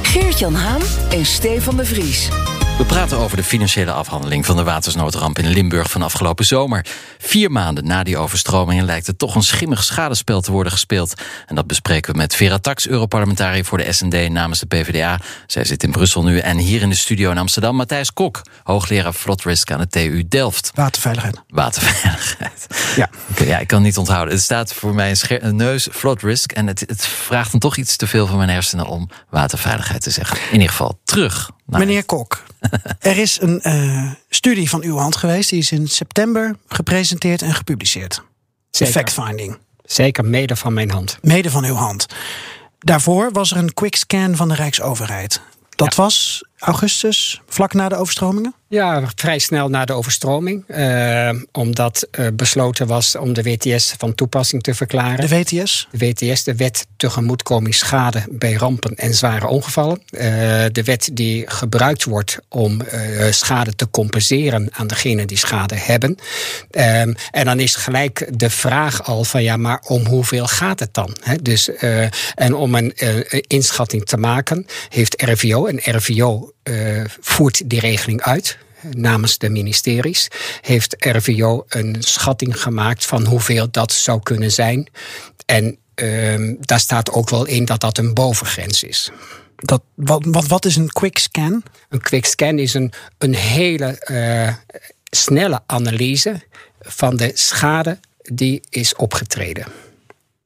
Geert-Jan 0.01 0.55
Haan 0.55 0.81
en 1.09 1.25
Stefan 1.25 1.77
de 1.77 1.85
Vries. 1.85 2.46
We 2.77 2.85
praten 2.85 3.17
over 3.17 3.37
de 3.37 3.43
financiële 3.43 3.91
afhandeling 3.91 4.45
van 4.45 4.55
de 4.55 4.63
watersnoodramp 4.63 5.39
in 5.39 5.47
Limburg 5.47 5.91
van 5.91 6.01
afgelopen 6.01 6.45
zomer. 6.45 6.85
Vier 7.17 7.51
maanden 7.51 7.85
na 7.85 8.03
die 8.03 8.17
overstromingen 8.17 8.85
lijkt 8.85 9.07
het 9.07 9.17
toch 9.17 9.35
een 9.35 9.43
schimmig 9.43 9.83
schadespel 9.83 10.41
te 10.41 10.51
worden 10.51 10.71
gespeeld. 10.71 11.13
En 11.45 11.55
dat 11.55 11.67
bespreken 11.67 12.11
we 12.11 12.17
met 12.17 12.35
Vera 12.35 12.57
Tax, 12.57 12.87
Europarlementariër 12.87 13.65
voor 13.65 13.77
de 13.77 13.91
SND 13.91 14.29
namens 14.29 14.59
de 14.59 14.65
PvdA. 14.65 15.19
Zij 15.47 15.65
zit 15.65 15.83
in 15.83 15.91
Brussel 15.91 16.23
nu 16.23 16.39
en 16.39 16.57
hier 16.57 16.81
in 16.81 16.89
de 16.89 16.95
studio 16.95 17.31
in 17.31 17.37
Amsterdam 17.37 17.75
Matthijs 17.75 18.13
Kok, 18.13 18.41
hoogleraar 18.63 19.13
Flood 19.13 19.43
Risk 19.43 19.71
aan 19.71 19.79
de 19.79 19.87
TU 19.87 20.27
Delft. 20.27 20.71
Waterveiligheid. 20.75 21.41
Waterveiligheid. 21.47 22.67
Ja. 22.95 23.09
Ja, 23.45 23.59
ik 23.59 23.67
kan 23.67 23.77
het 23.77 23.87
niet 23.87 23.97
onthouden. 23.97 24.33
Het 24.33 24.43
staat 24.43 24.73
voor 24.73 24.95
mij 24.95 25.15
een 25.27 25.55
neus, 25.55 25.87
flood 25.91 26.21
risk. 26.21 26.51
En 26.51 26.67
het, 26.67 26.79
het 26.79 27.05
vraagt 27.05 27.51
dan 27.51 27.59
toch 27.59 27.77
iets 27.77 27.95
te 27.95 28.07
veel 28.07 28.27
van 28.27 28.37
mijn 28.37 28.49
hersenen 28.49 28.85
om 28.85 29.09
waterveiligheid 29.29 30.01
te 30.01 30.09
zeggen. 30.09 30.37
In 30.37 30.53
ieder 30.53 30.69
geval 30.69 30.99
terug. 31.03 31.55
Meneer 31.67 32.05
Kok, 32.05 32.43
er 32.99 33.17
is 33.17 33.41
een 33.41 33.61
eh, 33.61 34.11
studie 34.29 34.69
van 34.69 34.83
uw 34.83 34.97
hand 34.97 35.15
geweest. 35.15 35.49
Die 35.49 35.59
is 35.59 35.71
in 35.71 35.87
september 35.87 36.55
gepresenteerd 36.67 37.41
en 37.41 37.53
gepubliceerd. 37.53 38.21
Zeker. 38.69 38.93
fact-finding. 38.93 39.57
Zeker 39.83 40.25
mede 40.25 40.55
van 40.55 40.73
mijn 40.73 40.91
hand. 40.91 41.17
Mede 41.21 41.49
van 41.49 41.65
uw 41.65 41.73
hand. 41.73 42.05
Daarvoor 42.79 43.31
was 43.31 43.51
er 43.51 43.57
een 43.57 43.73
quick 43.73 43.95
scan 43.95 44.35
van 44.35 44.47
de 44.47 44.55
Rijksoverheid. 44.55 45.41
Dat 45.69 45.95
was 45.95 46.43
augustus, 46.57 47.41
vlak 47.47 47.73
na 47.73 47.89
de 47.89 47.95
overstromingen? 47.95 48.53
Ja, 48.69 49.03
vrij 49.15 49.39
snel 49.39 49.69
na 49.69 49.85
de 49.85 49.93
overstroming. 49.93 50.63
eh, 50.67 51.29
omdat 51.51 52.07
eh, 52.11 52.27
besloten 52.33 52.87
was 52.87 53.15
om 53.15 53.33
de 53.33 53.43
WTS 53.43 53.93
van 53.97 54.15
toepassing 54.15 54.63
te 54.63 54.73
verklaren. 54.73 55.29
De 55.29 55.37
WTS? 55.37 55.87
De 55.91 55.97
WTS, 55.97 56.43
de 56.43 56.55
Wet 56.55 56.87
Tegemoetkoming 56.97 57.75
Schade 57.75 58.23
bij 58.29 58.53
Rampen 58.53 58.95
en 58.95 59.13
Zware 59.13 59.47
Ongevallen. 59.47 60.01
Eh, 60.09 60.19
de 60.71 60.83
wet 60.83 61.09
die 61.13 61.49
gebruikt 61.49 62.03
wordt 62.03 62.39
om 62.49 62.81
schade 63.29 63.75
te 63.75 63.89
compenseren 63.89 64.69
aan 64.71 64.87
degenen 64.87 65.27
die 65.27 65.37
schade 65.37 65.75
hebben. 65.75 66.17
Ehm, 66.71 67.13
en 67.31 67.45
dan 67.45 67.59
is 67.59 67.75
gelijk 67.75 68.29
de 68.33 68.49
vraag 68.49 69.03
al 69.03 69.23
van 69.23 69.43
ja, 69.43 69.57
maar 69.57 69.83
om 69.87 70.05
hoeveel 70.05 70.47
gaat 70.47 70.79
het 70.79 70.93
dan? 70.93 71.15
Dus, 71.41 71.69
en 72.35 72.55
om 72.55 72.75
een 72.75 72.93
inschatting 73.47 74.05
te 74.05 74.17
maken, 74.17 74.65
heeft 74.89 75.21
RVO, 75.21 75.65
en 75.65 75.95
RVO 75.97 76.51
voert 77.19 77.69
die 77.69 77.79
regeling 77.79 78.21
uit 78.21 78.57
namens 78.81 79.37
de 79.37 79.49
ministeries, 79.49 80.27
heeft 80.61 80.95
RVO 80.99 81.65
een 81.67 81.95
schatting 81.99 82.61
gemaakt 82.61 83.05
van 83.05 83.25
hoeveel 83.25 83.71
dat 83.71 83.91
zou 83.91 84.19
kunnen 84.23 84.51
zijn. 84.51 84.89
En 85.45 85.77
ehm, 85.93 86.55
daar 86.59 86.79
staat 86.79 87.11
ook 87.11 87.29
wel 87.29 87.45
in 87.45 87.65
dat 87.65 87.81
dat 87.81 87.97
een 87.97 88.13
bovengrens 88.13 88.83
is. 88.83 89.11
Dat, 89.55 89.81
wat, 89.95 90.25
wat, 90.25 90.47
wat 90.47 90.65
is 90.65 90.75
een 90.75 90.89
quick 90.89 91.17
scan? 91.17 91.63
Een 91.89 92.01
quick 92.01 92.25
scan 92.25 92.59
is 92.59 92.73
een, 92.73 92.93
een 93.17 93.35
hele 93.35 93.99
eh, 93.99 94.53
snelle 95.03 95.61
analyse 95.65 96.41
van 96.79 97.17
de 97.17 97.31
schade 97.33 97.99
die 98.21 98.61
is 98.69 98.95
opgetreden. 98.95 99.65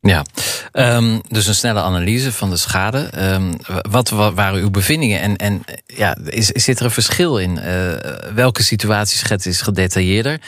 Ja, 0.01 0.23
Ehm, 0.71 1.19
dus 1.27 1.47
een 1.47 1.55
snelle 1.55 1.81
analyse 1.81 2.31
van 2.31 2.49
de 2.49 2.57
schade. 2.57 2.99
Ehm, 3.11 3.53
wat, 3.89 4.09
wa- 4.09 4.33
waren 4.33 4.61
uw 4.61 4.69
bevindingen? 4.69 5.19
En, 5.21 5.35
en 5.35 5.63
ja, 5.85 6.17
is, 6.25 6.47
zit 6.47 6.79
er 6.79 6.85
een 6.85 6.91
verschil 6.91 7.37
in? 7.37 7.57
Eh, 7.59 7.91
welke 8.33 8.63
situatieschets 8.63 9.45
is 9.45 9.61
gedetailleerder? 9.61 10.41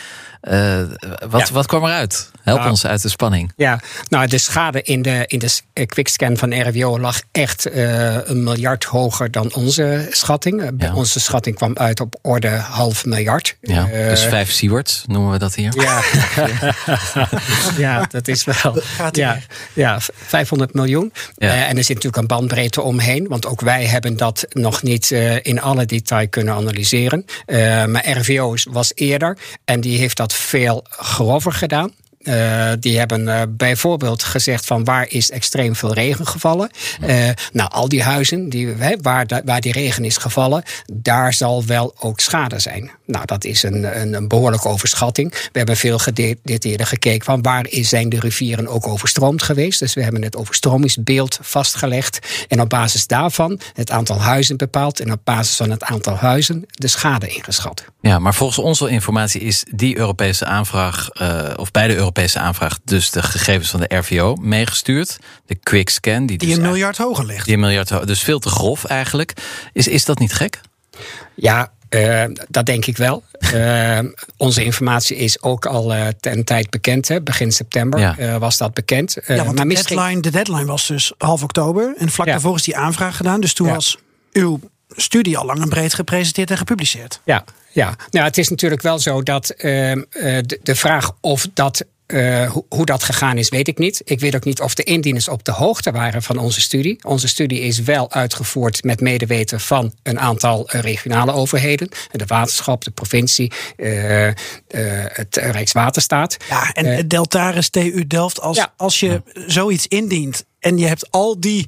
Eh, 0.43 0.81
wat, 1.29 1.47
Ja. 1.47 1.53
wat 1.53 1.65
kwam 1.67 1.83
eruit? 1.85 2.31
Help 2.41 2.57
Nou, 2.57 2.69
ons 2.69 2.85
uit 2.85 3.01
de 3.01 3.09
spanning. 3.09 3.51
Ja, 3.55 3.79
nou, 4.09 4.27
de 4.27 4.37
schade 4.37 4.81
in 4.81 5.01
de, 5.01 5.23
in 5.27 5.39
de 5.39 5.59
eh, 5.73 5.85
quickscan 5.85 6.37
van 6.37 6.61
RWO 6.67 6.99
lag 6.99 7.21
echt 7.31 7.65
eh, 7.65 8.27
een 8.27 8.43
miljard 8.43 8.83
hoger 8.83 9.31
dan 9.31 9.53
onze 9.53 10.07
schatting. 10.11 10.71
Ja. 10.77 10.93
Onze 10.93 11.19
schatting 11.19 11.55
kwam 11.55 11.77
uit 11.77 11.99
op 11.99 12.15
orde 12.21 12.47
half 12.49 13.05
miljard. 13.05 13.55
Ja, 13.61 13.85
dus 13.85 14.23
vijf 14.23 14.51
Seawards 14.51 15.03
noemen 15.07 15.31
we 15.31 15.37
dat 15.37 15.55
hier. 15.55 15.73
Ja, 15.81 16.01
ja 17.77 18.05
dat 18.09 18.27
is 18.27 18.43
wel. 18.43 18.77
Gaat 18.81 19.15
Ja, 19.15 19.39
ja, 19.73 19.97
500 20.25 20.73
miljoen. 20.73 21.13
Ja. 21.35 21.47
Eh, 21.47 21.61
en 21.69 21.77
er 21.77 21.83
zit 21.83 21.95
natuurlijk 21.95 22.17
een 22.17 22.27
bandbreedte 22.37 22.81
omheen. 22.81 23.27
Want 23.27 23.45
ook 23.45 23.61
wij 23.61 23.85
hebben 23.85 24.17
dat 24.17 24.45
nog 24.49 24.81
niet 24.83 25.11
eh, 25.11 25.35
in 25.45 25.61
alle 25.61 25.85
detail 25.85 26.29
kunnen 26.29 26.53
analyseren. 26.53 27.25
Eh, 27.45 27.85
maar 27.85 28.09
RVO 28.09 28.53
is- 28.53 28.67
was 28.69 28.91
eerder. 28.95 29.37
En 29.65 29.81
die 29.81 29.97
heeft 29.97 30.17
dat 30.17 30.32
veel 30.35 30.85
grover 30.89 31.51
gedaan. 31.51 31.91
Eh, 32.23 32.71
die 32.79 32.97
hebben 32.97 33.27
eh, 33.27 33.41
bijvoorbeeld 33.49 34.23
gezegd 34.23 34.65
van 34.65 34.83
waar 34.83 35.05
is 35.09 35.31
extreem 35.31 35.75
veel 35.75 35.93
regen 35.93 36.27
gevallen. 36.27 36.69
Eh, 37.01 37.29
nou, 37.51 37.69
al 37.69 37.89
die 37.89 38.03
huizen 38.03 38.49
die, 38.49 38.75
waar, 39.01 39.41
waar 39.45 39.61
die 39.61 39.71
regen 39.71 40.05
is 40.05 40.17
gevallen, 40.17 40.63
daar 40.93 41.33
zal 41.33 41.65
wel 41.65 41.95
ook 41.99 42.19
schade 42.19 42.59
zijn. 42.59 42.91
Nou, 43.05 43.25
dat 43.25 43.43
is 43.43 43.63
een, 43.63 44.01
een, 44.01 44.13
een 44.13 44.27
behoorlijke 44.27 44.67
overschatting. 44.67 45.31
We 45.31 45.57
hebben 45.57 45.77
veel 45.77 45.97
gedetailleerder 45.97 46.87
gekeken 46.87 47.25
van 47.25 47.41
waar 47.41 47.67
is, 47.67 47.89
zijn 47.89 48.09
de 48.09 48.19
rivieren 48.19 48.67
ook 48.67 48.87
overstroomd 48.87 49.43
geweest. 49.43 49.79
Dus 49.79 49.93
we 49.93 50.03
hebben 50.03 50.21
het 50.23 50.35
overstromingsbeeld 50.35 51.39
vastgelegd. 51.41 52.19
En 52.47 52.61
op 52.61 52.69
basis 52.69 53.07
daarvan 53.07 53.59
het 53.73 53.91
aantal 53.91 54.21
huizen 54.21 54.57
bepaald. 54.57 54.99
En 54.99 55.11
op 55.11 55.19
basis 55.23 55.55
van 55.55 55.69
het 55.69 55.83
aantal 55.83 56.15
huizen 56.15 56.65
de 56.67 56.87
schade 56.87 57.27
ingeschat. 57.27 57.85
Ja, 58.01 58.19
maar 58.19 58.33
volgens 58.33 58.59
onze 58.59 58.89
informatie 58.89 59.41
is 59.41 59.63
die 59.71 59.97
Europese 59.97 60.45
aanvraag, 60.45 61.09
of 61.57 61.71
bij 61.71 61.87
de 61.87 61.95
Europese 61.95 62.11
aanvraag, 62.37 62.79
dus 62.83 63.11
de 63.11 63.21
gegevens 63.23 63.69
van 63.69 63.79
de 63.79 63.95
RVO 63.95 64.35
meegestuurd. 64.35 65.17
De 65.45 65.55
quick 65.55 65.89
scan, 65.89 66.25
die, 66.25 66.37
Die 66.37 66.47
dus 66.47 66.57
een 66.57 66.63
miljard 66.63 66.97
hoger 66.97 67.25
ligt. 67.25 67.45
Die 67.45 67.53
een 67.53 67.59
miljard, 67.59 67.89
ho- 67.89 68.05
dus 68.05 68.23
veel 68.23 68.39
te 68.39 68.49
grof 68.49 68.83
eigenlijk. 68.85 69.33
Is, 69.73 69.87
is 69.87 70.05
dat 70.05 70.19
niet 70.19 70.33
gek? 70.33 70.59
Ja, 71.35 71.71
eh, 71.89 72.23
dat 72.49 72.65
denk 72.65 72.85
ik 72.85 72.97
wel. 72.97 73.23
Eh, 73.39 73.99
onze 74.37 74.63
informatie 74.63 75.17
is 75.17 75.41
ook 75.41 75.65
al 75.65 75.93
eh, 75.93 76.07
ten 76.19 76.43
tijd 76.43 76.69
bekend. 76.69 77.07
Hè. 77.07 77.21
Begin 77.21 77.51
september 77.51 77.99
Ja. 77.99 78.17
eh, 78.17 78.37
was 78.37 78.57
dat 78.57 78.73
bekend. 78.73 79.17
Eh, 79.17 79.27
Ja, 79.27 79.43
want 79.43 79.55
maar 79.57 79.65
de 79.67 79.73
misschien- 79.73 79.95
deadline, 79.97 80.21
de 80.21 80.31
deadline 80.31 80.65
was 80.65 80.87
dus 80.87 81.13
half 81.17 81.43
oktober. 81.43 81.93
En 81.97 82.09
vlak 82.09 82.25
Ja. 82.27 82.31
daarvoor 82.33 82.55
is 82.55 82.63
die 82.63 82.77
aanvraag 82.77 83.17
gedaan. 83.17 83.41
Dus 83.41 83.53
toen 83.53 83.67
Ja. 83.67 83.73
was 83.73 83.97
uw 84.31 84.59
studie 84.95 85.37
al 85.37 85.45
lang 85.45 85.61
en 85.61 85.69
breed 85.69 85.93
gepresenteerd 85.93 86.51
en 86.51 86.57
gepubliceerd. 86.57 87.19
Ja, 87.23 87.43
ja. 87.71 87.95
Nou, 88.09 88.25
het 88.25 88.37
is 88.37 88.49
natuurlijk 88.49 88.81
wel 88.81 88.99
zo 88.99 89.23
dat 89.23 89.49
ehm, 89.49 90.01
eh, 90.09 90.37
de, 90.45 90.59
de 90.63 90.75
vraag 90.75 91.11
of 91.21 91.47
dat. 91.53 91.85
Eh, 92.13 92.51
hoe, 92.51 92.65
hoe 92.69 92.85
dat 92.85 93.03
gegaan 93.03 93.37
is, 93.37 93.49
weet 93.49 93.67
ik 93.67 93.77
niet. 93.77 94.01
Ik 94.03 94.19
weet 94.19 94.35
ook 94.35 94.43
niet 94.43 94.61
of 94.61 94.73
de 94.73 94.83
indieners 94.83 95.27
op 95.27 95.43
de 95.43 95.51
hoogte 95.51 95.91
waren 95.91 96.23
van 96.23 96.37
onze 96.37 96.61
studie. 96.61 96.99
Onze 97.03 97.27
studie 97.27 97.59
is 97.59 97.79
wel 97.79 98.11
uitgevoerd 98.11 98.83
met 98.83 99.01
medeweten 99.01 99.59
van 99.59 99.93
een 100.03 100.19
aantal 100.19 100.69
eh, 100.69 100.81
regionale 100.81 101.31
overheden. 101.33 101.89
De 102.11 102.25
waterschap, 102.25 102.83
de 102.83 102.91
provincie, 102.91 103.51
eh, 103.77 104.27
eh, 104.27 104.33
het 105.07 105.35
Rijkswaterstaat. 105.35 106.37
Ja, 106.49 106.71
en 106.71 106.85
het 106.85 107.09
Deltaris 107.09 107.69
TU 107.69 108.07
Delft, 108.07 108.41
als, 108.41 108.57
Ja. 108.57 108.73
als 108.77 108.99
je 108.99 109.21
zoiets 109.47 109.87
indient 109.87 110.45
en 110.59 110.77
je 110.77 110.87
hebt 110.87 111.11
al 111.11 111.39
die 111.39 111.65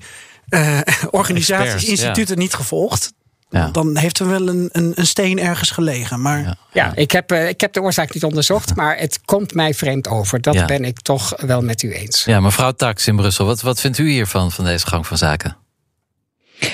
eh, 0.50 0.80
organisaties, 1.12 1.74
Experts, 1.74 1.90
instituten 1.90 2.38
niet 2.38 2.54
gevolgd, 2.54 3.14
Ja. 3.56 3.70
dan 3.72 3.98
heeft 3.98 4.20
er 4.20 4.28
wel 4.28 4.48
een, 4.48 4.70
een, 4.72 4.92
een 4.96 5.08
steen 5.08 5.40
ergens 5.40 5.72
gelegen. 5.72 6.22
Maar 6.22 6.42
Ja. 6.42 6.56
Ja, 6.72 6.92
ik 6.96 7.12
heb, 7.12 7.32
eh, 7.32 7.50
ik 7.50 7.62
heb 7.62 7.74
de 7.74 7.82
oorzaak 7.82 8.14
niet 8.14 8.24
onderzocht, 8.24 8.76
maar 8.76 8.98
het 8.98 9.22
komt 9.26 9.54
mij 9.54 9.74
vreemd 9.74 10.08
over. 10.08 10.42
Dat 10.42 10.54
Ja. 10.54 10.66
ben 10.66 10.84
ik 10.86 11.00
toch 11.00 11.34
wel 11.46 11.62
met 11.62 11.84
u 11.84 11.94
eens. 11.94 12.24
Ja, 12.24 12.40
mevrouw 12.40 12.72
Tax 12.72 13.08
in 13.08 13.16
Brussel, 13.16 13.46
wat, 13.46 13.62
wat 13.62 13.80
vindt 13.80 13.98
u 13.98 14.10
hiervan, 14.10 14.52
van 14.52 14.66
deze 14.66 14.88
gang 14.88 15.08
van 15.08 15.18
zaken? 15.18 15.58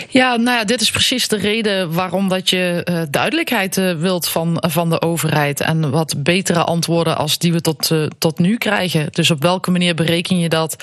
Ja, 0.10 0.36
nou 0.36 0.58
ja, 0.58 0.64
dit 0.64 0.82
is 0.82 0.92
precies 0.92 1.28
de 1.28 1.38
reden 1.38 1.94
waarom 1.94 2.30
dat 2.30 2.50
je 2.50 2.82
eh, 2.84 3.02
duidelijkheid 3.10 3.78
eh, 3.78 3.94
wilt 3.96 4.28
van, 4.28 4.64
van 4.70 4.90
de 4.90 5.02
overheid. 5.02 5.60
En 5.60 5.90
wat 5.92 6.16
betere 6.24 6.64
antwoorden 6.64 7.18
als 7.18 7.38
die 7.38 7.54
we 7.54 7.62
tot, 7.62 7.92
tot 8.18 8.40
nu 8.40 8.58
krijgen. 8.58 9.08
Dus 9.12 9.32
op 9.32 9.42
welke 9.42 9.72
manier 9.72 9.96
bereken 9.96 10.40
je 10.40 10.50
dat? 10.50 10.76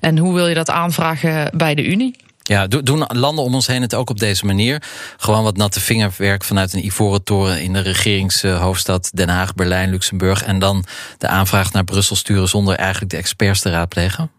En 0.00 0.18
hoe 0.18 0.34
wil 0.34 0.46
je 0.48 0.54
dat 0.54 0.70
aanvragen 0.70 1.50
bij 1.56 1.74
de 1.74 1.84
Unie? 1.86 2.16
Ja, 2.46 2.66
do- 2.66 2.82
doen 2.82 3.04
landen 3.06 3.44
om 3.44 3.54
ons 3.54 3.66
heen 3.66 3.82
het 3.82 3.94
ook 3.94 4.10
op 4.10 4.18
deze 4.18 4.46
manier? 4.46 4.82
Gewoon 5.16 5.42
wat 5.42 5.56
natte 5.56 5.80
vingerwerk 5.80 6.44
vanuit 6.44 6.72
een 6.72 6.84
ivoren 6.84 7.22
toren 7.22 7.62
in 7.62 7.72
de 7.72 7.80
regeringshoofdstad 7.80 9.10
Den 9.14 9.28
Haag, 9.28 9.54
Berlijn, 9.54 9.90
Luxemburg. 9.90 10.42
En 10.42 10.58
dan 10.58 10.84
de 11.18 11.28
aanvraag 11.28 11.72
naar 11.72 11.84
Brussel 11.84 12.16
sturen 12.16 12.48
zonder 12.48 12.74
eigenlijk 12.76 13.10
de 13.10 13.16
experts 13.16 13.60
te 13.60 13.70
raadplegen? 13.70 14.30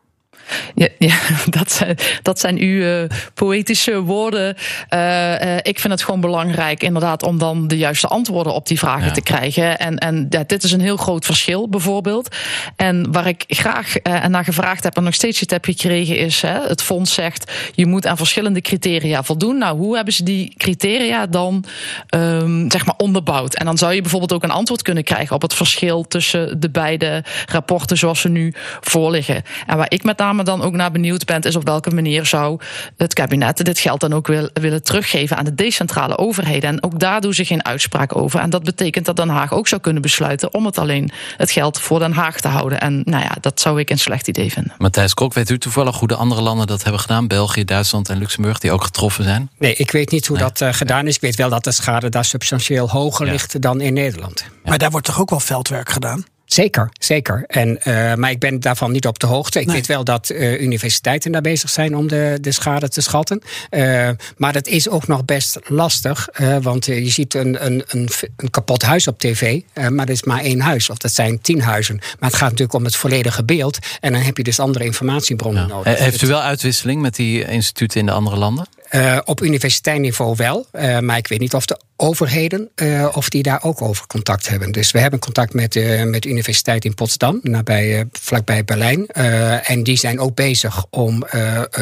Ja, 0.76 0.88
ja 1.00 1.16
dat, 1.60 1.72
zijn, 1.72 1.98
dat 2.22 2.40
zijn 2.40 2.58
uw 2.58 2.82
eh, 2.82 3.10
poëtische 3.34 4.02
woorden. 4.02 4.56
Eh, 4.90 5.56
eh, 5.56 5.60
ik 5.64 5.80
vind 5.80 5.94
het 5.94 6.04
gewoon 6.04 6.20
belangrijk, 6.20 6.84
inderdaad, 6.84 7.24
om 7.24 7.38
dan 7.38 7.68
de 7.68 7.78
juiste 7.78 8.08
antwoorden 8.08 8.54
op 8.54 8.68
die 8.68 8.80
vragen 8.80 9.06
Ja. 9.06 9.12
te 9.12 9.22
krijgen. 9.22 9.80
En, 9.80 9.98
en 9.98 10.26
ja, 10.30 10.44
dit 10.48 10.64
is 10.64 10.72
een 10.72 10.82
heel 10.82 10.98
groot 10.98 11.26
verschil, 11.26 11.70
bijvoorbeeld. 11.70 12.36
En 12.76 13.12
waar 13.12 13.28
ik 13.28 13.44
graag 13.48 13.94
naar 14.28 14.44
gevraagd 14.44 14.84
heb 14.84 14.98
en 14.98 15.04
nog 15.04 15.14
steeds 15.14 15.40
niet 15.40 15.52
heb 15.52 15.66
gekregen, 15.66 16.18
is: 16.18 16.42
hè, 16.42 16.60
het 16.68 16.82
fonds 16.82 17.14
zegt 17.14 17.52
je 17.74 17.86
moet 17.86 18.08
aan 18.08 18.18
verschillende 18.18 18.62
criteria 18.62 19.24
voldoen. 19.24 19.58
Nou, 19.58 19.78
hoe 19.78 19.96
hebben 19.96 20.14
ze 20.14 20.24
die 20.24 20.54
criteria 20.58 21.26
dan 21.26 21.64
ehm, 22.10 22.70
zeg 22.70 22.86
maar 22.86 22.96
onderbouwd? 22.98 23.56
En 23.56 23.66
dan 23.66 23.78
zou 23.78 23.94
je 23.94 24.02
bijvoorbeeld 24.02 24.34
ook 24.34 24.44
een 24.44 24.52
antwoord 24.52 24.82
kunnen 24.82 25.04
krijgen 25.04 25.36
op 25.36 25.42
het 25.42 25.54
verschil 25.54 26.04
tussen 26.08 26.60
de 26.60 26.70
beide 26.70 27.24
rapporten 27.46 27.98
zoals 27.98 28.22
ze 28.22 28.30
nu 28.30 28.54
voorliggen. 28.82 29.44
En 29.68 29.78
waar 29.78 29.92
ik 29.92 30.04
met 30.04 30.18
name 30.18 30.35
dan 30.44 30.62
ook 30.62 30.74
naar 30.74 30.92
benieuwd 30.92 31.26
ben, 31.26 31.42
is 31.42 31.56
op 31.56 31.66
welke 31.66 31.90
manier 31.90 32.26
zou 32.26 32.60
het 32.98 33.14
kabinet 33.14 33.66
dit 33.66 33.80
geld 33.80 34.00
dan 34.00 34.14
ook 34.14 34.28
wil, 34.28 34.50
willen 34.54 34.84
teruggeven 34.84 35.38
aan 35.38 35.46
de 35.46 35.56
decentrale 35.56 36.18
overheden. 36.18 36.70
En 36.70 36.84
ook 36.84 37.00
daar 37.00 37.22
doen 37.22 37.34
ze 37.34 37.46
geen 37.46 37.66
uitspraak 37.66 38.16
over. 38.16 38.40
En 38.40 38.50
dat 38.50 38.64
betekent 38.64 39.06
dat 39.06 39.16
Den 39.16 39.30
Haag 39.30 39.54
ook 39.54 39.68
zou 39.68 39.82
kunnen 39.82 40.02
besluiten 40.02 40.54
om 40.54 40.66
het 40.66 40.78
alleen 40.78 41.12
het 41.38 41.52
geld 41.52 41.80
voor 41.80 42.00
Den 42.00 42.12
Haag 42.14 42.40
te 42.40 42.48
houden. 42.48 42.80
En 42.82 43.02
nou 43.06 43.24
ja, 43.24 43.32
dat 43.42 43.60
zou 43.60 43.80
ik 43.80 43.90
een 43.90 44.00
slecht 44.00 44.28
idee 44.28 44.52
vinden. 44.52 44.74
Matthijs 44.78 45.14
Kok, 45.14 45.34
weet 45.34 45.50
u 45.50 45.58
toevallig 45.58 46.00
hoe 46.00 46.08
de 46.08 46.16
andere 46.16 46.42
landen 46.42 46.68
dat 46.68 46.84
hebben 46.84 47.02
gedaan? 47.02 47.28
België, 47.28 47.66
Duitsland 47.66 48.10
en 48.10 48.18
Luxemburg, 48.18 48.60
die 48.60 48.72
ook 48.72 48.84
getroffen 48.84 49.24
zijn? 49.24 49.50
Nee, 49.58 49.76
ik 49.76 49.92
weet 49.92 50.12
niet 50.12 50.28
hoe 50.28 50.38
Nee. 50.38 50.46
dat 50.48 50.62
eh, 50.62 50.74
gedaan 50.74 51.08
is. 51.08 51.16
Ik 51.16 51.22
weet 51.22 51.36
wel 51.36 51.50
dat 51.50 51.64
de 51.64 51.72
schade 51.72 52.10
daar 52.10 52.26
substantieel 52.26 52.90
hoger 52.90 53.26
Ja. 53.26 53.32
ligt 53.32 53.62
dan 53.62 53.82
in 53.82 53.94
Nederland. 53.94 54.46
Maar 54.64 54.78
daar 54.78 54.92
wordt 54.92 55.06
toch 55.06 55.20
ook 55.20 55.30
wel 55.30 55.40
veldwerk 55.40 55.90
gedaan? 55.90 56.24
Zeker, 56.46 56.90
zeker. 57.00 57.44
En, 57.48 57.82
eh, 57.82 58.14
maar 58.16 58.32
ik 58.32 58.40
ben 58.40 58.60
daarvan 58.60 58.92
niet 58.92 59.08
op 59.08 59.20
de 59.20 59.26
hoogte. 59.28 59.60
Ik 59.60 59.66
Nee. 59.66 59.76
weet 59.76 59.86
wel 59.88 60.04
dat 60.04 60.30
eh, 60.30 60.62
universiteiten 60.62 61.32
daar 61.32 61.42
bezig 61.42 61.70
zijn 61.70 61.96
om 61.96 62.08
de, 62.08 62.38
de 62.42 62.52
schade 62.52 62.90
te 62.90 63.02
schatten. 63.02 63.42
Eh, 63.70 64.10
maar 64.38 64.54
dat 64.54 64.68
is 64.68 64.90
ook 64.90 65.08
nog 65.08 65.26
best 65.26 65.60
lastig. 65.68 66.28
eh, 66.34 66.58
want 66.62 66.86
je 66.86 67.10
ziet 67.10 67.34
een, 67.34 67.66
een, 67.66 67.84
een, 67.88 68.10
een 68.38 68.50
kapot 68.50 68.82
huis 68.82 69.08
op 69.08 69.20
tv. 69.20 69.62
eh, 69.74 69.88
maar 69.88 70.06
dat 70.06 70.16
is 70.16 70.24
maar 70.24 70.40
één 70.40 70.60
huis. 70.60 70.90
Of 70.90 70.98
dat 70.98 71.12
zijn 71.14 71.42
tien 71.42 71.62
huizen. 71.62 71.96
Maar 72.20 72.30
het 72.30 72.38
gaat 72.38 72.50
natuurlijk 72.50 72.74
om 72.78 72.84
het 72.84 72.96
volledige 72.96 73.44
beeld. 73.46 73.78
En 74.00 74.12
dan 74.14 74.22
heb 74.22 74.38
je 74.38 74.44
dus 74.44 74.60
andere 74.60 74.86
informatiebronnen 74.86 75.68
nodig. 75.68 75.98
Heeft 76.00 76.22
u 76.22 76.28
wel 76.28 76.42
uitwisseling 76.42 77.02
met 77.02 77.16
die 77.16 77.46
instituten 77.48 78.00
in 78.00 78.06
de 78.06 78.12
andere 78.12 78.36
landen? 78.36 78.66
Eh, 78.96 79.18
op 79.24 79.42
universiteitsniveau 79.42 80.36
wel. 80.36 80.68
eh, 80.72 81.00
maar 81.00 81.18
ik 81.18 81.28
weet 81.28 81.40
niet 81.40 81.54
of 81.54 81.66
de 81.66 81.80
overheden 81.96 82.70
eh, 82.76 83.08
of 83.14 83.30
die 83.30 83.44
daar 83.44 83.64
ook 83.64 83.82
over 83.82 84.08
contact 84.08 84.48
hebben. 84.50 84.72
Dus 84.72 84.92
we 84.92 85.00
hebben 85.00 85.20
contact 85.20 85.54
met, 85.54 85.76
eh, 85.76 86.04
met 86.04 86.24
de 86.24 86.30
universiteit 86.30 86.86
in 86.86 86.94
Potsdam, 86.94 87.40
nabij, 87.44 88.00
eh, 88.00 88.06
vlakbij 88.12 88.66
Berlijn. 88.66 89.08
Eh, 89.08 89.70
en 89.70 89.84
die 89.84 89.98
zijn 89.98 90.20
ook 90.20 90.36
bezig 90.36 90.86
om 90.90 91.24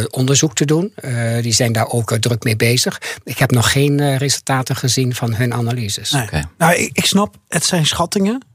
onderzoek 0.09 0.55
te 0.55 0.65
doen. 0.65 0.91
Eh, 0.95 1.41
die 1.41 1.51
zijn 1.53 1.71
daar 1.73 1.87
ook 1.87 2.17
druk 2.17 2.43
mee 2.43 2.55
bezig. 2.55 3.01
Ik 3.23 3.37
heb 3.37 3.51
nog 3.51 3.71
geen 3.71 3.99
eh, 3.99 4.17
resultaten 4.17 4.75
gezien 4.75 5.15
van 5.15 5.35
hun 5.35 5.53
analyses. 5.53 6.11
Nee. 6.11 6.43
Nou, 6.57 6.73
ik, 6.75 6.89
ik 6.93 7.05
snap, 7.05 7.35
het 7.47 7.65
zijn 7.65 7.85
schattingen. 7.85 8.45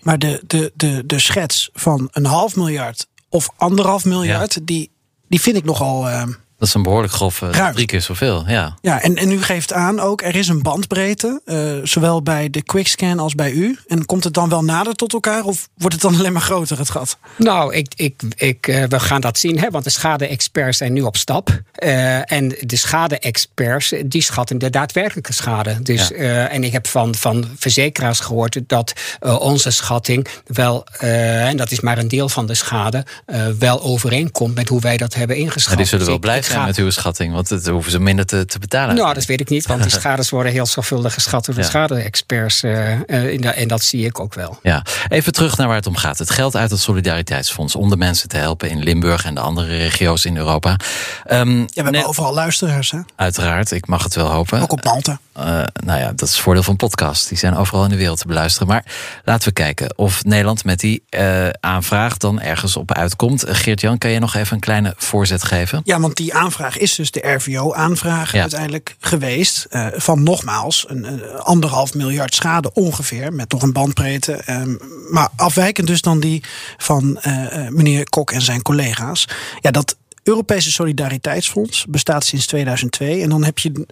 Maar 0.00 0.18
de, 0.18 0.42
de, 0.46 0.72
de, 0.74 1.02
de 1.06 1.18
schets 1.18 1.70
van 1.72 2.08
een 2.12 2.24
half 2.26 2.56
miljard 2.56 3.06
of 3.28 3.48
anderhalf 3.56 4.04
miljard, 4.04 4.58
die, 4.66 4.90
die 5.28 5.40
vind 5.40 5.56
ik 5.56 5.64
nogal. 5.64 6.08
eh, 6.08 6.22
Dat 6.58 6.68
is 6.68 6.74
een 6.74 6.82
behoorlijk 6.82 7.12
grof, 7.12 7.42
eh, 7.42 7.68
drie 7.68 7.86
keer 7.86 8.00
zoveel. 8.00 8.44
Ja. 8.48 8.76
ja, 8.80 9.00
en, 9.02 9.16
en 9.16 9.30
u 9.32 9.42
geeft 9.42 9.72
aan 9.72 10.00
ook, 10.00 10.22
er 10.22 10.36
is 10.36 10.48
een 10.48 10.62
bandbreedte, 10.62 11.40
eh, 11.44 11.56
zowel 11.82 12.22
bij 12.22 12.50
de 12.50 12.62
quickscan 12.62 13.18
als 13.18 13.34
bij 13.34 13.50
u. 13.50 13.78
En 13.86 14.06
komt 14.06 14.24
het 14.24 14.34
dan 14.34 14.48
wel 14.48 14.64
nader 14.64 14.94
tot 14.94 15.12
elkaar 15.12 15.44
of 15.44 15.68
wordt 15.76 15.94
het 15.94 16.02
dan 16.02 16.14
alleen 16.18 16.32
maar 16.32 16.42
groter, 16.42 16.78
het 16.78 16.90
gat? 16.90 17.18
Nou, 17.36 17.74
ik, 17.74 17.92
ik, 17.96 18.22
ik, 18.36 18.68
eh, 18.68 18.84
we 18.88 19.00
gaan 19.00 19.20
dat 19.20 19.38
zien, 19.38 19.58
hè, 19.58 19.70
want 19.70 19.84
de 19.84 19.90
schade-experts 19.90 20.78
zijn 20.78 20.92
nu 20.92 21.00
op 21.02 21.16
stap. 21.16 21.60
Eh, 21.72 22.32
en 22.32 22.48
de 22.60 22.76
schade-experts 22.76 23.92
eh, 23.92 24.02
die 24.06 24.22
schatten 24.22 24.58
de 24.58 24.70
daadwerkelijke 24.70 25.32
schade. 25.32 25.82
Dus, 25.82 26.08
Ja. 26.08 26.14
eh, 26.14 26.52
en 26.54 26.64
ik 26.64 26.72
heb 26.72 26.86
van, 26.86 27.14
van 27.14 27.46
verzekeraars 27.58 28.20
gehoord 28.20 28.60
dat 28.66 28.92
eh, 29.20 29.40
onze 29.40 29.70
schatting 29.70 30.26
wel, 30.46 30.86
eh, 30.98 31.46
en 31.48 31.56
dat 31.56 31.70
is 31.70 31.80
maar 31.80 31.98
een 31.98 32.08
deel 32.08 32.28
van 32.28 32.46
de 32.46 32.54
schade, 32.54 33.04
eh, 33.26 33.46
wel 33.58 33.82
overeenkomt 33.82 34.54
met 34.54 34.68
hoe 34.68 34.80
wij 34.80 34.96
dat 34.96 35.14
hebben 35.14 35.36
ingeschat. 35.36 35.66
Maar 35.66 35.76
die 35.76 35.84
zullen 35.86 35.98
Dus 35.98 36.06
wel 36.06 36.16
ik- 36.16 36.20
blij 36.22 36.36
ik 36.38 36.44
zijn 36.48 36.64
met 36.64 36.76
uw 36.76 36.90
schatting, 36.90 37.32
want 37.34 37.48
het 37.48 37.66
hoeven 37.66 37.90
ze 37.90 38.00
minder 38.00 38.26
te, 38.26 38.44
te 38.46 38.58
betalen. 38.58 38.94
Nou, 38.94 39.14
dat 39.14 39.24
weet 39.24 39.40
ik 39.40 39.48
niet, 39.48 39.66
want 39.66 39.82
die 39.82 39.90
schades 40.00 40.30
worden 40.30 40.52
heel 40.52 40.66
zorgvuldig 40.66 41.14
geschat 41.14 41.44
door 41.44 41.54
de 41.54 41.60
Ja. 41.60 41.66
schade-experts. 41.66 42.62
eh, 42.62 42.92
eh, 42.92 43.58
en 43.60 43.68
dat 43.68 43.82
zie 43.82 44.04
ik 44.04 44.20
ook 44.20 44.34
wel. 44.34 44.58
Ja, 44.62 44.82
even 45.08 45.32
terug 45.32 45.56
naar 45.56 45.66
waar 45.66 45.76
het 45.76 45.86
om 45.86 45.96
gaat. 45.96 46.18
Het 46.18 46.30
geld 46.30 46.56
uit 46.56 46.70
het 46.70 46.80
Solidariteitsfonds 46.80 47.74
om 47.76 47.88
de 47.90 47.96
mensen 47.96 48.28
te 48.28 48.36
helpen 48.36 48.70
in 48.70 48.78
Limburg 48.82 49.24
en 49.24 49.34
de 49.34 49.40
andere 49.40 49.76
regio's 49.76 50.24
in 50.24 50.36
Europa. 50.36 50.76
Ehm, 51.24 51.58
Ja, 51.58 51.66
we 51.74 51.82
hebben 51.82 52.06
overal 52.06 52.34
luisteraars, 52.34 52.90
hè? 52.90 52.98
Uiteraard, 53.16 53.70
ik 53.70 53.86
mag 53.86 54.02
het 54.02 54.14
wel 54.14 54.26
hopen. 54.30 54.60
ook 54.60 54.72
op 54.72 54.84
Malta. 54.84 55.18
Eh, 55.32 55.44
nou 55.84 55.98
ja, 56.00 56.06
dat 56.08 56.22
is 56.22 56.30
het 56.34 56.40
voordeel 56.40 56.62
van 56.62 56.76
podcasts. 56.76 57.28
Die 57.28 57.38
zijn 57.38 57.56
overal 57.56 57.84
in 57.84 57.90
de 57.90 57.96
wereld 57.96 58.18
te 58.18 58.26
beluisteren. 58.26 58.68
Maar 58.68 58.84
laten 59.24 59.48
we 59.48 59.54
kijken 59.54 59.96
of 59.98 60.24
Nederland 60.24 60.64
met 60.64 60.80
die 60.80 61.02
eh, 61.08 61.48
aanvraag 61.60 62.16
dan 62.16 62.40
ergens 62.40 62.76
op 62.76 62.92
uitkomt. 62.94 63.44
Geert-Jan, 63.48 63.98
kan 63.98 64.10
je 64.10 64.18
nog 64.18 64.34
even 64.34 64.54
een 64.54 64.60
kleine 64.60 64.94
voorzet 64.96 65.44
geven? 65.44 65.80
Ja, 65.84 66.00
want 66.00 66.16
die 66.16 66.34
aanvraag 66.38 66.78
is 66.78 66.94
dus 66.94 67.10
de 67.10 67.20
RVO-aanvraag 67.34 68.32
Ja. 68.32 68.40
uiteindelijk 68.40 68.96
geweest. 69.00 69.64
eh, 69.70 69.86
van 69.94 70.22
nogmaals 70.22 70.84
een, 70.88 71.04
een 71.12 71.38
anderhalf 71.38 71.94
miljard 71.94 72.34
schade 72.34 72.72
ongeveer. 72.72 73.32
Met 73.32 73.50
nog 73.52 73.62
een 73.62 73.72
bandbreedte. 73.72 74.32
ehm, 74.32 74.74
maar 75.10 75.28
afwijkend 75.36 75.86
dus 75.86 76.00
dan 76.00 76.20
die 76.20 76.42
van 76.76 77.18
eh, 77.20 77.66
eh, 77.66 77.72
meneer 77.72 78.08
Kok 78.08 78.30
en 78.30 78.42
zijn 78.42 78.62
collega's. 78.62 79.28
Ja, 79.60 79.70
dat 79.70 79.96
Europese 80.22 80.70
Solidariteitsfonds 80.72 81.84
bestaat 81.88 82.24
sinds 82.24 82.46
2002. 82.46 83.22
En 83.22 83.28
dan 83.28 83.44
heb 83.44 83.58
je 83.58 83.86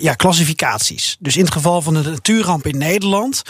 ja, 0.00 0.14
klassificaties. 0.14 1.16
Dus 1.20 1.36
in 1.36 1.44
het 1.44 1.52
geval 1.52 1.82
van 1.82 1.94
een 1.94 2.10
natuurramp 2.10 2.66
in 2.66 2.78
Nederland 2.78 3.42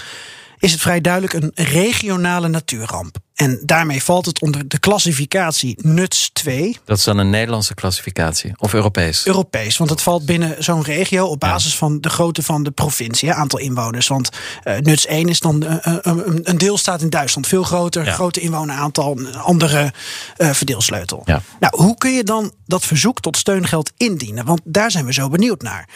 is 0.67 0.73
het 0.73 0.81
vrij 0.81 1.01
duidelijk 1.01 1.33
een 1.33 1.51
regionale 1.55 2.49
natuurramp. 2.49 3.17
En 3.35 3.61
daarmee 3.65 4.03
valt 4.03 4.27
het 4.27 4.41
onder 4.41 4.69
de 4.69 4.79
klassificatie 4.79 5.79
NUTS 5.83 6.31
2. 6.33 6.79
Dat 6.85 6.99
is 6.99 7.05
dan 7.05 7.19
een 7.19 7.31
Nederlandse 7.31 7.75
klassificatie 7.75 8.53
of 8.57 8.75
Europees? 8.75 9.27
Europees, 9.27 9.77
want 9.77 9.91
het 9.91 10.03
valt 10.03 10.27
binnen 10.27 10.65
zo'n 10.65 10.83
regio 10.83 11.27
op 11.27 11.41
basis 11.41 11.77
van 11.77 12.01
de 12.01 12.09
grootte 12.09 12.43
van 12.43 12.63
de 12.63 12.71
provincie, 12.71 13.33
aantal 13.33 13.59
inwoners. 13.59 14.09
Want 14.09 14.31
eh, 14.63 14.79
NUTS 14.79 15.07
1 15.07 15.29
is 15.29 15.41
dan 15.41 15.63
eh, 15.63 15.87
eh, 15.87 15.99
een, 16.03 16.41
een 16.43 16.59
deelstaat 16.59 17.03
in 17.03 17.11
Duitsland, 17.11 17.47
veel 17.47 17.63
groter, 17.63 18.05
Ja. 18.05 18.13
grote 18.13 18.41
inwoneraantal, 18.41 19.19
een 19.19 19.37
andere 19.37 19.93
verdeelsleutel. 20.37 21.23
Ja. 21.25 21.43
Nou, 21.61 21.83
hoe 21.83 21.97
kun 21.97 22.13
je 22.13 22.25
dan 22.25 22.53
dat 22.67 22.85
verzoek 22.85 23.21
tot 23.21 23.37
steungeld 23.37 23.93
indienen? 23.97 24.45
Want 24.45 24.61
daar 24.65 24.91
zijn 24.91 25.05
we 25.05 25.13
zo 25.13 25.29
benieuwd 25.29 25.63
naar. 25.63 25.89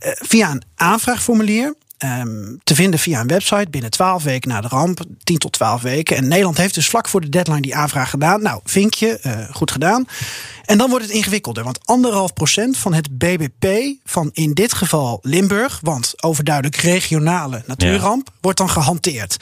Via 0.00 0.50
een 0.50 0.62
aanvraagformulier. 0.74 1.74
Ehm, 1.98 2.56
te 2.64 2.74
vinden 2.74 3.00
via 3.00 3.20
een 3.20 3.26
website 3.26 3.70
binnen 3.70 3.90
12 3.90 4.22
weken 4.22 4.48
na 4.48 4.60
de 4.60 4.68
ramp, 4.68 5.00
10 5.22 5.38
tot 5.38 5.52
12 5.52 5.82
weken. 5.82 6.16
En 6.16 6.28
Nederland 6.28 6.56
heeft 6.56 6.74
dus 6.74 6.88
vlak 6.88 7.08
voor 7.08 7.20
de 7.20 7.28
deadline 7.28 7.60
die 7.60 7.76
aanvraag 7.76 8.10
gedaan. 8.10 8.42
Nou, 8.42 8.60
vinkje, 8.64 9.18
eh, 9.18 9.38
goed 9.50 9.70
gedaan. 9.70 10.06
En 10.68 10.78
dan 10.78 10.90
wordt 10.90 11.04
het 11.04 11.14
ingewikkelder, 11.14 11.64
want 11.64 11.86
anderhalf 11.86 12.32
procent 12.32 12.76
van 12.76 12.94
het 12.94 13.18
BBP 13.18 13.66
van 14.04 14.30
in 14.32 14.52
dit 14.52 14.72
geval 14.72 15.18
Limburg, 15.22 15.80
want 15.82 16.22
overduidelijk 16.22 16.76
regionale 16.76 17.62
natuurramp, 17.66 18.30
wordt 18.40 18.58
dan 18.58 18.70
gehanteerd. 18.70 19.36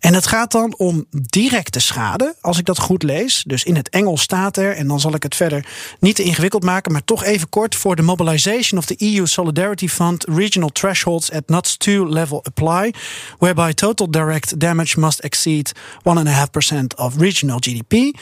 En 0.00 0.14
het 0.14 0.26
gaat 0.26 0.52
dan 0.52 0.74
om 0.76 1.06
directe 1.10 1.80
schade, 1.80 2.34
als 2.40 2.58
ik 2.58 2.64
dat 2.64 2.78
goed 2.78 3.02
lees. 3.02 3.44
Dus 3.46 3.64
in 3.64 3.76
het 3.76 3.88
Engels 3.88 4.22
staat 4.22 4.56
er, 4.56 4.76
en 4.76 4.88
dan 4.88 5.00
zal 5.00 5.14
ik 5.14 5.22
het 5.22 5.34
verder 5.34 5.66
niet 6.00 6.16
te 6.16 6.22
ingewikkeld 6.22 6.64
maken, 6.64 6.92
maar 6.92 7.04
toch 7.04 7.24
even 7.24 7.48
kort 7.48 7.74
voor 7.74 7.96
de 7.96 8.02
mobilization 8.02 8.80
of 8.80 8.86
the 8.86 9.14
EU 9.14 9.26
Solidarity 9.26 9.88
Fund, 9.88 10.24
regional 10.24 10.68
thresholds 10.68 11.32
at 11.32 11.48
NUTS 11.48 11.76
2 11.76 12.08
level 12.08 12.44
apply, 12.44 12.94
whereby 13.38 13.72
total 13.72 14.10
direct 14.10 14.60
damage 14.60 15.00
must 15.00 15.18
exceed 15.20 15.72
1.5% 15.76 16.84
of 16.96 17.16
regional 17.16 17.58
GDP. 17.58 18.16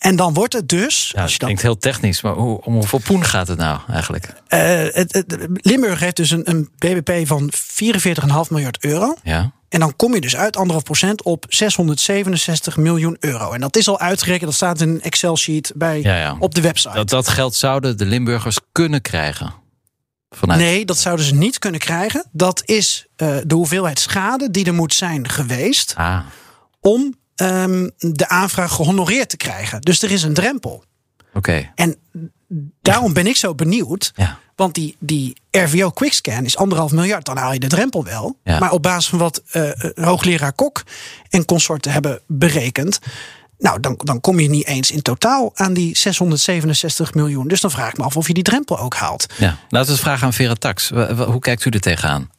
En 0.00 0.16
dan 0.16 0.34
wordt 0.34 0.52
het 0.52 0.68
dus, 0.68 1.10
Ja, 1.14 1.22
als 1.22 1.30
dat 1.30 1.40
klinkt 1.42 1.62
heel 1.62 1.78
technisch, 1.78 2.22
maar 2.22 2.32
hoe, 2.32 2.60
om 2.64 2.72
hoeveel 2.74 2.98
poen 3.04 3.24
gaat 3.24 3.48
het 3.48 3.58
nou 3.58 3.80
eigenlijk? 3.90 4.32
Eh, 4.46 4.60
het, 4.90 5.12
het- 5.12 5.48
Limburg 5.52 6.00
heeft 6.00 6.16
dus 6.16 6.30
een, 6.30 6.50
een 6.50 6.68
BBP 6.78 7.26
van 7.26 7.50
44,5 7.52 8.50
miljard 8.50 8.84
euro. 8.84 9.16
Ja. 9.22 9.52
En 9.68 9.80
dan 9.80 9.96
kom 9.96 10.14
je 10.14 10.20
dus 10.20 10.36
uit 10.36 10.56
anderhalf 10.56 10.84
procent 10.84 11.22
op 11.22 11.44
667 11.48 12.76
miljoen 12.76 13.16
euro. 13.20 13.52
En 13.52 13.60
dat 13.60 13.76
is 13.76 13.88
al 13.88 13.98
uitgerekend, 13.98 14.44
dat 14.44 14.54
staat 14.54 14.80
in 14.80 14.88
een 14.88 15.02
Excel-sheet 15.02 15.72
bij 15.76 16.00
Ja, 16.02 16.16
ja. 16.16 16.36
op 16.38 16.54
de 16.54 16.60
website. 16.60 16.94
Dat, 16.94 17.08
dat 17.08 17.28
geld 17.28 17.54
zouden 17.54 17.96
de 17.98 18.06
Limburgers 18.06 18.58
kunnen 18.72 19.02
krijgen. 19.02 19.52
Vanuit. 20.30 20.60
Nee, 20.60 20.84
dat 20.84 20.98
zouden 20.98 21.24
ze 21.24 21.34
niet 21.34 21.58
kunnen 21.58 21.80
krijgen. 21.80 22.24
Dat 22.32 22.62
is 22.64 23.06
eh, 23.16 23.36
de 23.46 23.54
hoeveelheid 23.54 23.98
schade 23.98 24.50
die 24.50 24.64
er 24.66 24.74
moet 24.74 24.94
zijn 24.94 25.28
geweest 25.28 25.94
Ah, 25.96 26.20
om 26.80 27.14
ehm, 27.40 27.88
de 27.98 28.28
aanvraag 28.28 28.72
gehonoreerd 28.72 29.28
te 29.28 29.36
krijgen. 29.36 29.80
Dus 29.80 30.02
er 30.02 30.10
is 30.10 30.22
een 30.22 30.34
drempel. 30.34 30.84
oké. 31.34 31.70
En 31.74 31.96
daarom 32.82 33.12
ben 33.12 33.26
ik 33.26 33.36
zo 33.36 33.54
benieuwd. 33.54 34.12
Ja. 34.14 34.38
Want 34.56 34.74
die, 34.74 34.96
die 34.98 35.36
RVO 35.50 35.90
Quickscan 35.90 36.44
is 36.44 36.56
anderhalf 36.56 36.92
miljard. 36.92 37.24
Dan 37.24 37.36
haal 37.36 37.52
je 37.52 37.60
de 37.60 37.66
drempel 37.66 38.04
wel. 38.04 38.36
Ja. 38.44 38.58
Maar 38.58 38.72
op 38.72 38.82
basis 38.82 39.08
van 39.08 39.18
wat 39.18 39.42
eh, 39.50 39.68
eh, 39.68 39.90
hoogleraar 39.94 40.52
Kok 40.52 40.82
en 41.30 41.44
consorten 41.44 41.92
hebben 41.92 42.20
berekend. 42.26 42.98
Nou, 43.58 43.80
dan, 43.80 44.00
dan 44.04 44.20
kom 44.20 44.40
je 44.40 44.48
niet 44.48 44.66
eens 44.66 44.90
in 44.90 45.02
totaal 45.02 45.50
aan 45.54 45.72
die 45.72 45.96
667 45.96 47.14
miljoen. 47.14 47.48
Dus 47.48 47.60
dan 47.60 47.70
vraag 47.70 47.90
ik 47.90 47.98
me 47.98 48.04
af 48.04 48.16
of 48.16 48.26
je 48.26 48.34
die 48.34 48.42
drempel 48.42 48.78
ook 48.78 48.94
haalt. 48.94 49.26
Ja. 49.38 49.58
Laten 49.68 49.88
we 49.88 49.92
eens 49.92 50.02
vragen 50.02 50.26
aan 50.26 50.32
Vera 50.32 50.54
Tax. 50.54 50.88
Hoe 51.16 51.38
kijkt 51.38 51.64
u 51.64 51.70
er 51.70 51.80
tegenaan? 51.80 52.30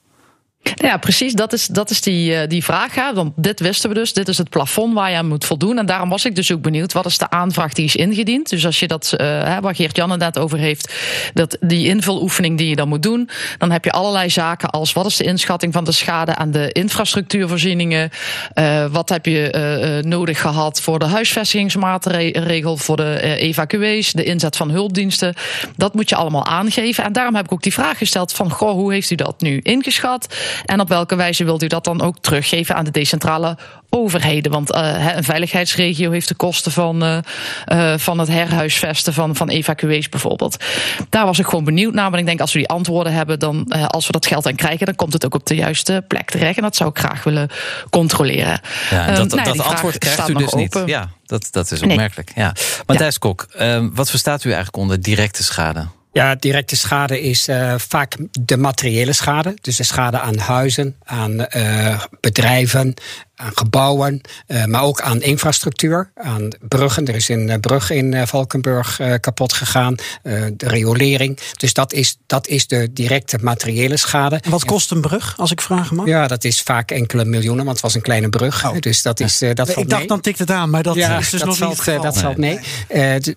Ja, 0.63 0.97
precies. 0.97 1.33
Dat 1.33 1.53
is, 1.53 1.67
dat 1.67 1.89
is 1.89 2.01
die, 2.01 2.35
eh, 2.35 2.47
die 2.47 2.63
vraag. 2.63 2.95
Hè. 2.95 3.13
Want 3.13 3.33
dit 3.35 3.59
wisten 3.59 3.89
we 3.89 3.95
dus. 3.95 4.13
Dit 4.13 4.27
is 4.27 4.37
het 4.37 4.49
plafond 4.49 4.93
waar 4.93 5.11
je 5.11 5.17
aan 5.17 5.27
moet 5.27 5.45
voldoen. 5.45 5.77
En 5.77 5.85
daarom 5.85 6.09
was 6.09 6.25
ik 6.25 6.35
dus 6.35 6.51
ook 6.51 6.61
benieuwd. 6.61 6.93
Wat 6.93 7.05
is 7.05 7.17
de 7.17 7.29
aanvraag 7.29 7.73
die 7.73 7.85
is 7.85 7.95
ingediend? 7.95 8.49
Dus 8.49 8.65
als 8.65 8.79
je 8.79 8.87
dat, 8.87 9.13
hè, 9.17 9.61
waar 9.61 9.75
Geert-Jan 9.75 10.17
net 10.17 10.39
over 10.39 10.57
heeft. 10.57 10.93
Dat 11.33 11.57
die 11.59 11.87
invuloefening 11.87 12.57
die 12.57 12.69
je 12.69 12.75
dan 12.75 12.87
moet 12.87 13.03
doen. 13.03 13.29
Dan 13.57 13.71
heb 13.71 13.85
je 13.85 13.91
allerlei 13.91 14.29
zaken 14.29 14.69
als 14.69 14.93
wat 14.93 15.05
is 15.05 15.15
de 15.15 15.23
inschatting 15.23 15.73
van 15.73 15.83
de 15.83 15.91
schade 15.91 16.35
aan 16.35 16.51
de 16.51 16.71
infrastructuurvoorzieningen. 16.71 18.09
Eh, 18.53 18.85
wat 18.85 19.09
heb 19.09 19.25
je 19.25 19.51
eh, 19.51 20.03
nodig 20.03 20.41
gehad 20.41 20.81
voor 20.81 20.99
de 20.99 21.05
huisvestigingsmaatregel. 21.05 22.77
Voor 22.77 22.95
de 22.95 23.21
evacuees. 23.21 24.11
De 24.11 24.23
inzet 24.23 24.57
van 24.57 24.69
hulpdiensten. 24.69 25.33
Dat 25.75 25.93
moet 25.93 26.09
je 26.09 26.15
allemaal 26.15 26.45
aangeven. 26.45 27.03
En 27.03 27.13
daarom 27.13 27.35
heb 27.35 27.45
ik 27.45 27.51
ook 27.51 27.63
die 27.63 27.73
vraag 27.73 27.97
gesteld 27.97 28.33
van. 28.33 28.51
Goh, 28.51 28.71
hoe 28.71 28.93
heeft 28.93 29.11
u 29.11 29.15
dat 29.15 29.41
nu 29.41 29.59
ingeschat? 29.63 30.27
En 30.65 30.79
op 30.79 30.89
welke 30.89 31.15
wijze 31.15 31.43
wilt 31.43 31.63
u 31.63 31.67
dat 31.67 31.83
dan 31.83 32.01
ook 32.01 32.17
teruggeven 32.19 32.75
aan 32.75 32.85
de 32.85 32.91
decentrale 32.91 33.57
overheden? 33.89 34.51
Want 34.51 34.71
eh, 34.71 35.15
een 35.15 35.23
veiligheidsregio 35.23 36.11
heeft 36.11 36.27
de 36.27 36.35
kosten 36.35 36.71
van, 36.71 37.03
eh, 37.03 37.17
eh, 37.65 37.99
van 37.99 38.19
het 38.19 38.27
herhuisvesten 38.27 39.13
van, 39.13 39.35
van 39.35 39.49
evacuees 39.49 40.09
bijvoorbeeld. 40.09 40.63
Daar 41.09 41.25
was 41.25 41.39
ik 41.39 41.45
gewoon 41.45 41.63
benieuwd 41.63 41.93
naar. 41.93 42.09
Maar 42.09 42.19
ik 42.19 42.25
denk 42.25 42.41
als 42.41 42.53
we 42.53 42.59
die 42.59 42.67
antwoorden 42.67 43.13
hebben, 43.13 43.39
dan 43.39 43.67
als 43.87 44.05
we 44.05 44.11
dat 44.11 44.25
geld 44.25 44.47
aan 44.47 44.55
krijgen, 44.55 44.85
dan 44.85 44.95
komt 44.95 45.13
het 45.13 45.25
ook 45.25 45.33
op 45.35 45.45
de 45.45 45.55
juiste 45.55 46.03
plek 46.07 46.29
terecht. 46.29 46.55
En 46.57 46.63
dat 46.63 46.75
zou 46.75 46.89
ik 46.89 46.97
graag 46.97 47.23
willen 47.23 47.49
controleren. 47.89 48.59
Ja, 48.89 49.07
Ehm, 49.07 49.15
dat, 49.15 49.27
nou 49.29 49.39
ja, 49.39 49.43
dat 49.43 49.55
vraag 49.55 49.67
antwoord 49.67 49.97
krijgt 49.97 50.17
staat 50.17 50.29
u 50.29 50.33
dus 50.33 50.53
niet. 50.53 50.75
open. 50.75 50.87
Ja, 50.89 51.09
dat, 51.25 51.47
dat 51.51 51.71
is 51.71 51.81
Nee. 51.81 51.89
opmerkelijk. 51.89 52.31
Ja. 52.35 52.53
Matthijs 52.85 53.17
Kok, 53.17 53.47
ehm, 53.55 53.89
wat 53.93 54.09
verstaat 54.09 54.43
u 54.43 54.47
eigenlijk 54.47 54.77
onder 54.77 55.01
directe 55.01 55.43
schade? 55.43 55.87
Ja, 56.13 56.35
directe 56.35 56.75
schade 56.75 57.21
is 57.21 57.47
eh, 57.47 57.73
vaak 57.77 58.15
de 58.39 58.57
materiële 58.57 59.13
schade. 59.13 59.53
Dus 59.61 59.75
de 59.75 59.83
schade 59.83 60.19
aan 60.19 60.37
huizen, 60.37 60.95
aan 61.03 61.45
eh, 61.45 62.01
bedrijven, 62.19 62.93
aan 63.41 63.51
gebouwen, 63.53 64.21
eh, 64.47 64.65
maar 64.65 64.81
ook 64.81 65.01
aan 65.01 65.21
infrastructuur, 65.21 66.11
aan 66.15 66.47
bruggen. 66.67 67.07
Er 67.07 67.15
is 67.15 67.29
een 67.29 67.49
eh, 67.49 67.59
brug 67.59 67.89
in 67.89 68.13
eh, 68.13 68.27
Valkenburg 68.27 68.99
kapot 69.19 69.53
gegaan, 69.53 69.95
de 70.23 70.53
riolering. 70.57 71.39
Dus 71.57 71.73
dat 71.73 71.93
is, 71.93 72.17
dat 72.25 72.47
is 72.47 72.67
de 72.67 72.89
directe 72.93 73.37
materiële 73.41 73.97
schade. 73.97 74.35
En 74.35 74.51
wat 74.51 74.65
kost 74.65 74.91
een 74.91 75.01
brug, 75.01 75.33
als 75.37 75.51
ik 75.51 75.61
vragen 75.61 75.95
mag? 75.95 76.05
Ja, 76.05 76.27
dat 76.27 76.43
is 76.43 76.61
vaak 76.61 76.91
enkele 76.91 77.25
miljoenen, 77.25 77.65
want 77.65 77.75
het 77.75 77.85
was 77.85 77.95
een 77.95 78.01
kleine 78.01 78.29
brug. 78.29 78.65
Oh. 78.65 78.79
Dus 78.79 79.01
dat, 79.01 79.19
is, 79.19 79.37
dat 79.37 79.67
ik 79.67 79.73
valt 79.73 79.89
dacht, 79.89 79.99
mee. 79.99 80.07
dan 80.07 80.21
tikt 80.21 80.39
het 80.39 80.51
aan, 80.51 80.69
maar 80.69 80.83
dat 80.83 80.95
ja, 80.95 81.17
is 81.17 81.29
dus 81.29 81.39
dat 81.39 81.49
nog 81.49 81.57
valt, 81.57 81.77
niet 81.77 81.85
het 81.85 82.01
dat 82.01 82.17
valt 82.17 82.37
mee. 82.37 82.59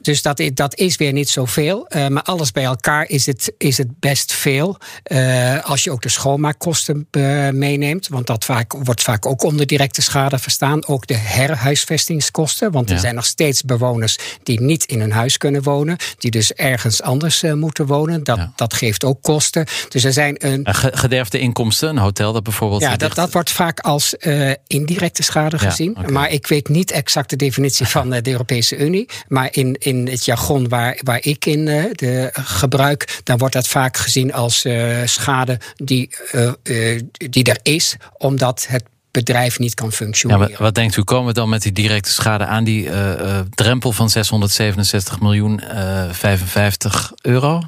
Dus 0.00 0.22
dat, 0.22 0.42
dat 0.54 0.78
is 0.78 0.96
weer 0.96 1.12
niet 1.12 1.28
zoveel. 1.28 1.86
Eh, 1.88 2.06
maar 2.08 2.22
alles 2.22 2.52
bij 2.52 2.64
elkaar 2.64 3.08
is 3.08 3.26
het, 3.26 3.52
is 3.58 3.78
het 3.78 4.00
best 4.00 4.32
veel. 4.32 4.78
Als 5.62 5.84
je 5.84 5.90
ook 5.90 6.02
de 6.02 6.08
schoonmaakkosten 6.08 7.08
meeneemt. 7.52 8.08
Want 8.08 8.26
dat 8.26 8.44
vaak, 8.44 8.72
wordt 8.72 9.02
vaak 9.02 9.26
ook 9.26 9.42
onder 9.42 9.66
directe 9.94 10.02
schade 10.02 10.38
verstaan. 10.38 10.86
Ook 10.86 11.06
de 11.06 11.14
herhuisvestingskosten. 11.16 12.70
Want 12.72 12.90
er 12.90 12.98
zijn 12.98 13.14
nog 13.14 13.24
steeds 13.24 13.62
bewoners 13.62 14.18
die 14.42 14.60
niet 14.60 14.84
in 14.84 15.00
hun 15.00 15.12
huis 15.12 15.36
kunnen 15.36 15.62
wonen. 15.62 15.96
Die 16.18 16.30
dus 16.30 16.52
ergens 16.52 17.02
anders 17.02 17.42
eh, 17.42 17.52
moeten 17.52 17.86
wonen. 17.86 18.24
Dat, 18.24 18.36
Ja. 18.36 18.52
dat 18.56 18.74
geeft 18.74 19.04
ook 19.04 19.22
kosten. 19.22 19.66
Dus 19.88 20.04
er 20.04 20.12
zijn 20.12 20.36
een 20.46 20.66
ge- 20.74 20.90
Gederfde 20.94 21.38
inkomsten, 21.38 21.88
een 21.88 21.98
hotel 21.98 22.32
dat 22.32 22.42
bijvoorbeeld... 22.42 22.80
ja, 22.82 22.96
dat, 22.96 23.14
dat 23.14 23.32
wordt 23.32 23.50
vaak 23.50 23.80
als 23.80 24.16
eh, 24.16 24.50
indirecte 24.66 25.22
schade 25.22 25.56
Ja, 25.60 25.68
gezien. 25.70 25.96
Maar 26.10 26.30
ik 26.30 26.46
weet 26.46 26.68
niet 26.68 26.90
exact 26.90 27.30
de 27.30 27.36
definitie 27.36 27.86
van 27.86 28.12
eh, 28.12 28.22
de 28.22 28.30
Europese 28.30 28.76
Unie. 28.76 29.08
Maar 29.28 29.48
in, 29.50 29.76
in 29.78 30.08
het 30.08 30.24
jargon 30.24 30.68
waar, 30.68 30.98
waar 31.02 31.20
ik 31.22 31.46
in 31.46 31.64
de 31.64 32.30
gebruik, 32.32 33.20
dan 33.24 33.38
wordt 33.38 33.54
dat 33.54 33.68
vaak 33.68 33.96
gezien 33.96 34.32
als 34.32 34.66
schade 35.04 35.58
die, 35.76 36.10
die 37.30 37.44
er 37.44 37.58
is, 37.62 37.96
omdat 38.18 38.66
het 38.68 38.82
bedrijf 39.14 39.58
niet 39.58 39.74
kan 39.74 39.88
Ja, 39.88 39.92
functioneren. 39.96 40.48
wat, 40.48 40.58
wat 40.58 40.74
denkt 40.74 40.96
u, 40.96 41.02
komen 41.02 41.26
we 41.26 41.32
dan 41.32 41.48
met 41.48 41.62
die 41.62 41.72
directe 41.72 42.10
schade 42.10 42.44
aan 42.46 42.64
die 42.64 42.90
eh, 42.90 43.12
eh, 43.38 43.44
drempel 43.50 43.92
van 43.92 44.10
667 44.10 45.20
miljoen 45.20 45.60
eh 45.60 46.04
55 46.10 47.12
euro? 47.22 47.62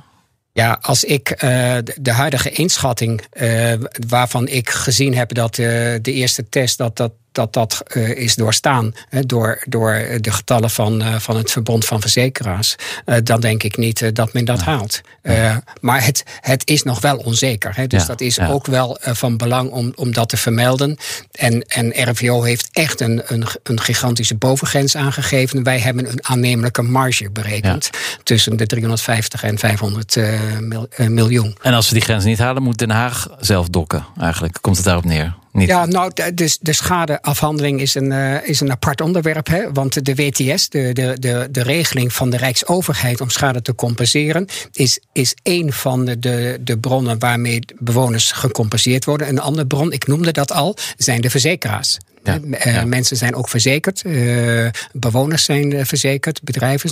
Ja, 0.52 0.78
als 0.80 1.04
ik 1.04 1.30
eh, 1.30 1.76
de- 2.00 2.12
huidige 2.12 2.50
inschatting, 2.50 3.22
eh, 3.30 3.72
waarvan 4.08 4.48
ik 4.48 4.70
gezien 4.70 5.16
heb 5.16 5.34
dat 5.34 5.58
eh, 5.58 5.66
de 6.02 6.12
eerste 6.12 6.48
test 6.48 6.78
dat 6.78 6.96
dat, 6.96 7.12
dat, 7.36 7.52
dat 7.52 7.82
eh, 7.86 8.10
is 8.10 8.34
doorstaan 8.34 8.94
hè, 9.08 9.26
door, 9.26 9.62
door 9.68 10.06
de 10.20 10.30
getallen 10.32 10.70
van, 10.70 11.02
eh, 11.02 11.14
van 11.18 11.36
het 11.36 11.50
Verbond 11.50 11.84
van 11.84 12.00
Verzekeraars, 12.00 12.76
eh, 13.04 13.16
dan 13.22 13.40
denk 13.40 13.62
ik 13.62 13.76
niet 13.76 14.02
eh, 14.02 14.08
dat 14.12 14.32
men 14.32 14.44
dat 14.44 14.60
haalt. 14.62 15.00
Eh, 15.22 15.56
maar 15.80 16.04
het, 16.04 16.24
het 16.40 16.68
is 16.68 16.82
nog 16.82 17.00
wel 17.00 17.16
onzeker. 17.16 17.72
Hè, 17.76 17.86
dus 17.86 18.00
Ja, 18.00 18.06
dat 18.06 18.20
is 18.20 18.40
ook 18.40 18.66
wel 18.66 18.98
eh, 18.98 19.14
van 19.14 19.36
belang 19.36 19.70
om, 19.70 19.92
om 19.96 20.12
dat 20.12 20.28
te 20.28 20.36
vermelden. 20.36 20.96
En, 21.32 21.62
en 21.62 22.10
RVO 22.10 22.42
heeft 22.42 22.68
echt 22.72 23.00
een, 23.00 23.22
een, 23.26 23.44
een 23.62 23.80
gigantische 23.80 24.34
bovengrens 24.34 24.96
aangegeven. 24.96 25.62
Wij 25.62 25.78
hebben 25.78 26.10
een 26.10 26.26
aannemelijke 26.26 26.82
marge 26.82 27.30
berekend 27.30 27.90
tussen 28.22 28.56
de 28.56 28.66
350 28.66 29.42
en 29.42 29.58
500 29.58 30.16
eh, 30.16 30.40
mil- 30.60 30.86
eh, 30.90 31.06
miljoen. 31.06 31.56
En 31.62 31.74
als 31.74 31.88
we 31.88 31.94
die 31.94 32.02
grens 32.04 32.24
niet 32.24 32.38
halen, 32.38 32.62
moet 32.62 32.78
Den 32.78 32.90
Haag 32.90 33.28
zelf 33.40 33.68
dokken. 33.68 34.06
Eigenlijk 34.20 34.58
komt 34.60 34.76
het 34.76 34.84
daarop 34.84 35.04
neer. 35.04 35.34
Niet. 35.56 35.68
Ja, 35.68 35.86
nou, 35.86 36.10
de, 36.14 36.34
dus 36.34 36.58
de 36.60 36.72
schadeafhandeling 36.72 37.80
is 37.80 37.94
een, 37.94 38.12
eh, 38.12 38.48
is 38.48 38.60
een 38.60 38.70
apart 38.70 39.00
onderwerp. 39.00 39.46
Hè? 39.46 39.72
Want 39.72 40.04
de 40.04 40.14
WTS, 40.14 40.68
de, 40.68 40.92
de, 40.92 41.16
de, 41.18 41.48
de 41.50 41.62
regeling 41.62 42.12
van 42.12 42.30
de 42.30 42.36
Rijksoverheid 42.36 43.20
om 43.20 43.30
schade 43.30 43.62
te 43.62 43.74
compenseren, 43.74 44.46
is, 44.72 45.00
is 45.12 45.34
één 45.42 45.72
van 45.72 46.04
de, 46.04 46.18
de, 46.18 46.58
de 46.60 46.78
bronnen 46.78 47.18
waarmee 47.18 47.60
bewoners 47.78 48.32
gecompenseerd 48.32 49.04
worden. 49.04 49.28
Een 49.28 49.40
andere 49.40 49.66
bron, 49.66 49.92
ik 49.92 50.06
noemde 50.06 50.32
dat 50.32 50.52
al, 50.52 50.76
zijn 50.96 51.20
de 51.20 51.30
verzekeraars. 51.30 51.98
Ja, 52.24 52.40
Eh, 52.50 52.74
ja. 52.74 52.84
Mensen 52.84 53.16
zijn 53.16 53.34
ook 53.34 53.48
verzekerd, 53.48 54.02
eh, 54.02 54.66
bewoners 54.92 55.44
zijn 55.44 55.86
verzekerd, 55.86 56.42
bedrijven 56.42 56.90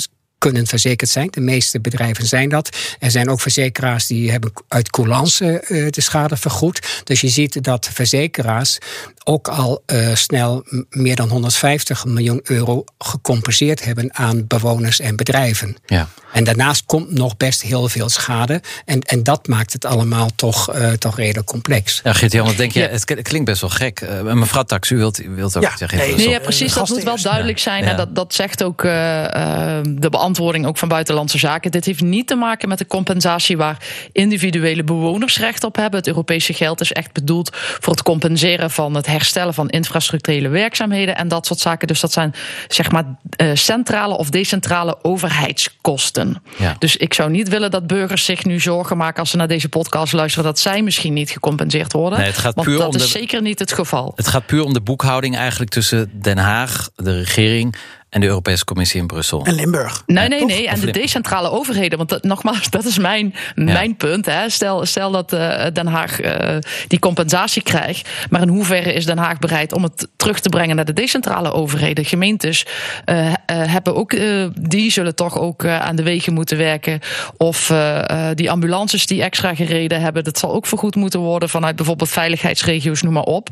kunnen 0.50 0.66
verzekerd 0.66 1.10
zijn. 1.10 1.28
De 1.30 1.40
meeste 1.40 1.80
bedrijven 1.80 2.26
zijn 2.26 2.48
dat. 2.48 2.76
Er 2.98 3.10
zijn 3.10 3.28
ook 3.28 3.40
verzekeraars 3.40 4.06
die 4.06 4.30
hebben 4.30 4.52
uit 4.68 4.90
coulance 4.90 5.60
eh, 5.60 5.90
de 5.90 6.00
schade 6.00 6.36
vergoed. 6.36 7.02
Dus 7.04 7.20
je 7.20 7.28
ziet 7.28 7.62
dat 7.62 7.88
verzekeraars 7.92 8.78
ook 9.24 9.48
al 9.48 9.82
eh, 9.86 10.14
snel 10.14 10.64
meer 10.90 11.16
dan 11.16 11.28
150 11.28 12.04
miljoen 12.04 12.40
euro 12.42 12.84
gecompenseerd 12.98 13.84
hebben 13.84 14.14
aan 14.16 14.46
bewoners 14.46 15.00
en 15.00 15.16
bedrijven. 15.16 15.76
Ja. 15.86 16.08
En 16.32 16.44
daarnaast 16.44 16.84
komt 16.86 17.10
nog 17.10 17.36
best 17.36 17.62
heel 17.62 17.88
veel 17.88 18.08
schade. 18.08 18.62
En, 18.84 19.00
en 19.00 19.22
dat 19.22 19.46
maakt 19.48 19.72
het 19.72 19.84
allemaal 19.84 20.28
toch, 20.36 20.72
eh, 20.72 20.92
toch 20.92 21.16
redelijk 21.16 21.46
complex. 21.46 22.00
Ja, 22.04 22.12
Geert-Jan, 22.12 22.46
wat 22.46 22.56
denk 22.56 22.72
je? 22.72 22.80
Het 22.80 23.04
klinkt 23.04 23.44
best 23.44 23.60
wel 23.60 23.70
gek. 23.70 24.00
Eh, 24.00 24.22
mevrouw 24.22 24.62
Tax, 24.62 24.90
u 24.90 24.96
wilt, 24.96 25.22
u 25.22 25.30
wilt 25.30 25.56
ook 25.56 25.62
Ja, 25.62 25.76
zeggen. 25.76 25.98
nee, 25.98 26.06
Even 26.06 26.18
Nee, 26.18 26.26
zo. 26.26 26.32
ja, 26.32 26.40
precies. 26.40 26.74
Dat 26.74 26.88
moet 26.88 27.02
wel 27.02 27.22
duidelijk 27.22 27.58
zijn. 27.58 27.84
Ja. 27.84 27.90
En 27.90 27.96
dat, 27.96 28.14
dat 28.14 28.34
zegt 28.34 28.62
ook 28.62 28.82
de 28.82 30.08
beantwoording 30.10 30.32
ook 30.38 30.78
van 30.78 30.88
Buitenlandse 30.88 31.38
Zaken. 31.38 31.70
Dit 31.70 31.84
heeft 31.84 32.00
niet 32.00 32.26
te 32.26 32.34
maken 32.34 32.68
met 32.68 32.78
de 32.78 32.86
compensatie 32.86 33.56
waar 33.56 33.78
individuele 34.12 34.84
bewoners 34.84 35.38
recht 35.38 35.64
op 35.64 35.76
hebben. 35.76 35.98
Het 35.98 36.08
Europese 36.08 36.52
geld 36.52 36.80
is 36.80 36.92
echt 36.92 37.12
bedoeld 37.12 37.50
voor 37.52 37.92
het 37.92 38.02
compenseren 38.02 38.70
van 38.70 38.94
het 38.94 39.06
herstellen 39.06 39.54
van 39.54 39.68
infrastructurele 39.68 40.48
werkzaamheden 40.48 41.16
en 41.16 41.28
dat 41.28 41.46
soort 41.46 41.58
zaken. 41.58 41.86
Dus 41.88 42.00
dat 42.00 42.12
zijn 42.12 42.34
zeg 42.68 42.90
maar 42.90 43.04
eh, 43.36 43.48
centrale 43.54 44.16
of 44.16 44.30
decentrale 44.30 44.98
overheidskosten. 45.04 46.42
Ja. 46.58 46.76
Dus 46.78 46.96
ik 46.96 47.14
zou 47.14 47.30
niet 47.30 47.48
willen 47.48 47.70
dat 47.70 47.86
burgers 47.86 48.24
zich 48.24 48.44
nu 48.44 48.60
zorgen 48.60 48.96
maken 48.96 49.20
als 49.20 49.30
ze 49.30 49.36
naar 49.36 49.48
deze 49.48 49.68
podcast 49.68 50.12
luisteren 50.12 50.44
dat 50.44 50.58
zij 50.58 50.82
misschien 50.82 51.12
niet 51.12 51.30
gecompenseerd 51.30 51.92
worden. 51.92 52.18
Nee, 52.18 52.28
het 52.28 52.38
gaat 52.38 52.54
Want 52.54 52.66
puur 52.66 52.78
dat 52.78 52.88
om 52.88 52.94
is 52.94 53.02
de- 53.02 53.08
zeker 53.18 53.42
niet 53.42 53.58
het 53.58 53.72
geval. 53.72 54.12
Het 54.16 54.28
gaat 54.28 54.46
puur 54.46 54.62
om 54.64 54.72
de 54.72 54.80
boekhouding 54.80 55.36
eigenlijk 55.36 55.70
tussen 55.70 56.10
Den 56.20 56.38
Haag, 56.38 56.88
de 56.96 57.12
regering 57.18 57.74
En 58.14 58.20
de 58.20 58.26
Europese 58.26 58.64
Commissie 58.64 59.00
in 59.00 59.06
Brussel. 59.06 59.44
En 59.44 59.54
Limburg. 59.54 60.02
Nee, 60.06 60.28
nee, 60.28 60.44
nee. 60.44 60.68
En 60.68 60.80
de 60.80 60.90
decentrale 60.90 61.50
overheden. 61.50 61.98
Want 61.98 62.10
dat, 62.10 62.22
nogmaals, 62.22 62.70
dat 62.70 62.84
is 62.84 62.98
mijn, 62.98 63.34
mijn 63.54 63.96
punt. 63.96 64.26
Hè. 64.26 64.48
Stel, 64.48 64.86
stel 64.86 65.10
dat 65.10 65.32
eh, 65.32 65.64
Den 65.72 65.86
Haag 65.86 66.20
eh, 66.20 66.56
die 66.88 66.98
compensatie 66.98 67.62
krijgt. 67.62 68.08
Maar 68.30 68.42
in 68.42 68.48
hoeverre 68.48 68.92
is 68.92 69.06
Den 69.06 69.18
Haag 69.18 69.38
bereid 69.38 69.72
om 69.72 69.82
het 69.82 70.08
terug 70.16 70.40
te 70.40 70.48
brengen 70.48 70.76
naar 70.76 70.84
de 70.84 70.92
decentrale 70.92 71.52
overheden? 71.52 72.04
Gemeentes 72.04 72.66
eh, 73.04 73.26
eh, 73.26 73.34
hebben 73.46 73.94
ook, 73.94 74.12
eh, 74.12 74.46
die 74.60 74.90
zullen 74.90 75.14
toch 75.14 75.38
ook 75.38 75.66
aan 75.66 75.96
de 75.96 76.02
wegen 76.02 76.32
moeten 76.32 76.56
werken. 76.56 77.00
Of 77.36 77.70
eh, 77.70 78.28
eh, 78.30 78.36
die 78.36 78.50
ambulances 78.50 79.06
die 79.06 79.22
extra 79.22 79.54
gereden 79.54 80.00
hebben, 80.00 80.24
dat 80.24 80.38
zal 80.38 80.52
ook 80.54 80.66
vergoed 80.66 80.94
moeten 80.94 81.20
worden 81.20 81.48
vanuit 81.48 81.76
bijvoorbeeld 81.76 82.10
veiligheidsregio's, 82.10 83.02
noem 83.02 83.12
maar 83.12 83.22
op. 83.22 83.48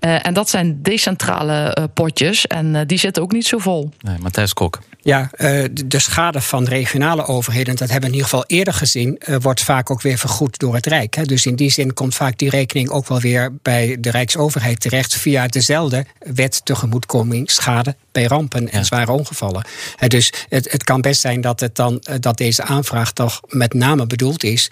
Eh, 0.00 0.26
en 0.26 0.34
dat 0.34 0.48
zijn 0.48 0.82
decentrale 0.82 1.52
eh, 1.52 1.84
potjes. 1.94 2.46
En 2.46 2.76
eh, 2.76 2.82
die 2.86 2.98
zitten 2.98 3.22
ook 3.22 3.32
niet 3.32 3.46
zo 3.46 3.58
vol. 3.58 3.90
Nee, 4.06 4.18
Matthijs 4.22 4.54
Kok. 4.54 4.78
Ja, 5.06 5.30
eh, 5.32 5.64
de- 5.72 5.86
de 5.86 5.98
schade 5.98 6.40
van 6.40 6.64
regionale 6.64 7.26
overheden, 7.26 7.76
dat 7.76 7.88
hebben 7.90 8.00
we 8.00 8.16
in 8.16 8.22
ieder 8.22 8.28
geval 8.30 8.44
eerder 8.46 8.74
gezien, 8.74 9.18
eh, 9.18 9.36
wordt 9.40 9.62
vaak 9.62 9.90
ook 9.90 10.02
weer 10.02 10.18
vergoed 10.18 10.58
door 10.58 10.74
het 10.74 10.86
Rijk. 10.86 11.28
Dus 11.28 11.46
in 11.46 11.56
die 11.56 11.70
zin 11.70 11.94
komt 11.94 12.14
vaak 12.14 12.38
die 12.38 12.50
rekening 12.50 12.88
ook 12.90 13.08
wel 13.08 13.20
weer 13.20 13.52
bij 13.62 13.96
de 14.00 14.10
Rijksoverheid 14.10 14.80
terecht 14.80 15.14
via 15.14 15.46
dezelfde 15.46 16.06
wet 16.34 16.60
tegemoetkoming 16.64 17.50
schade 17.50 17.96
bij 18.12 18.24
rampen 18.24 18.68
en 18.70 18.78
Ja. 18.78 18.84
zware 18.84 19.12
ongevallen. 19.12 19.64
Dus 20.08 20.32
het, 20.48 20.72
het 20.72 20.84
kan 20.84 21.00
best 21.00 21.20
zijn 21.20 21.40
dat, 21.40 21.60
het 21.60 21.74
dan, 21.76 21.98
eh, 22.00 22.14
dat 22.20 22.36
deze 22.38 22.62
aanvraag 22.62 23.12
toch 23.12 23.40
met 23.48 23.74
name 23.74 24.06
bedoeld 24.06 24.44
is 24.44 24.70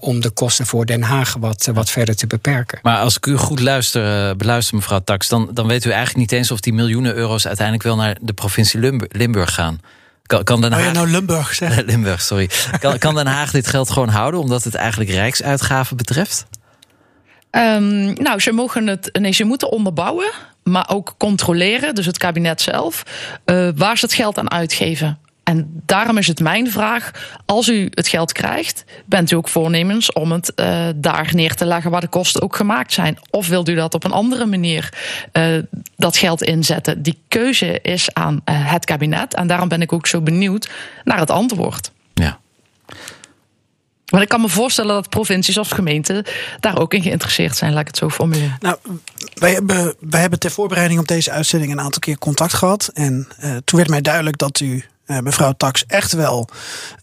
om 0.00 0.20
de 0.20 0.30
kosten 0.30 0.66
voor 0.66 0.86
Den 0.86 1.02
Haag 1.02 1.34
wat, 1.38 1.68
wat 1.74 1.90
verder 1.90 2.16
te 2.16 2.26
beperken. 2.26 2.78
Maar 2.82 2.98
als 2.98 3.16
ik 3.16 3.26
u 3.26 3.36
goed 3.36 3.60
luister, 3.60 4.36
beluister, 4.36 4.74
mevrouw 4.76 5.00
Tax, 5.04 5.28
dan, 5.28 5.50
dan 5.52 5.66
weet 5.66 5.84
u 5.84 5.90
eigenlijk 5.90 6.18
niet 6.18 6.32
eens 6.32 6.50
of 6.50 6.60
die 6.60 6.72
miljoenen 6.72 7.14
euro's 7.14 7.46
uiteindelijk 7.46 7.86
wel 7.86 7.96
naar 7.96 8.16
de 8.20 8.32
provincie 8.32 8.80
Limburg 9.08 9.52
gaan. 9.54 9.80
Kan, 10.26 10.44
kan 10.44 10.60
Den 10.60 10.72
Oh 10.72 10.76
Haag. 10.76 10.86
ja, 10.86 10.92
nou 10.92 11.08
Limburg 11.10 11.54
zeg. 11.54 11.82
Limburg, 11.86 12.22
sorry. 12.22 12.50
Kan, 12.80 12.98
kan 12.98 13.14
Den 13.14 13.26
Haag 13.26 13.50
dit 13.50 13.66
geld 13.66 13.90
gewoon 13.90 14.08
houden, 14.08 14.40
omdat 14.40 14.64
het 14.64 14.74
eigenlijk 14.74 15.10
rijksuitgaven 15.10 15.96
betreft? 15.96 16.46
Ehm, 17.50 18.12
nou, 18.12 18.40
ze 18.40 18.52
mogen 18.52 18.86
het. 18.86 19.18
Nee, 19.20 19.32
ze 19.32 19.44
moeten 19.44 19.70
onderbouwen, 19.70 20.30
maar 20.62 20.88
ook 20.88 21.14
controleren, 21.18 21.94
dus 21.94 22.06
het 22.06 22.18
kabinet 22.18 22.60
zelf, 22.60 23.02
eh, 23.44 23.68
waar 23.74 23.98
ze 23.98 24.04
het 24.04 24.14
geld 24.14 24.38
aan 24.38 24.50
uitgeven. 24.50 25.18
En 25.44 25.82
daarom 25.86 26.18
is 26.18 26.26
het 26.26 26.40
mijn 26.40 26.70
vraag: 26.70 27.10
als 27.46 27.68
u 27.68 27.88
het 27.90 28.08
geld 28.08 28.32
krijgt, 28.32 28.84
bent 29.04 29.30
u 29.30 29.36
ook 29.36 29.48
voornemens 29.48 30.12
om 30.12 30.32
het 30.32 30.54
eh, 30.54 30.86
daar 30.96 31.30
neer 31.34 31.54
te 31.54 31.64
leggen 31.64 31.90
waar 31.90 32.00
de 32.00 32.08
kosten 32.08 32.42
ook 32.42 32.56
gemaakt 32.56 32.92
zijn? 32.92 33.18
Of 33.30 33.48
wilt 33.48 33.68
u 33.68 33.74
dat 33.74 33.94
op 33.94 34.04
een 34.04 34.12
andere 34.12 34.46
manier 34.46 34.92
eh, 35.32 35.44
dat 35.96 36.16
geld 36.16 36.42
inzetten? 36.42 37.02
Die 37.02 37.18
keuze 37.28 37.80
is 37.80 38.14
aan 38.14 38.40
eh, 38.44 38.72
het 38.72 38.84
kabinet. 38.84 39.34
En 39.34 39.46
daarom 39.46 39.68
ben 39.68 39.82
ik 39.82 39.92
ook 39.92 40.06
zo 40.06 40.20
benieuwd 40.20 40.70
naar 41.04 41.18
het 41.18 41.30
antwoord. 41.30 41.90
Ja. 42.14 42.38
Want 44.14 44.22
ik 44.22 44.28
kan 44.28 44.40
me 44.40 44.48
voorstellen 44.48 44.94
dat 44.94 45.08
provincies 45.08 45.58
of 45.58 45.68
gemeenten 45.68 46.24
daar 46.60 46.78
ook 46.78 46.94
in 46.94 47.02
geïnteresseerd 47.02 47.56
zijn, 47.56 47.72
laat 47.72 47.80
ik 47.80 47.86
het 47.86 47.96
zo 47.96 48.10
formuleren. 48.10 48.56
Nou, 48.60 48.76
wij 49.34 49.52
hebben, 49.52 49.94
wij 50.00 50.20
hebben 50.20 50.38
ter 50.38 50.50
voorbereiding 50.50 51.00
op 51.00 51.08
deze 51.08 51.30
uitzending 51.30 51.72
een 51.72 51.80
aantal 51.80 52.00
keer 52.00 52.18
contact 52.18 52.54
gehad. 52.54 52.90
En 52.92 53.28
eh, 53.38 53.56
toen 53.64 53.78
werd 53.78 53.90
mij 53.90 54.00
duidelijk 54.00 54.38
dat 54.38 54.60
u, 54.60 54.84
eh, 55.06 55.18
mevrouw 55.18 55.52
Tax, 55.52 55.84
echt 55.86 56.12
wel 56.12 56.48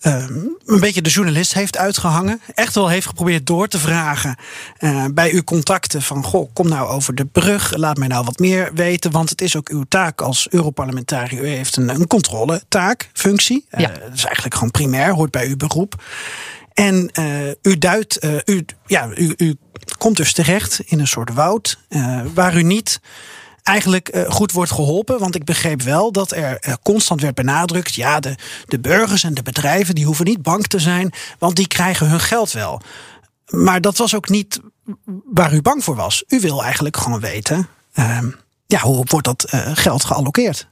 eh, 0.01 0.25
een 0.65 0.79
beetje 0.79 1.01
de 1.01 1.09
journalist 1.09 1.53
heeft 1.53 1.77
uitgehangen. 1.77 2.41
Echt 2.53 2.75
wel 2.75 2.87
heeft 2.87 3.07
geprobeerd 3.07 3.47
door 3.47 3.67
te 3.67 3.79
vragen 3.79 4.35
eh, 4.77 5.05
bij 5.13 5.31
uw 5.33 5.43
contacten 5.43 6.01
van... 6.01 6.23
goh, 6.23 6.49
kom 6.53 6.67
nou 6.67 6.87
over 6.89 7.15
de 7.15 7.25
brug, 7.25 7.75
laat 7.75 7.97
mij 7.97 8.07
nou 8.07 8.25
wat 8.25 8.39
meer 8.39 8.71
weten. 8.73 9.11
Want 9.11 9.29
het 9.29 9.41
is 9.41 9.55
ook 9.55 9.69
uw 9.69 9.83
taak 9.87 10.21
als 10.21 10.47
Europarlementariër. 10.49 11.43
U 11.43 11.47
heeft 11.47 11.77
een, 11.77 11.89
een 11.89 12.07
controletaak, 12.07 13.09
functie. 13.13 13.65
Eh, 13.69 13.79
Ja. 13.81 13.87
dat 13.87 14.13
is 14.13 14.23
eigenlijk 14.25 14.53
gewoon 14.53 14.71
primair, 14.71 15.13
hoort 15.13 15.31
bij 15.31 15.47
uw 15.47 15.57
beroep. 15.57 16.03
En 16.73 17.11
u 17.61 17.77
duidt, 17.77 18.25
u, 18.45 18.65
ja, 18.85 19.09
u, 19.15 19.33
u 19.37 19.55
komt 19.97 20.17
dus 20.17 20.33
terecht 20.33 20.79
in 20.85 20.99
een 20.99 21.07
soort 21.07 21.33
woud 21.33 21.79
waar 22.33 22.57
u 22.57 22.63
niet 22.63 22.99
eigenlijk 23.63 24.07
eh, 24.07 24.31
goed 24.31 24.51
wordt 24.51 24.71
geholpen. 24.71 25.19
Want 25.19 25.35
ik 25.35 25.43
begreep 25.43 25.81
wel 25.81 26.11
dat 26.11 26.31
er 26.31 26.57
eh, 26.57 26.73
constant 26.83 27.21
werd 27.21 27.35
benadrukt: 27.35 27.95
ja, 27.95 28.19
de, 28.19 28.35
de 28.65 28.79
burgers 28.79 29.23
en 29.23 29.33
de 29.33 29.43
bedrijven 29.43 29.95
die 29.95 30.05
hoeven 30.05 30.25
niet 30.25 30.41
bang 30.41 30.67
te 30.67 30.79
zijn, 30.79 31.13
want 31.39 31.55
die 31.55 31.67
krijgen 31.67 32.09
hun 32.09 32.19
geld 32.19 32.51
wel. 32.51 32.81
Maar 33.49 33.81
dat 33.81 33.97
was 33.97 34.15
ook 34.15 34.29
niet 34.29 34.59
waar 35.25 35.53
u 35.53 35.61
bang 35.61 35.83
voor 35.83 35.95
was. 35.95 36.23
U 36.27 36.39
wil 36.39 36.63
eigenlijk 36.63 36.97
gewoon 36.97 37.19
weten: 37.19 37.67
ehm, 37.93 38.29
ja, 38.65 38.79
hoe 38.79 39.05
wordt 39.07 39.25
dat 39.25 39.43
eh, 39.43 39.69
geld 39.73 40.03
gealloceerd? 40.03 40.67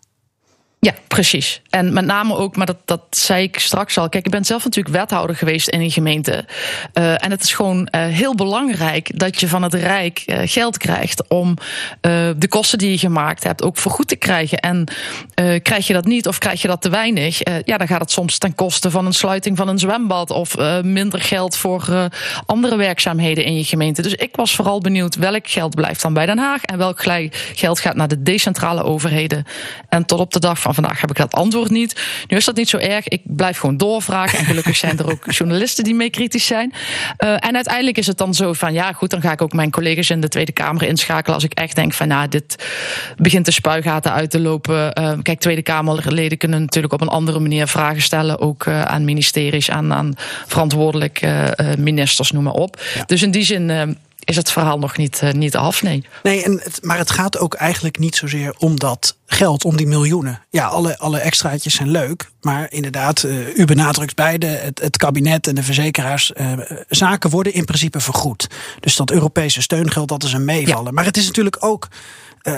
Ja, 0.82 0.94
precies. 1.08 1.62
En 1.70 1.94
met 1.94 2.06
name 2.06 2.36
ook, 2.36 2.56
maar 2.56 2.66
dat, 2.66 2.78
dat 2.86 3.02
zei 3.10 3.44
ik 3.44 3.60
straks 3.60 3.98
al. 3.98 4.10
Kijk, 4.10 4.26
ik 4.26 4.32
ben 4.32 4.46
zelf 4.46 4.64
natuurlijk 4.64 4.96
wethouder 4.96 5.36
geweest 5.36 5.68
in 5.68 5.82
een 5.82 5.92
gemeente. 5.92 6.46
Eh, 6.94 7.24
en 7.24 7.32
het 7.32 7.44
is 7.44 7.54
gewoon 7.54 7.88
eh, 7.88 8.06
heel 8.06 8.36
belangrijk 8.36 9.20
dat 9.20 9.40
je 9.40 9.48
van 9.48 9.64
het 9.64 9.74
Rijk 9.74 10.24
eh, 10.26 10.40
geld 10.44 10.78
krijgt 10.78 11.28
om 11.28 11.58
de 12.38 12.48
kosten 12.50 12.78
die 12.78 12.92
je 12.92 12.98
gemaakt 12.98 13.44
hebt 13.44 13.64
ook 13.64 13.78
vergoed 13.78 14.08
te 14.08 14.16
krijgen. 14.16 14.60
En 14.60 14.88
krijg 15.62 15.88
je 15.88 15.94
dat 15.94 16.06
niet 16.06 16.28
of 16.28 16.38
krijg 16.38 16.62
je 16.62 16.68
dat 16.68 16.82
te 16.82 16.90
weinig, 16.90 17.40
ja, 17.66 17.78
dan 17.78 17.88
gaat 17.88 18.00
het 18.00 18.12
soms 18.12 18.38
ten 18.38 18.56
koste 18.56 18.92
van 18.92 19.06
een 19.06 19.14
sluiting 19.14 19.58
van 19.58 19.68
een 19.68 19.80
zwembad 19.80 20.32
of 20.32 20.56
minder 20.84 21.22
geld 21.22 21.56
voor 21.56 22.10
andere 22.46 22.76
werkzaamheden 22.76 23.44
in 23.44 23.56
je 23.56 23.64
gemeente. 23.64 24.02
Dus 24.02 24.14
ik 24.14 24.36
was 24.36 24.56
vooral 24.56 24.80
benieuwd 24.80 25.16
welk 25.16 25.48
geld 25.48 25.76
blijft 25.76 26.02
dan 26.02 26.14
bij 26.14 26.26
Den 26.26 26.38
Haag 26.38 26.64
en 26.64 26.78
welk 26.78 27.04
geld 27.54 27.80
gaat 27.80 27.96
naar 27.96 28.08
de 28.08 28.24
decentrale 28.24 28.84
overheden. 28.84 29.46
En 29.90 30.06
tot 30.06 30.20
op 30.20 30.34
de 30.34 30.40
dag 30.40 30.60
van 30.60 30.69
vandaag 30.74 31.02
heb 31.02 31.10
ik 31.10 31.16
dat 31.16 31.34
antwoord 31.34 31.70
niet. 31.70 32.02
Nu 32.28 32.38
is 32.38 32.46
dat 32.46 32.56
niet 32.56 32.70
zo 32.70 32.78
erg. 32.78 33.08
Ik 33.08 33.22
blijf 33.24 33.58
gewoon 33.58 33.78
doorvragen. 33.78 34.40
En 34.40 34.46
gelukkig 34.46 34.76
zijn 34.76 35.00
er 35.00 35.12
ook 35.12 35.32
journalisten 35.38 35.84
die 35.84 35.96
mee 35.96 36.10
kritisch 36.10 36.46
zijn. 36.46 36.74
Uh, 37.20 37.32
en 37.32 37.56
uiteindelijk 37.56 37.98
is 37.98 38.08
het 38.08 38.18
dan 38.18 38.34
zo 38.34 38.54
van 38.54 38.74
ja, 38.74 38.94
goed, 38.94 39.10
dan 39.10 39.22
ga 39.22 39.32
ik 39.32 39.42
ook 39.42 39.54
mijn 39.54 39.72
collega's 39.72 40.10
in 40.10 40.22
de 40.22 40.28
Tweede 40.28 40.52
Kamer 40.52 40.84
inschakelen. 40.84 41.36
Als 41.36 41.44
ik 41.44 41.54
echt 41.54 41.76
denk 41.76 41.94
van 41.94 42.08
nou, 42.08 42.28
dit 42.28 42.66
begint 43.18 43.46
de 43.46 43.52
spuigaten 43.52 44.12
uit 44.12 44.30
te 44.30 44.40
lopen. 44.40 45.00
Uh, 45.00 45.12
kijk, 45.22 45.40
Tweede 45.40 45.62
Kamerleden 45.62 46.38
kunnen 46.38 46.62
natuurlijk 46.62 46.94
op 46.94 47.02
een 47.02 47.08
andere 47.08 47.40
manier 47.40 47.68
vragen 47.68 48.02
stellen. 48.02 48.40
Ook 48.40 48.66
uh, 48.66 48.82
aan 48.82 49.06
ministeries, 49.06 49.70
aan, 49.70 49.94
aan 49.94 50.14
verantwoordelijke 50.48 51.58
ministers, 51.78 52.32
noem 52.32 52.44
maar 52.44 52.54
op. 52.54 52.82
Ja. 52.96 53.04
Dus 53.06 53.22
in 53.22 53.32
die 53.32 53.44
zin 53.44 53.98
is 54.30 54.36
het 54.36 54.52
verhaal 54.52 54.80
nog 54.80 54.98
niet, 54.98 55.22
uh, 55.24 55.32
niet 55.32 55.56
af, 55.56 55.82
nee. 55.82 56.06
Nee, 56.24 56.44
en 56.44 56.60
het, 56.64 56.80
maar 56.84 56.98
het 56.98 57.12
gaat 57.12 57.38
ook 57.38 57.54
eigenlijk 57.54 58.00
niet 58.00 58.16
zozeer 58.16 58.56
om 58.58 58.80
dat 58.80 59.18
geld, 59.26 59.66
om 59.66 59.78
die 59.78 59.88
miljoenen. 59.88 60.42
Ja, 60.50 60.68
alle, 60.68 60.98
alle 60.98 61.20
extraatjes 61.20 61.76
zijn 61.76 61.90
leuk, 61.90 62.30
maar 62.42 62.72
inderdaad, 62.72 63.24
uh, 63.24 63.58
u 63.58 63.66
benadrukt 63.66 64.16
beide, 64.16 64.48
het, 64.48 64.80
het 64.80 64.98
kabinet 64.98 65.48
en 65.48 65.56
de 65.56 65.64
verzekeraars, 65.64 66.32
uh, 66.38 66.52
zaken 66.88 67.30
worden 67.30 67.54
in 67.54 67.66
principe 67.66 68.00
vergoed. 68.00 68.48
Dus 68.80 68.96
dat 68.96 69.12
Europese 69.12 69.62
steungeld, 69.62 70.08
dat 70.08 70.24
is 70.24 70.34
een 70.34 70.46
meevallen. 70.46 70.86
Ja. 70.86 70.92
Maar 70.92 71.06
het 71.06 71.18
is 71.18 71.26
natuurlijk 71.26 71.58
ook 71.60 71.88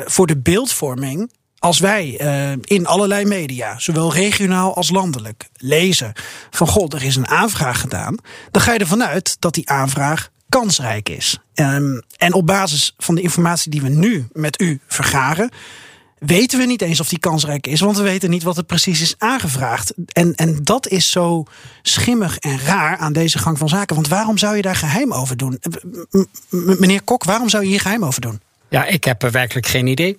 voor 0.06 0.28
de 0.28 0.38
beeldvorming 0.38 1.32
als 1.60 1.80
wij 1.80 2.22
uh, 2.22 2.58
in 2.62 2.88
allerlei 2.88 3.26
media, 3.26 3.80
zowel 3.80 4.14
regionaal 4.14 4.76
als 4.76 4.90
landelijk, 4.90 5.50
lezen 5.54 6.14
van 6.50 6.68
god, 6.68 6.94
er 6.94 7.04
is 7.04 7.16
een 7.16 7.28
aanvraag 7.28 7.80
gedaan, 7.80 8.18
dan 8.52 8.62
ga 8.62 8.74
je 8.74 8.80
ervan 8.80 9.04
uit 9.04 9.36
dat 9.40 9.54
die 9.54 9.70
aanvraag 9.70 10.30
kansrijk 10.52 11.10
is. 11.10 11.40
Um, 11.56 12.02
en 12.18 12.34
op 12.34 12.46
basis 12.46 12.94
van 12.98 13.16
de 13.16 13.22
informatie 13.22 13.72
die 13.72 13.82
we 13.82 13.90
nu 13.90 14.28
met 14.34 14.62
u 14.62 14.80
vergaren, 14.88 15.50
weten 16.20 16.60
we 16.60 16.66
niet 16.66 16.82
eens 16.82 17.00
of 17.00 17.10
die 17.10 17.20
kansrijk 17.20 17.68
is, 17.68 17.80
want 17.80 17.98
we 17.98 18.04
weten 18.04 18.30
niet 18.30 18.44
wat 18.44 18.58
er 18.58 18.64
precies 18.64 19.02
is 19.02 19.16
aangevraagd. 19.18 19.94
En, 20.08 20.36
en 20.36 20.64
dat 20.64 20.88
is 20.88 21.12
zo 21.12 21.44
schimmig 21.82 22.38
en 22.38 22.60
raar 22.60 22.98
aan 22.98 23.14
deze 23.14 23.40
gang 23.40 23.58
van 23.58 23.70
zaken. 23.70 23.96
Want 23.96 24.08
waarom 24.08 24.38
zou 24.38 24.56
je 24.56 24.62
daar 24.62 24.76
geheim 24.76 25.14
over 25.14 25.38
doen? 25.38 25.60
Meneer 26.50 27.02
Kok, 27.02 27.24
waarom 27.24 27.50
zou 27.50 27.64
je 27.64 27.70
hier 27.70 27.82
geheim 27.82 28.06
over 28.06 28.22
doen? 28.22 28.42
Ja, 28.72 28.86
ik 28.86 29.04
heb 29.04 29.24
er 29.24 29.32
werkelijk 29.32 29.68
geen 29.68 29.88
idee. 29.88 30.18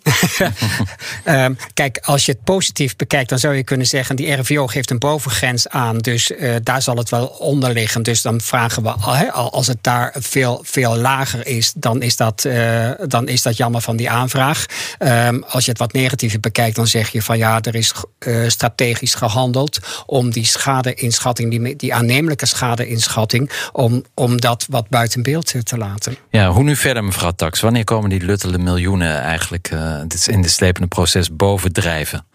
um, 1.25 1.57
kijk, 1.75 1.99
als 2.05 2.27
je 2.27 2.33
het 2.33 2.45
positief 2.45 2.97
bekijkt, 2.97 3.29
dan 3.29 3.39
zou 3.39 3.55
je 3.55 3.63
kunnen 3.63 3.87
zeggen: 3.87 4.17
die 4.17 4.33
RVO 4.33 4.67
geeft 4.67 4.91
een 4.91 4.99
bovengrens 4.99 5.69
aan, 5.69 5.99
dus 5.99 6.31
uh, 6.31 6.55
daar 6.63 6.83
zal 6.83 6.97
het 6.97 7.09
wel 7.09 7.27
onder 7.27 7.73
liggen. 7.73 8.03
Dus 8.03 8.23
dan 8.23 8.41
vragen 8.41 8.83
we, 8.83 8.91
als 9.33 9.67
het 9.67 9.79
daar 9.81 10.15
veel, 10.19 10.61
veel 10.65 10.97
lager 10.97 11.47
is, 11.47 11.73
dan 11.77 12.03
is, 12.03 12.17
dat, 12.17 12.45
uh, 12.45 12.91
dan 13.07 13.29
is 13.29 13.43
dat 13.43 13.57
jammer 13.57 13.81
van 13.81 13.97
die 13.97 14.11
aanvraag. 14.11 14.67
Um, 14.99 15.45
als 15.49 15.65
je 15.65 15.71
het 15.71 15.81
wat 15.81 15.93
negatiever 15.93 16.41
bekijkt, 16.41 16.77
dan 16.77 16.87
zeg 16.87 17.09
je 17.09 17.23
van 17.23 17.39
ja, 17.39 17.61
er 17.61 17.75
is 17.75 17.93
uh, 18.27 18.49
strategisch 18.49 19.15
gehandeld 19.15 19.79
om 20.07 20.31
die 20.31 20.47
schadeinschatting, 20.47 21.51
die, 21.51 21.77
die 21.77 21.95
aannemelijke 21.95 22.47
schadeinschatting, 22.47 23.51
om, 23.73 24.05
om 24.15 24.41
dat 24.41 24.67
wat 24.71 24.89
buiten 24.89 25.23
beeld 25.23 25.55
te 25.67 25.77
laten. 25.77 26.17
Ja, 26.31 26.51
hoe 26.51 26.63
nu 26.63 26.77
verder, 26.77 27.05
mevrouw 27.05 27.33
Tax? 27.37 27.61
Wanneer 27.61 27.85
komen 27.85 28.11
die 28.11 28.25
luttele 28.43 28.71
miljoenen 28.71 29.21
eigenlijk 29.21 29.71
uh, 29.71 30.01
in 30.27 30.43
het 30.43 30.51
slepende 30.51 30.89
proces 30.89 31.37
bovendrijven? 31.37 32.27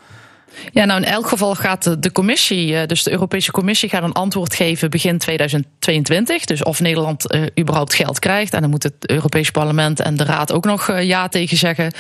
Ja, 0.71 0.85
nou 0.85 1.01
in 1.01 1.07
elk 1.07 1.27
geval 1.27 1.55
gaat 1.55 2.03
de, 2.03 2.11
commissie, 2.11 2.77
eh, 2.77 2.87
dus 2.87 3.03
de 3.03 3.11
Europese 3.11 3.51
Commissie, 3.51 3.89
gaat 3.89 4.03
een 4.03 4.13
antwoord 4.13 4.55
geven 4.55 4.89
begin 4.89 5.17
2022. 5.17 6.45
Dus 6.45 6.63
of 6.63 6.79
Nederland 6.79 7.31
eh, 7.31 7.41
überhaupt 7.59 7.93
geld 7.93 8.19
krijgt. 8.19 8.53
En 8.53 8.61
dan 8.61 8.69
moet 8.69 8.83
het 8.83 8.93
Europees 8.99 9.51
Parlement 9.51 9.99
en 9.99 10.17
de 10.17 10.23
Raad 10.23 10.51
ook 10.51 10.65
nog 10.65 10.89
eh, 10.89 11.03
ja 11.03 11.27
tegen 11.27 11.57
zeggen. 11.57 11.91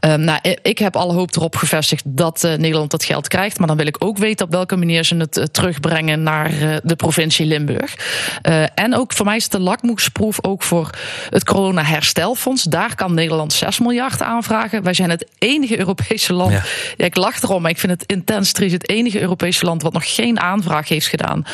Ehm, 0.00 0.20
nou, 0.20 0.38
ik 0.62 0.78
heb 0.78 0.96
alle 0.96 1.12
hoop 1.12 1.36
erop 1.36 1.56
gevestigd 1.56 2.02
dat 2.06 2.42
Nederland 2.42 2.90
dat 2.90 3.04
geld 3.04 3.28
krijgt. 3.28 3.58
Maar 3.58 3.66
dan 3.66 3.76
wil 3.76 3.86
ik 3.86 4.04
ook 4.04 4.18
weten 4.18 4.46
op 4.46 4.52
welke 4.52 4.76
manier 4.76 5.04
ze 5.04 5.16
het 5.16 5.48
terugbrengen 5.52 6.22
naar 6.22 6.80
de 6.82 6.96
provincie 6.96 7.46
Limburg. 7.46 7.94
En 8.74 8.94
ook 8.94 9.12
voor 9.12 9.26
mij 9.26 9.36
is 9.36 9.42
het 9.42 9.52
de 9.52 9.60
lakmoesproef 9.60 10.44
ook 10.44 10.62
voor 10.62 10.90
het 11.30 11.44
corona 11.44 11.84
herstelfonds. 11.84 12.62
Daar 12.62 12.94
kan 12.94 13.14
Nederland 13.14 13.52
6 13.52 13.78
miljard 13.78 14.22
aanvragen. 14.22 14.82
Wij 14.82 14.94
zijn 14.94 15.10
het 15.10 15.26
enige 15.38 15.78
Europese 15.78 16.32
land. 16.32 16.52
Ja. 16.52 16.62
Ja. 16.96 17.04
ik 17.04 17.16
lach 17.16 17.42
erom, 17.42 17.62
maar 17.62 17.70
ik 17.70 17.78
vind 17.78 17.92
het 17.92 18.01
intens 18.06 18.52
triest. 18.52 18.72
Het 18.72 18.88
enige 18.88 19.20
Europese 19.20 19.64
land 19.64 19.82
wat 19.82 19.92
nog 19.92 20.14
geen 20.14 20.40
aanvraag 20.40 20.88
heeft 20.88 21.06
gedaan 21.06 21.44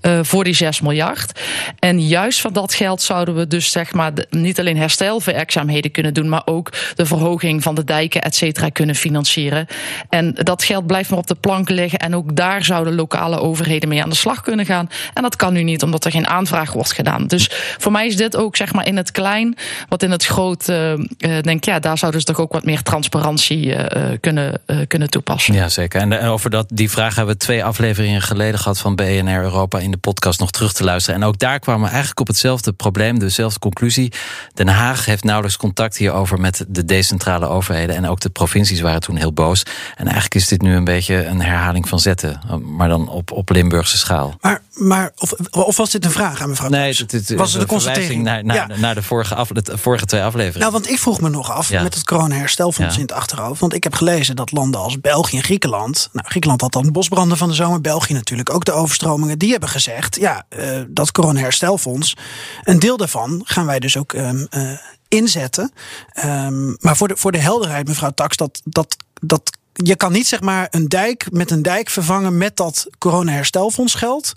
eh, 0.00 0.18
voor 0.22 0.44
die 0.44 0.54
6 0.54 0.80
miljard. 0.80 1.40
En 1.78 2.06
juist 2.06 2.40
van 2.40 2.52
dat 2.52 2.74
geld 2.74 3.02
zouden 3.02 3.34
we 3.34 3.46
dus 3.46 3.70
zeg 3.70 3.92
maar 3.92 4.12
niet 4.30 4.58
alleen 4.58 4.76
herstelwerkzaamheden 4.76 5.90
kunnen 5.90 6.14
doen, 6.14 6.28
maar 6.28 6.42
ook 6.44 6.72
de 6.94 7.06
verhoging 7.06 7.62
van 7.62 7.74
de 7.74 7.84
dijken, 7.84 8.22
et 8.22 8.34
cetera, 8.34 8.68
kunnen 8.68 8.94
financieren. 8.94 9.66
En 10.08 10.34
dat 10.34 10.64
geld 10.64 10.86
blijft 10.86 11.10
maar 11.10 11.18
op 11.18 11.26
de 11.26 11.34
plank 11.34 11.68
liggen. 11.68 11.98
En 11.98 12.14
ook 12.14 12.36
daar 12.36 12.64
zouden 12.64 12.94
lokale 12.94 13.40
overheden 13.40 13.88
mee 13.88 14.02
aan 14.02 14.10
de 14.10 14.16
slag 14.16 14.40
kunnen 14.40 14.66
gaan. 14.66 14.90
En 15.14 15.22
dat 15.22 15.36
kan 15.36 15.52
nu 15.52 15.62
niet, 15.62 15.82
omdat 15.82 16.04
er 16.04 16.10
geen 16.10 16.26
aanvraag 16.26 16.72
wordt 16.72 16.92
gedaan. 16.92 17.26
Dus 17.26 17.50
voor 17.78 17.92
mij 17.92 18.06
is 18.06 18.16
dit 18.16 18.36
ook 18.36 18.56
zeg 18.56 18.72
maar 18.72 18.86
in 18.86 18.96
het 18.96 19.10
klein, 19.10 19.56
wat 19.88 20.02
in 20.02 20.10
het 20.10 20.24
groot, 20.24 20.68
eh, 20.68 20.92
eh, 20.92 20.98
denk 21.40 21.64
ja, 21.64 21.78
daar 21.78 21.98
zouden 21.98 22.20
ze 22.20 22.26
toch 22.26 22.40
ook 22.40 22.52
wat 22.52 22.64
meer 22.64 22.82
transparantie 22.82 23.76
kunnen, 24.20 24.60
kunnen 24.88 25.10
toepassen. 25.10 25.54
Ja, 25.54 25.68
zeker. 25.68 25.97
En 25.98 26.12
eh, 26.20 26.32
over 26.32 26.50
dat, 26.50 26.66
die 26.72 26.90
vraag 26.90 27.14
hebben 27.14 27.34
we 27.34 27.40
twee 27.40 27.64
afleveringen 27.64 28.22
geleden 28.22 28.60
gehad 28.60 28.78
van 28.78 28.94
BNR 28.94 29.42
Europa 29.42 29.78
in 29.78 29.90
de 29.90 29.96
podcast 29.96 30.40
nog 30.40 30.50
terug 30.50 30.72
te 30.72 30.84
luisteren. 30.84 31.20
En 31.20 31.26
ook 31.26 31.38
daar 31.38 31.58
kwamen 31.58 31.82
we 31.82 31.88
eigenlijk 31.88 32.20
op 32.20 32.26
hetzelfde 32.26 32.72
probleem, 32.72 33.18
dezelfde 33.18 33.58
conclusie. 33.58 34.12
Den 34.54 34.68
Haag 34.68 35.04
heeft 35.04 35.24
nauwelijks 35.24 35.56
contact 35.58 35.96
hierover 35.96 36.40
met 36.40 36.64
de 36.68 36.84
decentrale 36.84 37.46
overheden. 37.46 37.96
En 37.96 38.06
ook 38.06 38.20
de 38.20 38.28
provincies 38.30 38.80
waren 38.80 39.00
toen 39.00 39.16
heel 39.16 39.32
boos. 39.32 39.62
En 39.96 40.04
eigenlijk 40.04 40.34
is 40.34 40.48
dit 40.48 40.62
nu 40.62 40.74
een 40.74 40.84
beetje 40.84 41.24
een 41.26 41.40
herhaling 41.42 41.88
van 41.88 42.00
zetten, 42.00 42.40
maar 42.76 42.88
dan 42.88 43.08
op, 43.08 43.30
op 43.32 43.50
Limburgse 43.50 43.98
schaal. 43.98 44.34
Maar, 44.40 44.62
maar 44.74 45.12
of, 45.16 45.32
of 45.50 45.76
was 45.76 45.90
dit 45.90 46.04
een 46.04 46.10
vraag 46.10 46.40
aan 46.40 46.48
mevrouw 46.48 46.68
Nee, 46.68 46.94
het, 46.96 47.12
het, 47.12 47.34
was 47.34 47.52
het 47.52 47.62
een 47.62 47.68
constatering? 47.68 48.22
naar, 48.22 48.44
naar, 48.44 48.56
Ja. 48.56 48.76
naar 48.76 48.94
de, 48.94 49.02
vorige 49.02 49.34
af, 49.34 49.48
de 49.48 49.78
vorige 49.78 50.04
twee 50.04 50.22
afleveringen. 50.22 50.60
Nou, 50.60 50.72
want 50.72 50.88
ik 50.90 50.98
vroeg 50.98 51.20
me 51.20 51.28
nog 51.28 51.50
af 51.52 51.68
Ja. 51.68 51.82
met 51.82 51.94
het 51.94 52.04
corona-herstelfonds 52.04 52.94
Ja. 52.94 53.00
in 53.00 53.06
het 53.06 53.16
achterhoofd. 53.16 53.60
Want 53.60 53.74
ik 53.74 53.84
heb 53.84 53.94
gelezen 53.94 54.36
dat 54.36 54.52
landen 54.52 54.80
als 54.80 55.00
België 55.00 55.36
en 55.36 55.42
Griekenland. 55.42 55.77
Nou, 55.86 56.26
Griekenland 56.28 56.60
had 56.60 56.72
dan 56.72 56.92
bosbranden 56.92 57.38
van 57.38 57.48
de 57.48 57.54
zomer. 57.54 57.80
België 57.80 58.12
natuurlijk 58.12 58.50
ook 58.54 58.64
de 58.64 58.72
overstromingen. 58.72 59.38
Die 59.38 59.50
hebben 59.50 59.68
gezegd: 59.68 60.16
ja, 60.16 60.46
eh, 60.48 60.80
dat 60.88 61.12
corona-herstelfonds. 61.12 62.16
Een 62.62 62.78
deel 62.78 62.96
daarvan 62.96 63.42
gaan 63.44 63.66
wij 63.66 63.78
dus 63.78 63.96
ook 63.96 64.12
ehm, 64.12 64.44
eh, 64.50 64.70
inzetten. 65.08 65.72
Ehm, 66.12 66.66
maar 66.80 66.96
voor 66.96 67.08
de, 67.08 67.16
voor 67.16 67.32
de 67.32 67.38
helderheid, 67.38 67.88
mevrouw 67.88 68.10
Tax, 68.10 68.36
dat. 68.36 68.60
dat, 68.64 68.96
dat 69.20 69.56
je 69.72 69.96
kan 69.96 70.12
niet 70.12 70.26
zeg 70.26 70.40
maar 70.40 70.66
een 70.70 70.88
dijk 70.88 71.26
met 71.30 71.50
een 71.50 71.62
dijk 71.62 71.90
vervangen 71.90 72.38
met 72.38 72.56
dat 72.56 72.86
corona-herstelfonds 72.98 73.94
geld. 73.94 74.32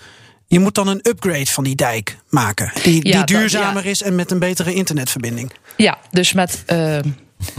Je 0.48 0.60
moet 0.60 0.76
dan 0.76 0.88
een 0.88 1.00
upgrade 1.04 1.46
van 1.46 1.64
die 1.64 1.76
dijk 1.76 2.18
maken. 2.30 2.72
Die, 2.84 2.94
Ja, 2.96 3.02
die 3.02 3.12
dat- 3.14 3.28
duurzamer 3.28 3.84
ja. 3.84 3.90
is 3.90 4.02
en 4.02 4.16
met 4.16 4.32
een 4.32 4.40
betere 4.40 4.74
internetverbinding. 4.74 5.52
Ja, 5.78 5.98
dus 6.12 6.34
met 6.34 6.64
eh, 6.66 6.98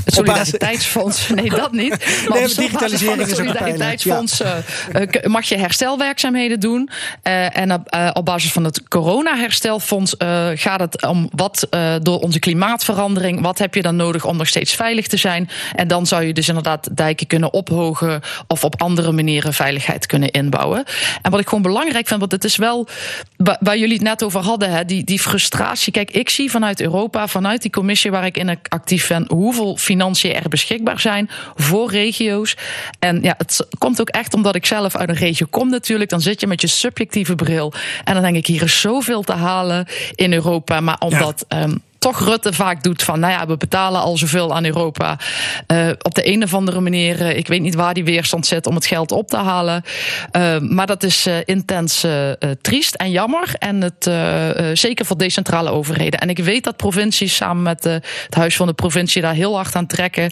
het 0.04 0.14
Solidariteitsfonds. 0.14 1.28
Nee, 1.34 1.50
dat 1.50 1.72
niet. 1.72 1.88
Maar 1.88 1.98
Nee, 1.98 2.40
basis 2.40 2.54
van 2.54 2.64
digitalisering 2.64 3.18
het 3.26 3.36
Solidariteitsfonds 3.36 4.40
eh, 4.40 4.56
eh, 4.92 5.24
mag 5.24 5.48
je 5.48 5.56
herstelwerkzaamheden 5.58 6.60
doen. 6.60 6.90
Eh, 7.22 7.56
en 7.56 7.72
op, 7.72 7.96
op 8.12 8.24
basis 8.24 8.52
van 8.52 8.64
het 8.64 8.88
corona-herstelfonds 8.88 10.14
gaat 10.54 10.80
het 10.80 11.06
om 11.06 11.28
wat 11.34 11.66
door 12.02 12.18
onze 12.20 12.38
klimaatverandering. 12.38 13.40
Wat 13.40 13.58
heb 13.58 13.74
je 13.74 13.82
dan 13.82 13.96
nodig 13.96 14.24
om 14.24 14.36
nog 14.36 14.48
steeds 14.48 14.74
veilig 14.74 15.06
te 15.06 15.16
zijn? 15.16 15.48
En 15.74 15.88
dan 15.88 16.06
zou 16.06 16.24
je 16.24 16.32
dus 16.32 16.48
inderdaad 16.48 16.96
dijken 16.96 17.26
kunnen 17.26 17.52
ophogen 17.52 18.20
of 18.46 18.64
op 18.64 18.82
andere 18.82 19.12
manieren 19.12 19.54
veiligheid 19.54 20.06
kunnen 20.06 20.30
inbouwen. 20.30 20.84
En 21.22 21.30
wat 21.30 21.40
ik 21.40 21.48
gewoon 21.48 21.62
belangrijk 21.62 22.06
vind, 22.06 22.20
want 22.20 22.32
het 22.32 22.44
is 22.44 22.56
wel 22.56 22.88
wa- 23.36 23.56
waar 23.60 23.78
jullie 23.78 23.94
het 23.94 24.02
net 24.02 24.22
over 24.24 24.40
hadden, 24.40 24.70
hè, 24.70 24.84
die, 24.84 25.04
die 25.04 25.20
frustratie. 25.20 25.92
Kijk, 25.92 26.10
ik 26.10 26.30
zie 26.30 26.50
vanuit 26.50 26.80
Europa, 26.80 27.28
vanuit 27.28 27.62
die 27.62 27.70
commissie 27.70 28.10
waar 28.10 28.24
ik 28.26 28.36
in 28.36 28.58
actief 28.68 29.08
ben, 29.08 29.24
hoeveel 29.28 29.71
financiën 29.76 30.34
er 30.34 30.48
beschikbaar 30.48 31.00
zijn 31.00 31.30
voor 31.54 31.90
regio's. 31.90 32.56
En 32.98 33.22
ja, 33.22 33.34
het 33.38 33.66
komt 33.78 34.00
ook 34.00 34.08
echt 34.08 34.34
omdat 34.34 34.54
ik 34.54 34.66
zelf 34.66 34.96
uit 34.96 35.08
een 35.08 35.14
regio 35.14 35.46
kom 35.50 35.70
natuurlijk. 35.70 36.10
Dan 36.10 36.20
zit 36.20 36.40
je 36.40 36.46
met 36.46 36.60
je 36.60 36.66
subjectieve 36.66 37.34
bril. 37.34 37.72
En 38.04 38.14
dan 38.14 38.22
denk 38.22 38.36
ik, 38.36 38.46
hier 38.46 38.62
is 38.62 38.80
zoveel 38.80 39.22
te 39.22 39.32
halen 39.32 39.86
in 40.14 40.32
Europa. 40.32 40.80
Maar 40.80 40.98
omdat. 40.98 41.44
ehm, 41.48 41.74
toch 42.02 42.24
Rutte 42.24 42.52
vaak 42.52 42.82
doet 42.82 43.02
van, 43.02 43.20
nou 43.20 43.32
ja, 43.32 43.46
we 43.46 43.56
betalen 43.56 44.00
al 44.00 44.16
zoveel 44.16 44.54
aan 44.54 44.64
Europa. 44.64 45.18
Eh, 45.66 45.88
op 46.02 46.14
de 46.14 46.28
een 46.28 46.42
of 46.42 46.54
andere 46.54 46.80
manier, 46.80 47.20
eh, 47.20 47.36
ik 47.36 47.46
weet 47.46 47.60
niet 47.60 47.74
waar 47.74 47.94
die 47.94 48.04
weerstand 48.04 48.46
zit 48.46 48.66
om 48.66 48.74
het 48.74 48.86
geld 48.86 49.12
op 49.12 49.28
te 49.28 49.36
halen. 49.36 49.82
Eh, 50.30 50.58
maar 50.58 50.86
dat 50.86 51.02
is 51.02 51.28
intens 51.44 52.06
triest 52.60 52.94
en 52.94 53.10
jammer. 53.10 53.54
En 53.58 53.80
het, 53.80 54.10
zeker 54.78 55.06
voor 55.06 55.18
decentrale 55.18 55.70
overheden. 55.70 56.20
En 56.20 56.28
ik 56.28 56.38
weet 56.38 56.64
dat 56.64 56.76
provincies 56.76 57.36
samen 57.36 57.62
met 57.62 57.84
het 57.84 58.34
Huis 58.34 58.56
van 58.56 58.66
de 58.66 58.72
Provincie 58.72 59.22
daar 59.22 59.34
heel 59.34 59.54
hard 59.54 59.76
aan 59.76 59.86
trekken. 59.86 60.30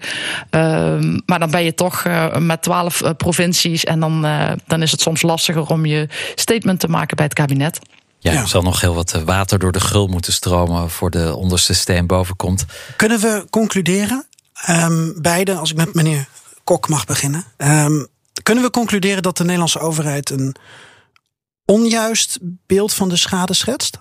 Ehm, 0.51 1.19
maar 1.27 1.39
dan 1.39 1.51
ben 1.51 1.65
je 1.65 1.75
toch 1.75 2.05
met 2.39 2.63
twaalf 2.63 3.03
provincies. 3.17 3.85
En 3.85 4.01
dan, 4.01 4.27
dan 4.67 4.83
is 4.83 4.91
het 4.91 5.01
soms 5.01 5.23
lastiger 5.23 5.67
om 5.67 5.87
je 5.87 6.09
statement 6.35 6.81
te 6.81 6.89
maken 6.89 7.17
bij 7.17 7.25
het 7.25 7.35
kabinet. 7.35 7.79
Ja, 8.23 8.33
Ja. 8.33 8.41
er 8.41 8.49
zal 8.49 8.63
nog 8.63 8.81
heel 8.81 8.95
wat 8.95 9.13
eh, 9.13 9.23
water 9.23 9.59
door 9.59 9.73
de 9.73 9.81
gul 9.81 10.07
moeten 10.07 10.33
stromen 10.33 10.91
voor 10.91 11.11
de 11.11 11.35
onderste 11.35 11.75
steen 11.75 12.07
boven 12.07 12.37
komt. 12.37 12.65
Kunnen 12.97 13.21
we 13.21 13.47
concluderen, 13.51 14.27
ehm, 14.53 15.09
beide, 15.21 15.55
als 15.55 15.71
ik 15.71 15.77
met 15.77 15.95
meneer 15.95 16.29
Kok 16.65 16.89
mag 16.89 17.05
beginnen. 17.07 17.45
ehm, 17.57 18.05
kunnen 18.43 18.65
we 18.65 18.71
concluderen 18.71 19.23
dat 19.23 19.37
de 19.37 19.43
Nederlandse 19.43 19.79
overheid 19.79 20.31
een 20.31 20.57
onjuist 21.65 22.39
beeld 22.67 22.95
van 22.95 23.09
de 23.09 23.17
schade 23.17 23.55
schetst? 23.55 23.99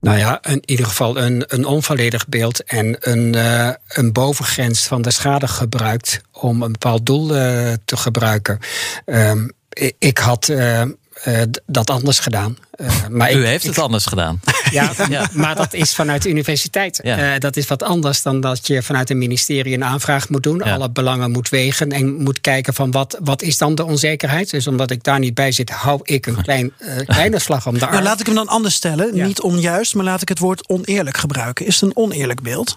Nou 0.00 0.18
ja, 0.18 0.42
in 0.42 0.62
ieder 0.64 0.86
geval 0.86 1.18
een, 1.18 1.44
een 1.46 1.64
onvolledig 1.64 2.28
beeld 2.28 2.64
en 2.64 2.96
een, 3.10 3.34
eh, 3.34 3.70
een 3.88 4.12
bovengrens 4.12 4.86
van 4.86 5.02
de 5.02 5.10
schade 5.10 5.48
gebruikt 5.48 6.20
om 6.32 6.62
een 6.62 6.72
bepaald 6.72 7.06
doel 7.06 7.36
eh, 7.36 7.72
te 7.84 7.96
gebruiken. 7.96 8.58
Ehm, 9.04 9.48
ik, 9.68 9.94
ik 9.98 10.18
had 10.18 10.48
eh, 10.48 10.82
eh, 11.22 11.42
d- 11.42 11.60
dat 11.66 11.90
anders 11.90 12.18
gedaan. 12.18 12.56
Eh, 12.70 12.88
maar 13.10 13.32
U 13.34 13.38
ik, 13.40 13.46
heeft 13.46 13.64
ik- 13.64 13.70
het 13.70 13.78
anders 13.78 14.06
gedaan. 14.06 14.40
Ja, 14.70 14.92
Ja. 15.08 15.28
maar 15.32 15.54
dat 15.56 15.72
is 15.74 15.94
vanuit 15.94 16.22
de 16.22 16.28
universiteit. 16.28 17.00
Ja. 17.02 17.32
Eh, 17.34 17.38
dat 17.40 17.56
is 17.56 17.66
wat 17.66 17.82
anders 17.82 18.22
dan 18.22 18.40
dat 18.40 18.66
je 18.66 18.82
vanuit 18.82 19.10
een 19.10 19.18
ministerie 19.18 19.74
een 19.74 19.84
aanvraag 19.84 20.28
moet 20.28 20.42
doen. 20.42 20.60
Ja. 20.64 20.74
Alle 20.74 20.90
belangen 20.90 21.30
moet 21.30 21.48
wegen 21.48 21.90
en 21.90 22.14
moet 22.22 22.40
kijken 22.40 22.74
van 22.74 22.90
wat, 22.90 23.18
wat 23.22 23.42
is 23.42 23.58
dan 23.58 23.74
de 23.74 23.84
onzekerheid. 23.84 24.50
Dus 24.50 24.66
omdat 24.66 24.90
ik 24.90 25.02
daar 25.02 25.18
niet 25.18 25.34
bij 25.34 25.52
zit, 25.52 25.70
hou 25.70 26.00
ik 26.02 26.26
een 26.26 26.42
klein, 26.42 26.72
eh, 26.78 26.96
kleine 27.06 27.38
slag 27.38 27.66
om 27.66 27.74
de 27.78 27.80
arm. 27.84 27.92
Nou, 27.92 28.04
laat 28.04 28.20
ik 28.20 28.26
hem 28.26 28.34
dan 28.34 28.48
anders 28.48 28.74
stellen. 28.74 29.14
Ja. 29.16 29.26
Niet 29.26 29.40
onjuist, 29.40 29.94
maar 29.94 30.04
laat 30.04 30.22
ik 30.22 30.28
het 30.28 30.38
woord 30.38 30.68
oneerlijk 30.68 31.16
gebruiken. 31.16 31.66
Is 31.66 31.74
het 31.80 31.82
een 31.90 31.96
oneerlijk 31.96 32.42
beeld? 32.42 32.76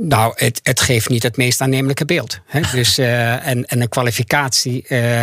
Nou, 0.00 0.32
het, 0.36 0.60
het 0.62 0.80
geeft 0.80 1.08
niet 1.08 1.22
het 1.22 1.36
meest 1.36 1.60
aannemelijke 1.60 2.04
beeld. 2.04 2.40
Hè? 2.46 2.60
Dus, 2.78 2.98
eh, 2.98 3.46
en, 3.46 3.66
en 3.66 3.80
een 3.80 3.88
kwalificatie, 3.88 4.86
eh, 4.86 5.22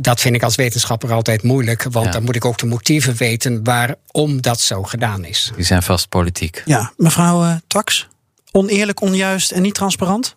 dat 0.00 0.20
vind 0.20 0.34
ik 0.34 0.42
als 0.42 0.54
wetenschapper 0.54 1.12
altijd 1.12 1.42
moeilijk. 1.42 1.82
Want 1.90 2.06
Ja. 2.06 2.12
dan 2.12 2.22
moet 2.22 2.36
ik 2.36 2.44
ook 2.44 2.58
de 2.58 2.66
motieven 2.66 3.14
weten 3.16 3.64
waarom 3.64 4.40
dat 4.40 4.60
zo 4.60 4.82
gedaan 4.82 5.24
is. 5.24 5.50
Die 5.56 5.64
zijn 5.64 5.82
vast 5.82 6.08
politiek. 6.08 6.62
Ja, 6.64 6.92
mevrouw 6.96 7.42
eh, 7.44 7.54
Tax. 7.66 8.08
Oneerlijk, 8.50 9.00
onjuist 9.00 9.50
en 9.50 9.62
niet 9.62 9.74
transparant? 9.74 10.36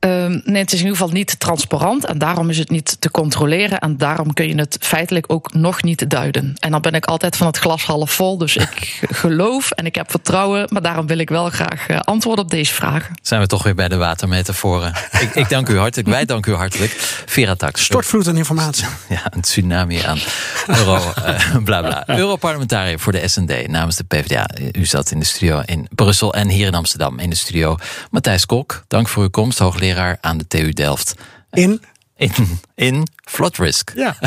Ehm, 0.00 0.40
nee, 0.44 0.62
het 0.62 0.72
is 0.72 0.78
in 0.78 0.84
ieder 0.84 0.96
geval 0.96 1.12
niet 1.12 1.40
transparant 1.40 2.04
en 2.04 2.18
daarom 2.18 2.50
is 2.50 2.58
het 2.58 2.70
niet 2.70 3.00
te 3.00 3.10
controleren 3.10 3.78
en 3.78 3.96
daarom 3.96 4.32
kun 4.32 4.48
je 4.48 4.54
het 4.54 4.76
feitelijk 4.80 5.32
ook 5.32 5.54
nog 5.54 5.82
niet 5.82 6.10
duiden. 6.10 6.54
En 6.58 6.70
dan 6.70 6.80
ben 6.80 6.92
ik 6.92 7.04
altijd 7.04 7.36
van 7.36 7.46
het 7.46 7.58
glas 7.58 7.84
half 7.84 8.10
vol, 8.10 8.38
dus 8.38 8.56
ik 8.56 8.98
geloof 9.22 9.70
en 9.70 9.86
ik 9.86 9.94
heb 9.94 10.10
vertrouwen, 10.10 10.66
maar 10.72 10.82
daarom 10.82 11.06
wil 11.06 11.18
ik 11.18 11.28
wel 11.28 11.50
graag 11.50 11.86
eh, 11.86 11.98
antwoorden 11.98 12.44
op 12.44 12.50
deze 12.50 12.74
vragen. 12.74 13.14
Zijn 13.22 13.40
we 13.40 13.46
toch 13.46 13.62
weer 13.62 13.74
bij 13.74 13.88
de 13.88 13.96
watermetaforen. 13.96 14.92
ik, 15.24 15.34
ik 15.34 15.48
dank 15.48 15.68
u 15.68 15.78
hartelijk. 15.78 16.08
Wij 16.08 16.24
danken 16.24 16.52
u 16.52 16.54
hartelijk. 16.54 16.90
Vera 17.26 17.54
Tax. 17.54 17.84
Stortvloed 17.84 18.28
aan 18.28 18.36
informatie. 18.36 18.86
Ja, 19.08 19.22
een 19.30 19.40
tsunami 19.40 20.02
aan 20.02 20.18
euro, 20.66 21.12
eh, 21.24 21.56
bla 21.64 21.80
bla. 21.80 22.04
Europarlementariër 22.06 22.98
voor 22.98 23.12
de 23.12 23.28
SND 23.28 23.68
namens 23.68 23.96
de 23.96 24.04
PvdA. 24.04 24.48
U 24.72 24.86
zat 24.86 25.10
in 25.10 25.18
de 25.18 25.24
studio 25.24 25.62
in 25.64 25.88
Brussel 25.94 26.34
en 26.34 26.48
hier 26.48 26.66
in 26.66 26.74
Amsterdam 26.74 27.18
in 27.18 27.30
de 27.30 27.36
studio. 27.36 27.76
Matthijs 28.10 28.46
Kok, 28.46 28.84
dank 28.88 29.08
voor 29.08 29.22
uw 29.22 29.30
komst, 29.30 29.58
hoogleraar 29.58 29.89
aan 30.20 30.38
de 30.38 30.46
TU 30.46 30.72
Delft. 30.72 31.14
In 31.50 31.80
In, 32.16 32.32
in 32.74 33.06
Flood 33.24 33.56
Risk. 33.56 33.92
Ja. 33.94 34.16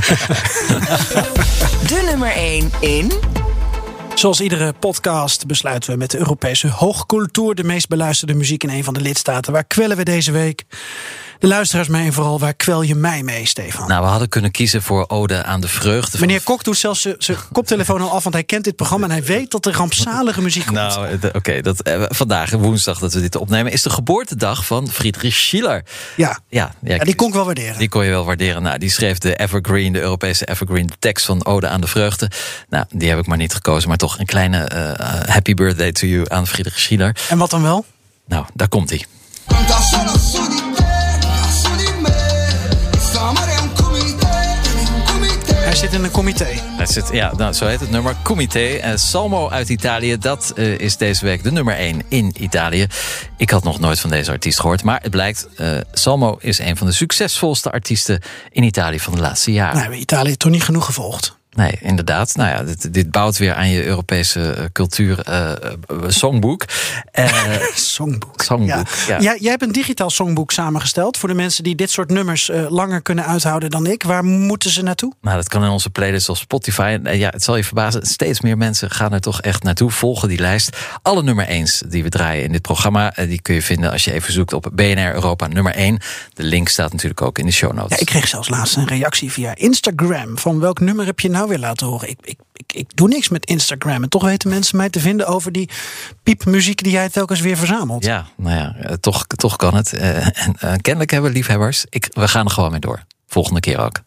De 1.87 2.03
nummer 2.05 2.31
1 2.31 2.71
in. 2.79 3.11
Zoals 4.15 4.41
iedere 4.41 4.73
podcast 4.79 5.45
besluiten 5.45 5.91
we 5.91 5.97
met 5.97 6.11
de 6.11 6.17
Europese 6.17 6.67
hoogcultuur 6.67 7.55
de 7.55 7.63
meest 7.63 7.87
beluisterde 7.87 8.33
muziek 8.33 8.63
in 8.63 8.69
een 8.69 8.83
van 8.83 8.93
de 8.93 9.01
lidstaten. 9.01 9.53
Waar 9.53 9.63
kwellen 9.63 9.97
we 9.97 10.03
deze 10.03 10.31
week? 10.31 10.63
De 11.43 11.49
luisteraars 11.49 11.87
mij 11.87 12.05
en 12.05 12.13
vooral, 12.13 12.39
waar 12.39 12.53
kwel 12.53 12.81
je 12.81 12.95
mij 12.95 13.23
mee, 13.23 13.45
Stefan? 13.45 13.87
Nou, 13.87 14.01
we 14.03 14.07
hadden 14.09 14.29
kunnen 14.29 14.51
kiezen 14.51 14.81
voor 14.81 15.05
Ode 15.07 15.43
aan 15.43 15.61
de 15.61 15.67
Vreugde. 15.67 16.19
Meneer 16.19 16.41
Kok 16.41 16.63
doet 16.63 16.77
zelfs 16.77 17.07
zijn- 17.17 17.37
koptelefoon 17.51 18.01
al 18.01 18.11
af, 18.11 18.23
want 18.23 18.35
hij 18.35 18.43
kent 18.43 18.63
dit 18.63 18.75
programma 18.75 19.05
en 19.05 19.11
hij 19.11 19.23
weet 19.23 19.51
dat 19.51 19.65
er 19.65 19.73
rampzalige 19.73 20.41
muziek 20.41 20.65
komt. 20.65 20.77
Nou, 20.77 21.07
eh, 21.07 21.29
oké, 21.33 21.61
dat 21.61 21.81
eh, 21.81 22.03
vandaag, 22.07 22.51
woensdag 22.51 22.99
dat 22.99 23.13
we 23.13 23.21
dit 23.21 23.35
opnemen, 23.35 23.71
is 23.71 23.81
de 23.81 23.89
geboortedag 23.89 24.65
van 24.65 24.89
Friedrich 24.89 25.35
Schiller. 25.35 25.83
ja. 26.15 26.39
Ja, 26.49 26.73
ja, 26.81 26.95
ja, 26.95 27.03
die 27.03 27.15
kon 27.15 27.27
ik 27.27 27.33
wel 27.33 27.45
waarderen. 27.45 27.77
Die 27.77 27.89
kon 27.89 28.03
je 28.03 28.09
wel 28.09 28.25
waarderen. 28.25 28.61
Nou, 28.63 28.77
die 28.77 28.89
schreef 28.91 29.17
de 29.17 29.35
Evergreen, 29.35 29.93
de 29.93 29.99
Europese 30.01 30.45
Evergreen, 30.45 30.87
de 30.87 30.95
tekst 30.99 31.25
van 31.25 31.45
Ode 31.45 31.67
aan 31.67 31.81
de 31.81 31.87
Vreugde. 31.87 32.31
Nou, 32.69 32.85
die 32.89 33.09
heb 33.09 33.19
ik 33.19 33.25
maar 33.27 33.37
niet 33.37 33.53
gekozen, 33.53 33.89
maar 33.89 33.97
toch 33.97 34.19
een 34.19 34.25
kleine 34.25 34.57
eh, 34.63 35.33
happy 35.33 35.53
birthday 35.53 35.91
to 35.91 36.07
you 36.07 36.25
aan 36.27 36.47
Friedrich 36.47 36.79
Schiller. 36.79 37.15
En 37.29 37.37
wat 37.37 37.49
dan 37.49 37.61
wel? 37.61 37.85
Nou, 38.25 38.45
daar 38.53 38.67
komt 38.67 38.89
hij. 38.89 39.05
Zit 45.93 46.01
in 46.01 46.07
een 46.07 46.15
comité. 46.15 46.47
Het 46.77 46.89
zit, 46.89 47.09
ja, 47.11 47.33
nou, 47.37 47.53
zo 47.53 47.65
heet 47.65 47.79
het 47.79 47.89
nummer. 47.89 48.15
Comité. 48.23 48.59
Eh, 48.59 48.91
Salmo 48.95 49.49
uit 49.49 49.69
Italië, 49.69 50.17
dat 50.17 50.53
eh, 50.55 50.79
is 50.79 50.97
deze 50.97 51.25
week 51.25 51.43
de 51.43 51.51
nummer 51.51 51.75
1 51.75 52.01
in 52.07 52.35
Italië. 52.39 52.87
Ik 53.37 53.49
had 53.49 53.63
nog 53.63 53.79
nooit 53.79 53.99
van 53.99 54.09
deze 54.09 54.31
artiest 54.31 54.59
gehoord. 54.59 54.83
Maar 54.83 55.01
het 55.01 55.11
blijkt, 55.11 55.47
eh, 55.55 55.77
Salmo 55.91 56.37
is 56.39 56.59
een 56.59 56.77
van 56.77 56.87
de 56.87 56.93
succesvolste 56.93 57.71
artiesten 57.71 58.19
in 58.51 58.63
Italië 58.63 58.99
van 58.99 59.15
de 59.15 59.21
laatste 59.21 59.51
jaren. 59.51 59.71
Nou, 59.71 59.81
hebben 59.81 59.99
Italië 59.99 60.37
toch 60.37 60.51
niet 60.51 60.63
genoeg 60.63 60.85
gevolgd. 60.85 61.37
Nee, 61.55 61.77
inderdaad. 61.81 62.35
Nou 62.35 62.49
ja, 62.49 62.63
dit, 62.63 62.93
dit 62.93 63.11
bouwt 63.11 63.37
weer 63.37 63.53
aan 63.53 63.69
je 63.69 63.85
Europese 63.85 64.53
eh, 64.53 64.65
cultuur 64.71 65.19
eh, 65.19 65.51
eh, 65.51 65.57
songboek. 66.07 66.65
Songboek. 67.73 68.41
Songboek, 68.43 68.87
ja. 69.07 69.19
Jij, 69.19 69.37
jij 69.39 69.49
hebt 69.49 69.61
een 69.61 69.71
digitaal 69.71 70.09
songboek 70.09 70.51
samengesteld 70.51 71.17
voor 71.17 71.29
de 71.29 71.35
mensen 71.35 71.63
die 71.63 71.75
dit 71.75 71.91
soort 71.91 72.09
nummers 72.09 72.51
langer 72.69 73.01
kunnen 73.01 73.25
uithouden 73.25 73.69
dan 73.69 73.87
ik. 73.87 74.03
Waar 74.03 74.25
moeten 74.25 74.69
ze 74.69 74.81
naartoe? 74.81 75.13
nou, 75.21 75.35
dat 75.35 75.47
kan 75.47 75.63
in 75.63 75.69
onze 75.69 75.89
playlist 75.89 76.29
op 76.29 76.37
Spotify. 76.37 76.99
En 77.03 77.17
ja, 77.17 77.29
het 77.29 77.43
zal 77.43 77.55
je 77.55 77.63
verbazen, 77.63 78.05
steeds 78.05 78.41
meer 78.41 78.57
mensen 78.57 78.91
gaan 78.91 79.13
er 79.13 79.21
toch 79.21 79.41
echt 79.41 79.63
naartoe. 79.63 79.91
Volgen 79.91 80.27
die 80.27 80.39
lijst. 80.39 80.77
Alle 81.01 81.23
nummer 81.23 81.47
1's 81.61 81.83
die 81.87 82.03
we 82.03 82.09
draaien 82.09 82.43
in 82.43 82.51
dit 82.51 82.61
programma, 82.61 83.13
die 83.27 83.41
kun 83.41 83.55
je 83.55 83.61
vinden 83.61 83.91
als 83.91 84.03
je 84.03 84.13
even 84.13 84.33
zoekt 84.33 84.53
op 84.53 84.71
BNR 84.73 85.13
Europa 85.13 85.47
nummer 85.47 85.73
1. 85.75 85.99
De 86.33 86.43
link 86.43 86.67
staat 86.67 86.91
natuurlijk 86.91 87.21
ook 87.21 87.37
in 87.37 87.45
de 87.45 87.51
show 87.51 87.73
notes. 87.73 87.91
Ja, 87.91 87.97
ik 87.99 88.05
kreeg 88.05 88.27
zelfs 88.27 88.49
laatst 88.49 88.75
een 88.75 88.87
reactie 88.87 89.31
via 89.31 89.55
Instagram. 89.55 90.37
Van 90.37 90.59
welk 90.59 90.79
nummer 90.79 91.05
heb 91.05 91.19
je 91.19 91.29
nou 91.29 91.42
weer 91.47 91.59
laten 91.59 91.87
horen? 91.87 92.09
Ik, 92.09 92.17
ik, 92.21 92.39
ik, 92.53 92.73
ik 92.73 92.95
doe 92.95 93.07
niks 93.07 93.29
met 93.29 93.45
Instagram. 93.45 94.03
En 94.03 94.09
toch 94.09 94.23
weten 94.23 94.49
mensen 94.49 94.77
mij 94.77 94.89
te 94.89 94.99
vinden 94.99 95.27
over 95.27 95.51
die 95.51 95.69
piepmuziek 96.23 96.83
die 96.83 96.91
jij 96.91 97.09
telkens 97.09 97.39
weer 97.39 97.57
verzamelt. 97.57 98.05
Ja, 98.05 98.25
nou 98.37 98.57
ja, 98.57 98.75
eh, 98.75 98.93
toch, 98.93 99.25
toch 99.27 99.55
kan 99.55 99.75
het. 99.75 99.93
Eh, 99.93 100.25
en 100.25 100.55
eh, 100.59 100.73
kennelijk 100.81 101.11
hebben 101.11 101.31
we 101.31 101.37
liefhebbers. 101.37 101.85
Ik, 101.89 102.09
we 102.13 102.27
gaan 102.27 102.45
er 102.45 102.51
gewoon 102.51 102.71
mee 102.71 102.79
door. 102.79 103.03
Volgende 103.27 103.59
keer 103.59 103.79
ook. 103.79 104.01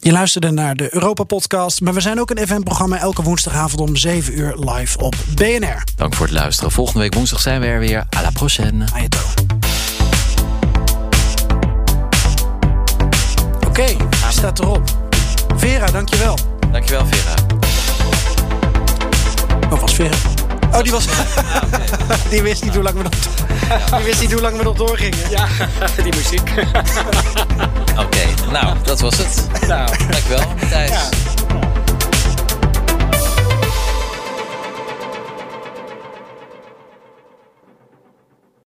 Je 0.00 0.12
luisterde 0.12 0.50
naar 0.50 0.74
de 0.74 0.94
Europa 0.94 1.24
Podcast. 1.24 1.80
Maar 1.80 1.94
we 1.94 2.00
zijn 2.00 2.20
ook 2.20 2.30
een 2.30 2.46
FM-programma 2.46 2.98
elke 2.98 3.22
woensdagavond 3.22 3.80
om 3.80 3.96
7 3.96 4.38
uur 4.38 4.56
live 4.56 4.98
op 4.98 5.14
BNR. 5.34 5.84
Dank 5.96 6.14
voor 6.14 6.26
het 6.26 6.34
luisteren. 6.34 6.70
Volgende 6.70 7.00
week 7.00 7.14
woensdag 7.14 7.40
zijn 7.40 7.60
we 7.60 7.66
er 7.66 7.78
weer. 7.78 8.06
À 8.16 8.22
la 8.22 8.30
prochaine. 8.30 8.84
Oké, 13.66 13.96
hij 14.16 14.32
staat 14.32 14.58
erop. 14.58 14.82
Vera, 15.56 15.86
dankjewel. 15.86 16.57
Dankjewel, 16.72 17.06
Vera. 17.06 17.34
Wat 19.68 19.80
was 19.80 19.94
Vera? 19.94 20.16
Oh, 20.72 20.82
die 20.82 20.92
was. 20.92 21.06
die 22.30 22.42
wist 22.42 22.64
niet 22.64 22.74
hoe 22.74 22.82
lang 22.82 22.96
we 22.96 23.02
nog. 23.02 23.12
Die 23.96 24.04
wist 24.04 24.20
niet 24.20 24.32
hoe 24.32 24.40
lang 24.40 24.56
we 24.56 24.62
nog 24.62 24.76
doorgingen. 24.76 25.30
Ja, 25.30 25.46
die 26.04 26.14
muziek. 26.14 26.52
Oké, 27.98 28.50
nou, 28.50 28.76
dat 28.82 29.00
was 29.00 29.16
het. 29.16 29.46
Nou. 29.66 29.88
Dankjewel, 30.10 30.42
Matthijs. 30.60 30.90
Ja. 30.90 31.37